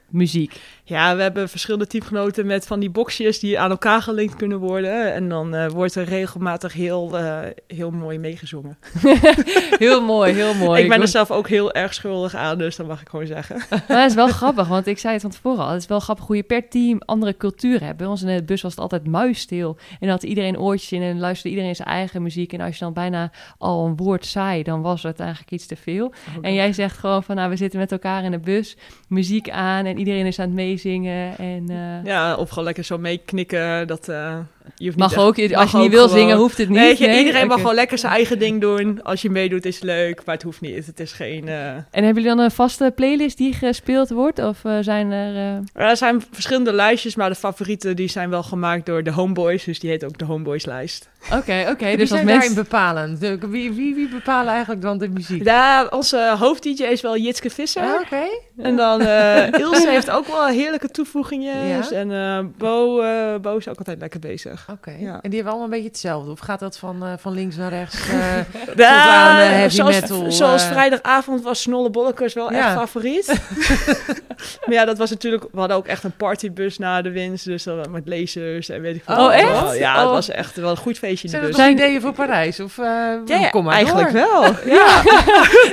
muziek? 0.09 0.61
Ja, 0.89 1.17
we 1.17 1.23
hebben 1.23 1.49
verschillende 1.49 1.87
teamgenoten 1.87 2.47
met 2.47 2.67
van 2.67 2.81
die 2.81 2.91
boxjes 2.91 3.39
die 3.39 3.59
aan 3.61 3.71
elkaar 3.71 4.03
gelinkt 4.03 4.37
kunnen 4.37 4.59
worden. 4.59 5.15
En 5.15 5.29
dan 5.29 5.55
eh, 5.55 5.69
wordt 5.69 5.95
er 5.95 6.05
regelmatig 6.05 6.73
heel, 6.73 7.19
eh, 7.19 7.41
heel 7.67 7.91
mooi 7.91 8.19
meegezongen. 8.19 8.79
Heel 9.79 10.03
mooi, 10.03 10.33
heel 10.33 10.55
mooi. 10.67 10.83
ik 10.83 10.89
ben 10.89 11.01
er 11.01 11.09
zelf 11.09 11.31
ook 11.31 11.49
heel 11.49 11.73
erg 11.73 11.95
schuldig 11.95 12.35
aan, 12.35 12.59
dus 12.59 12.77
dat 12.77 12.87
mag 12.87 13.01
ik 13.01 13.09
gewoon 13.09 13.27
zeggen. 13.27 13.57
Maar 13.71 13.97
dat 13.97 14.11
is 14.11 14.15
wel 14.15 14.29
grappig, 14.29 14.69
want 14.69 14.87
ik 14.87 14.99
zei 14.99 15.13
het 15.13 15.23
van 15.23 15.31
tevoren 15.31 15.65
al. 15.65 15.71
Het 15.71 15.81
is 15.81 15.89
wel 15.89 16.01
grappig 16.01 16.27
hoe 16.27 16.37
je 16.37 16.43
per 16.43 16.69
team 16.69 16.99
andere 17.05 17.37
cultuur 17.37 17.85
hebt. 17.85 17.97
Bij 17.97 18.07
ons 18.07 18.23
in 18.23 18.37
de 18.37 18.43
bus 18.43 18.63
was 18.63 18.71
het 18.71 18.81
altijd 18.81 19.07
muisstil. 19.07 19.77
En 19.91 19.97
dan 20.01 20.09
had 20.09 20.23
iedereen 20.23 20.59
oortjes 20.59 20.93
in 20.93 21.03
en 21.03 21.19
luisterde 21.19 21.57
iedereen 21.57 21.77
zijn 21.77 21.89
eigen 21.89 22.23
muziek. 22.23 22.53
En 22.53 22.61
als 22.61 22.79
je 22.79 22.85
dan 22.85 22.93
bijna 22.93 23.31
al 23.59 23.87
een 23.87 23.97
woord 23.97 24.27
zei, 24.27 24.63
dan 24.63 24.83
was 24.83 25.03
het 25.03 25.21
eigenlijk 25.21 25.51
iets 25.51 25.67
te 25.67 25.77
veel. 25.77 26.13
En 26.41 26.55
jij 26.55 26.73
zegt 26.73 26.99
gewoon 26.99 27.23
van, 27.23 27.37
nou, 27.37 27.51
we 27.51 27.57
zitten 27.57 27.79
met 27.79 27.93
elkaar 27.93 28.25
in 28.25 28.31
de 28.31 28.39
bus, 28.39 28.77
muziek 29.09 29.51
aan 29.51 29.85
en 29.85 29.99
iedereen 29.99 30.27
is 30.27 30.39
aan 30.39 30.47
het 30.47 30.55
meezingen. 30.77 31.39
En 31.39 31.65
eh, 31.69 32.05
Ja, 32.13 32.35
of 32.35 32.49
gewoon 32.49 32.65
lekker 32.65 32.85
zo 32.85 32.99
meeknikken. 32.99 33.87
Dat, 33.87 34.09
eh, 34.09 34.37
je 34.77 34.85
hoeft 34.85 34.97
mag 34.99 35.09
niet 35.09 35.19
echt- 35.19 35.27
ook, 35.29 35.39
als 35.57 35.65
mag 35.65 35.73
je 35.73 35.79
niet 35.79 35.91
wil 35.91 36.03
gewoon- 36.09 36.19
zingen, 36.19 36.37
hoeft 36.37 36.59
het 36.59 36.69
niet. 36.69 36.79
Nee, 36.79 36.99
je- 36.99 37.19
iedereen 37.19 37.47
mag 37.47 37.57
gewoon 37.57 37.75
lekker 37.75 37.99
zijn 37.99 38.13
eigen 38.13 38.39
ding 38.39 38.61
doen. 38.61 39.03
Als 39.03 39.23
je 39.23 39.31
meedoet 39.31 39.65
is 39.65 39.75
het 39.75 39.85
leuk, 39.85 40.23
maar 40.25 40.35
het 40.35 40.45
hoeft 40.45 40.61
niet. 40.61 40.87
Het 40.87 41.01
is 41.01 41.13
geen... 41.13 41.49
eh, 41.49 41.67
En 41.75 41.85
hebben 41.91 42.15
jullie 42.23 42.37
dan 42.37 42.39
een 42.39 42.51
vaste 42.51 42.93
playlist 42.95 43.37
die 43.37 43.53
gespeeld 43.53 44.11
wordt? 44.11 44.39
Of 44.39 44.59
zijn 44.81 45.11
er... 45.11 45.35
eh, 45.75 45.89
Er 45.89 45.97
zijn 45.97 46.25
verschillende 46.31 46.73
lijstjes, 46.73 47.15
maar 47.17 47.29
de 47.29 47.35
favorieten 47.35 47.97
die 47.97 48.09
zijn 48.09 48.31
wel 48.31 48.43
gemaakt 48.43 48.87
door 48.87 49.03
de 49.03 49.11
Homeboys. 49.13 49.65
Dus 49.65 49.79
die 49.81 49.91
heet 49.91 50.05
ook 50.05 50.19
de 50.19 50.25
Homeboys 50.25 50.65
lijst. 50.67 51.09
Oké, 51.33 51.67
oké. 51.71 51.91
Dus 51.91 52.01
als 52.01 52.09
zijn 52.09 52.25
mensen... 52.25 52.27
daarin 52.27 52.55
bepalend? 52.55 53.21
De- 53.21 53.39
wie, 53.49 53.73
wie, 53.73 53.95
wie 53.95 54.09
bepalen 54.09 54.53
eigenlijk 54.53 54.83
dan 54.83 54.99
de 54.99 55.09
muziek? 55.09 55.45
Ja, 55.45 55.87
onze 55.91 56.37
hoofd-dj 56.39 56.83
is 56.83 57.01
wel 57.01 57.17
Jitske 57.19 57.51
Visser. 57.51 57.83
Ah, 57.83 58.01
Oké. 58.01 58.25
En 58.59 58.77
dan 58.77 59.01
eh, 59.01 59.47
Ilse 59.53 59.89
heeft 59.97 60.11
ook 60.11 60.27
wel 60.27 60.47
heerlijke 60.47 60.89
toevoegingen. 60.89 61.67
Ja? 61.67 61.91
En 61.91 62.13
eh, 62.13 62.45
Bo, 62.59 63.01
eh, 63.01 63.35
Bo 63.41 63.57
is 63.57 63.69
ook 63.69 63.79
altijd 63.79 64.01
lekker 64.01 64.21
bezig. 64.21 64.67
Oké. 64.71 64.91
Ja. 64.99 65.13
En 65.23 65.31
die 65.31 65.35
hebben 65.35 65.49
allemaal 65.49 65.65
een 65.65 65.71
beetje 65.71 65.89
hetzelfde? 65.89 66.31
Of 66.31 66.39
gaat 66.39 66.61
dat 66.61 66.79
van, 66.79 67.05
eh, 67.05 67.13
van 67.19 67.33
links 67.33 67.57
naar 67.57 67.71
rechts? 67.71 67.97
eh, 68.09 68.77
Ja, 68.77 69.29
aan, 69.29 69.37
heavy 69.37 69.75
zoals, 69.75 70.01
metal, 70.01 70.33
zoals 70.33 70.65
vrijdagavond 70.65 71.43
was 71.43 71.61
Snolle 71.63 71.91
Bollekers 71.91 72.35
wel 72.35 72.53
Ja. 72.53 72.59
echt 72.59 72.73
favoriet. 72.77 73.27
maar 74.67 74.75
ja, 74.75 74.85
dat 74.85 74.99
was 74.99 75.11
natuurlijk... 75.11 75.43
We 75.53 75.59
hadden 75.59 75.77
ook 75.77 75.87
echt 75.87 76.05
een 76.05 76.17
partybus 76.17 76.79
na 76.79 77.03
de 77.03 77.11
winst. 77.11 77.45
Dus 77.45 77.63
dan 77.63 77.91
met 77.91 78.03
lasers 78.09 78.69
en 78.69 78.81
weet 78.81 78.97
ik 78.97 79.03
veel. 79.05 79.15
Oh, 79.15 79.23
wat. 79.23 79.33
echt? 79.33 79.79
Ja, 79.79 79.95
het 79.97 80.05
Oh. 80.07 80.13
was 80.13 80.29
echt 80.29 80.57
wel 80.57 80.71
een 80.71 80.77
goed 80.77 80.99
feestje 80.99 81.25
in 81.29 81.31
zijn 81.31 81.53
dat 81.53 81.69
ideeën 81.81 82.01
voor 82.01 82.13
Parijs? 82.13 82.61
Of, 82.61 82.79
eh, 82.79 82.85
Ja, 83.27 83.49
kom 83.51 83.65
maar 83.65 83.75
eigenlijk 83.75 84.13
door. 84.13 84.21
wel. 84.21 84.43
Ja. 84.75 85.01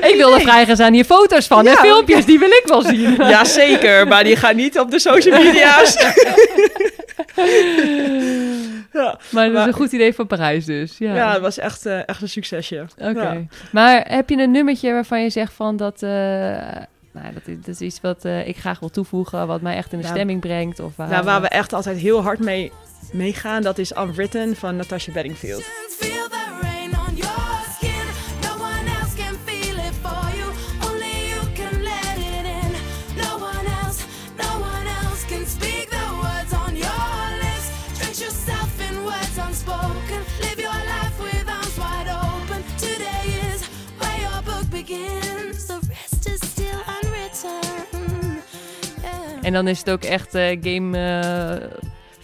Ik 0.07 0.13
wilde 0.17 0.39
vragen, 0.39 0.75
zijn 0.75 0.93
hier 0.93 1.05
foto's 1.05 1.47
van 1.47 1.67
en 1.67 1.77
filmpjes, 1.77 2.25
die 2.25 2.39
wil 2.39 2.49
ik 2.49 2.61
wel 2.65 2.72
zien. 2.81 3.15
ja, 3.35 3.43
zeker. 3.45 4.07
Maar 4.07 4.23
die 4.23 4.35
gaan 4.35 4.55
niet 4.55 4.79
op 4.79 4.91
de 4.91 4.99
social 4.99 5.43
media's. 5.43 5.93
ja. 8.93 9.19
Maar 9.29 9.51
dat 9.51 9.59
is 9.61 9.65
een 9.67 9.73
goed 9.73 9.91
idee 9.91 10.13
voor 10.13 10.25
Parijs 10.25 10.65
dus. 10.65 10.95
Ja, 10.97 11.15
ja, 11.15 11.31
het 11.33 11.41
was 11.41 11.57
echt, 11.57 11.85
eh, 11.85 12.07
echt 12.07 12.21
een 12.21 12.29
succesje. 12.29 12.85
Oké. 12.97 13.21
Ja. 13.21 13.41
Maar 13.71 14.05
heb 14.07 14.29
je 14.29 14.37
een 14.37 14.51
nummertje 14.51 14.91
waarvan 14.91 15.21
je 15.23 15.29
zegt 15.29 15.53
van 15.53 15.77
dat... 15.77 16.03
eh, 16.03 16.09
nou, 17.11 17.33
dat, 17.33 17.41
is, 17.45 17.55
dat 17.57 17.67
is 17.67 17.79
iets 17.81 18.01
wat 18.01 18.25
eh, 18.25 18.47
ik 18.47 18.57
graag 18.57 18.79
wil 18.79 18.89
toevoegen, 18.89 19.47
wat 19.47 19.61
mij 19.61 19.75
echt 19.75 19.91
in 19.91 19.97
de 19.99 20.05
Ja. 20.05 20.11
stemming 20.11 20.39
brengt? 20.41 20.79
Of 20.79 20.95
waar, 20.95 21.09
Nou, 21.09 21.23
waar 21.23 21.41
we 21.41 21.47
echt 21.47 21.73
altijd 21.73 21.97
heel 21.97 22.21
hard 22.23 22.39
mee 22.39 22.71
meegaan, 23.11 23.61
dat 23.61 23.77
is 23.77 23.91
Unwritten 23.97 24.55
van 24.55 24.75
Natasha 24.75 25.11
Bedingfield. 25.11 25.63
En 49.43 49.53
dan 49.53 49.67
is 49.67 49.79
het 49.79 49.89
ook 49.89 50.03
echt 50.03 50.35
eh, 50.35 50.57
game 50.61 50.97
eh, 50.97 51.69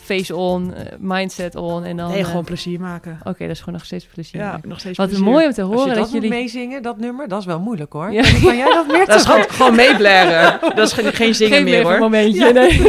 face 0.09 0.35
on, 0.35 0.73
eh, 0.73 0.85
mindset 0.99 1.55
on 1.55 1.83
en 1.83 1.97
dan... 1.97 2.11
Nee, 2.11 2.23
gewoon 2.23 2.43
plezier 2.43 2.79
maken. 2.79 3.19
Oké, 3.23 3.39
dat 3.39 3.49
is 3.49 3.59
gewoon 3.59 3.73
nog 3.73 3.85
steeds 3.85 4.05
plezier. 4.05 4.41
Ja, 4.41 4.59
nog 4.63 4.79
steeds 4.79 4.97
Wat 4.97 5.07
plezier. 5.07 5.25
mooi 5.25 5.45
om 5.45 5.51
te 5.51 5.61
Als 5.61 5.71
je 5.71 5.75
horen 5.75 5.95
dat, 5.95 6.03
dat, 6.03 6.13
moet 6.13 6.13
jullie... 6.21 6.29
meezingen, 6.29 6.81
dat 6.81 6.97
nummer, 6.97 7.27
dat 7.27 7.39
is 7.39 7.45
wel 7.45 7.59
moeilijk 7.59 7.93
hoor. 7.93 8.11
Ja. 8.11 8.21
Kan 8.21 8.57
jij 8.57 8.73
dat 8.73 8.87
meer 8.87 9.05
Dat 9.09 9.15
is 9.15 9.25
gewoon, 9.25 9.49
gewoon 9.49 9.75
meeblaren. 9.75 10.59
Dat 10.75 10.87
is 10.87 10.93
geen, 10.93 11.13
geen 11.13 11.35
zingen 11.35 11.53
Geen 11.53 11.63
meer 11.63 11.83
hoor. 11.83 11.99
momentje, 11.99 12.53
nee. 12.53 12.71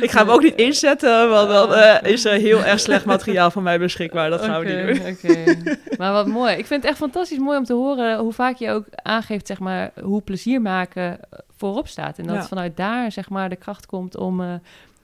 Ik 0.00 0.10
ga 0.10 0.18
hem 0.18 0.28
ook 0.28 0.42
niet 0.42 0.54
inzetten, 0.54 1.28
want 1.28 1.48
dan 1.48 1.74
eh, 1.74 2.12
is 2.12 2.24
er 2.24 2.32
heel 2.32 2.64
erg 2.64 2.80
slecht 2.80 3.04
materiaal 3.04 3.50
voor 3.50 3.62
mij 3.62 3.78
beschikbaar. 3.78 4.30
Dat 4.30 4.42
gaan 4.42 4.60
we 4.60 4.72
niet 4.72 5.22
doen. 5.22 5.78
Maar 5.98 6.12
wat 6.12 6.26
mooi. 6.26 6.56
Ik 6.56 6.66
vind 6.66 6.82
het 6.82 6.90
echt 6.90 7.00
fantastisch 7.00 7.38
mooi 7.38 7.58
om 7.58 7.64
te 7.64 7.72
horen 7.72 8.18
hoe 8.18 8.32
vaak 8.32 8.56
je 8.56 8.70
ook 8.70 8.84
aangeeft, 8.90 9.46
zeg 9.46 9.58
maar, 9.58 9.90
hoe 10.02 10.22
plezier 10.22 10.60
maken 10.60 11.18
voorop 11.60 11.88
staat. 11.88 12.18
En 12.18 12.26
dat 12.26 12.36
Ja. 12.36 12.46
vanuit 12.46 12.76
daar, 12.76 13.12
zeg 13.12 13.28
maar, 13.28 13.48
de 13.48 13.56
kracht 13.56 13.86
komt 13.86 14.16
om... 14.16 14.40
eh, 14.40 14.54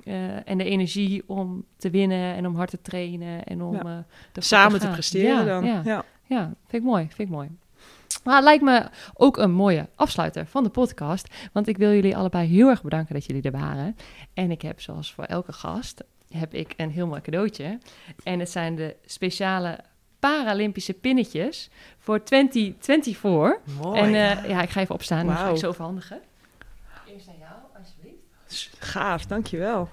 eh, 0.04 0.48
en 0.48 0.58
de 0.58 0.64
energie 0.64 1.22
om 1.26 1.64
te 1.76 1.90
winnen 1.90 2.34
en 2.36 2.46
om 2.46 2.56
hard 2.56 2.70
te 2.70 2.80
trainen 2.82 3.44
en 3.44 3.62
om 3.62 3.74
Ja. 3.74 4.04
eh, 4.32 4.42
Samen 4.42 4.80
te 4.80 4.88
presteren 4.88 5.36
Ja, 5.38 5.44
dan. 5.44 5.64
Ja, 5.64 5.80
Ja. 5.84 6.04
ja, 6.24 6.44
vind 6.44 6.82
ik 6.82 6.88
mooi, 6.88 7.06
vind 7.06 7.28
ik 7.28 7.34
mooi. 7.34 7.48
Maar 8.24 8.34
het 8.34 8.44
lijkt 8.44 8.62
me 8.64 8.86
ook 9.14 9.36
een 9.36 9.52
mooie 9.52 9.88
afsluiter 9.94 10.46
van 10.46 10.62
de 10.64 10.68
podcast. 10.70 11.28
Want 11.52 11.68
ik 11.68 11.76
wil 11.76 11.92
jullie 11.92 12.16
allebei 12.16 12.48
heel 12.48 12.68
erg 12.68 12.82
bedanken 12.82 13.14
dat 13.14 13.24
jullie 13.24 13.42
er 13.42 13.50
waren. 13.50 13.96
En 14.34 14.50
ik 14.50 14.62
heb 14.62 14.80
zoals 14.80 15.12
voor 15.12 15.24
elke 15.24 15.52
gast, 15.52 16.04
heb 16.30 16.54
ik 16.54 16.74
een 16.76 16.90
heel 16.90 17.06
mooi 17.06 17.20
cadeautje. 17.20 17.78
En 18.24 18.38
het 18.38 18.50
zijn 18.50 18.74
de 18.76 18.96
speciale 19.06 19.78
Paralympische 20.18 20.92
pinnetjes 20.92 21.70
voor 21.98 22.22
2024. 22.22 23.22
Mooi. 23.82 24.00
En 24.00 24.06
eh, 24.14 24.48
ja, 24.50 24.62
ik 24.62 24.70
ga 24.70 24.80
even 24.80 24.94
opstaan 24.94 25.28
en 25.28 25.36
ga 25.36 25.48
ik 25.48 25.56
zo 25.56 25.68
overhandigen. 25.68 26.20
Eerst 27.08 27.28
aan 27.28 27.34
jou, 27.38 27.52
alsjeblieft. 27.78 28.16
Gaaf, 28.78 29.26
dankjewel. 29.26 29.88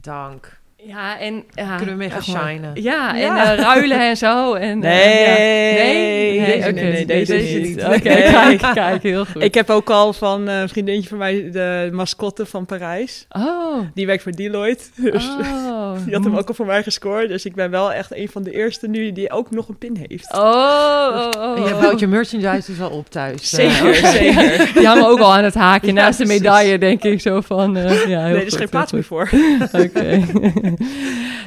Dank. 0.00 0.58
Ja, 0.82 1.18
en... 1.18 1.44
Ja, 1.50 1.76
Kunnen 1.76 1.94
we 1.94 2.00
mee 2.00 2.10
gaan 2.10 2.22
shinen. 2.22 2.82
Ja, 2.82 3.14
Ja. 3.14 3.44
en 3.44 3.58
eh, 3.58 3.62
ruilen 3.64 4.00
en 4.00 4.16
zo. 4.16 4.54
En, 4.54 4.82
eh, 4.82 4.90
Nee, 4.90 6.34
ja. 6.34 6.42
nee, 6.44 6.72
nee, 6.72 6.92
nee, 6.92 7.06
deze 7.06 7.58
niet. 7.58 7.84
Oké, 7.84 7.98
kijk, 8.32 8.60
kijk, 8.74 9.02
heel 9.02 9.26
goed. 9.26 9.42
Ik 9.42 9.54
heb 9.54 9.70
ook 9.70 9.90
al 9.90 10.12
van 10.12 10.48
eh, 10.48 10.60
een 10.60 10.68
vriendinnetje 10.68 11.08
van 11.08 11.18
mij 11.18 11.50
de 11.50 11.88
mascotte 11.92 12.46
van 12.46 12.66
Parijs. 12.66 13.26
Oh, 13.28 13.78
Die 13.94 14.06
werkt 14.06 14.22
voor 14.22 14.32
Deloitte. 14.32 14.84
Dus 14.96 15.28
oh. 15.28 15.77
Die 16.04 16.14
had 16.14 16.24
hem 16.24 16.36
ook 16.36 16.48
al 16.48 16.54
voor 16.54 16.66
mij 16.66 16.82
gescoord. 16.82 17.28
Dus 17.28 17.44
ik 17.44 17.54
ben 17.54 17.70
wel 17.70 17.92
echt 17.92 18.14
een 18.16 18.28
van 18.28 18.42
de 18.42 18.50
eerste 18.50 18.88
nu 18.88 19.12
die 19.12 19.30
ook 19.30 19.50
nog 19.50 19.68
een 19.68 19.78
pin 19.78 19.96
heeft. 20.08 20.32
Oh, 20.32 20.40
oh, 20.40 21.30
oh. 21.38 21.56
En 21.56 21.62
je 21.62 21.74
oh. 21.74 21.80
bouwt 21.80 22.00
je 22.00 22.06
merchandise 22.06 22.70
dus 22.72 22.80
al 22.80 22.90
op 22.90 23.10
thuis. 23.10 23.52
eh. 23.52 23.70
Zeker, 23.70 23.94
zeker. 24.18 24.70
Die 24.74 24.86
hangen 24.86 25.06
ook 25.06 25.18
al 25.18 25.34
aan 25.34 25.44
het 25.44 25.54
haakje 25.54 25.86
Ja, 25.86 25.92
naast 25.92 26.18
de 26.18 26.26
medaille, 26.26 26.78
denk 26.78 27.02
ik. 27.02 27.20
Zo 27.20 27.40
van, 27.40 27.76
eh, 27.76 28.06
ja, 28.06 28.24
heel 28.24 28.32
Nee, 28.32 28.40
er 28.40 28.46
is 28.46 28.48
goed, 28.48 28.58
geen 28.58 28.68
plaats 28.68 28.92
meer 28.92 29.04
voor. 29.04 29.30
Oké. 29.84 30.24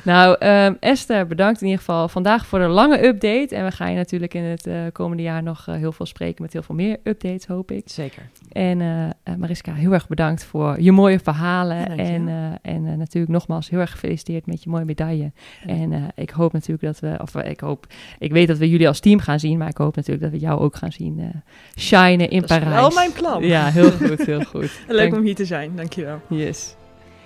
nou, 0.03 0.35
ehm, 0.39 0.73
Esther, 0.79 1.27
bedankt 1.27 1.59
in 1.61 1.67
ieder 1.67 1.83
geval 1.83 2.07
vandaag 2.07 2.45
voor 2.45 2.59
de 2.59 2.67
lange 2.67 3.05
update. 3.05 3.55
En 3.55 3.65
we 3.65 3.71
gaan 3.71 3.89
je 3.91 3.97
natuurlijk 3.97 4.33
in 4.33 4.43
het 4.43 4.67
eh, 4.67 4.75
komende 4.91 5.23
jaar 5.23 5.43
nog 5.43 5.67
eh, 5.67 5.75
heel 5.75 5.91
veel 5.91 6.05
spreken 6.05 6.41
met 6.43 6.53
heel 6.53 6.61
veel 6.63 6.75
meer 6.75 6.97
updates, 7.03 7.45
hoop 7.45 7.71
ik. 7.71 7.81
Zeker. 7.85 8.29
En 8.51 8.81
eh, 8.81 9.33
Mariska, 9.35 9.73
heel 9.73 9.93
erg 9.93 10.07
bedankt 10.07 10.43
voor 10.43 10.81
je 10.81 10.91
mooie 10.91 11.19
verhalen. 11.19 11.77
Ja, 11.77 11.95
en 11.95 12.29
en 12.61 12.97
natuurlijk 12.97 13.31
nogmaals 13.33 13.69
heel 13.69 13.79
erg 13.79 13.91
gefeliciteerd 13.91 14.45
met 14.45 14.63
je 14.63 14.69
mooie 14.69 14.85
medaille. 14.85 15.31
En 15.65 16.11
ik 16.15 16.29
hoop 16.29 16.53
natuurlijk 16.53 16.81
dat 16.81 16.99
we, 16.99 17.17
of 17.21 17.35
ik 17.35 17.59
hoop, 17.59 17.87
ik 18.19 18.31
weet 18.31 18.47
dat 18.47 18.57
we 18.57 18.69
jullie 18.69 18.87
als 18.87 18.99
team 18.99 19.19
gaan 19.19 19.39
zien, 19.39 19.57
maar 19.57 19.69
ik 19.69 19.77
hoop 19.77 19.95
natuurlijk 19.95 20.23
dat 20.23 20.31
we 20.31 20.45
jou 20.45 20.59
ook 20.59 20.75
gaan 20.75 20.91
zien 20.91 21.31
shinen 21.77 22.29
in 22.29 22.41
Dat 22.41 22.49
is 22.49 22.57
Parijs. 22.57 22.75
wel 22.79 22.89
mijn 22.91 23.11
plan. 23.11 23.43
Ja, 23.43 23.69
heel 23.69 23.91
goed, 23.91 24.25
heel 24.25 24.43
goed. 24.43 24.79
Leuk 24.87 24.97
Dank- 25.09 25.15
om 25.15 25.23
hier 25.23 25.35
te 25.35 25.45
zijn, 25.45 25.71
dankjewel. 25.75 26.21
Yes. 26.29 26.75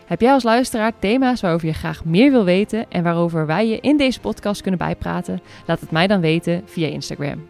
Heb 0.05 0.21
jij 0.21 0.31
als 0.31 0.43
luisteraar 0.43 0.91
thema's 0.99 1.41
waarover 1.41 1.67
je 1.67 1.73
graag 1.73 2.05
meer 2.05 2.31
wil 2.31 2.43
weten 2.43 2.85
en 2.91 3.03
waarover 3.03 3.45
wij 3.45 3.67
je 3.67 3.79
in 3.79 3.97
deze 3.97 4.19
podcast 4.19 4.61
kunnen 4.61 4.79
bijpraten? 4.79 5.41
Laat 5.65 5.79
het 5.79 5.91
mij 5.91 6.07
dan 6.07 6.21
weten 6.21 6.61
via 6.65 6.87
Instagram. 6.87 7.47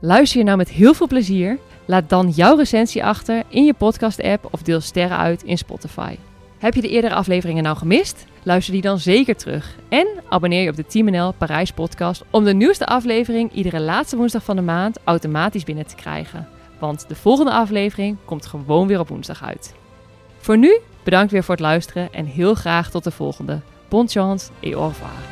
Luister 0.00 0.38
je 0.38 0.44
nou 0.44 0.56
met 0.56 0.68
heel 0.68 0.94
veel 0.94 1.06
plezier? 1.06 1.58
Laat 1.84 2.08
dan 2.08 2.28
jouw 2.28 2.56
recensie 2.56 3.04
achter 3.04 3.42
in 3.48 3.64
je 3.64 3.74
podcast-app 3.74 4.48
of 4.50 4.62
deel 4.62 4.80
sterren 4.80 5.16
uit 5.16 5.42
in 5.42 5.58
Spotify. 5.58 6.16
Heb 6.58 6.74
je 6.74 6.80
de 6.80 6.88
eerdere 6.88 7.14
afleveringen 7.14 7.62
nou 7.62 7.76
gemist? 7.76 8.26
Luister 8.42 8.72
die 8.72 8.82
dan 8.82 8.98
zeker 8.98 9.36
terug. 9.36 9.76
En 9.88 10.06
abonneer 10.28 10.62
je 10.62 10.70
op 10.70 10.76
de 10.76 10.86
Team 10.86 11.10
NL 11.10 11.32
Parijs 11.32 11.72
podcast 11.72 12.24
om 12.30 12.44
de 12.44 12.54
nieuwste 12.54 12.86
aflevering 12.86 13.52
iedere 13.52 13.80
laatste 13.80 14.16
woensdag 14.16 14.44
van 14.44 14.56
de 14.56 14.62
maand 14.62 14.98
automatisch 15.04 15.64
binnen 15.64 15.86
te 15.86 15.94
krijgen. 15.94 16.48
Want 16.78 17.08
de 17.08 17.14
volgende 17.14 17.52
aflevering 17.52 18.16
komt 18.24 18.46
gewoon 18.46 18.86
weer 18.86 19.00
op 19.00 19.08
woensdag 19.08 19.44
uit. 19.44 19.74
Voor 20.38 20.58
nu, 20.58 20.80
bedankt 21.10 21.32
weer 21.32 21.44
voor 21.44 21.54
het 21.54 21.64
luisteren 21.64 22.12
en 22.12 22.24
heel 22.24 22.54
graag 22.54 22.90
tot 22.90 23.04
de 23.04 23.10
volgende. 23.10 23.60
Bon 23.88 24.08
chance 24.08 24.50
et. 24.60 25.29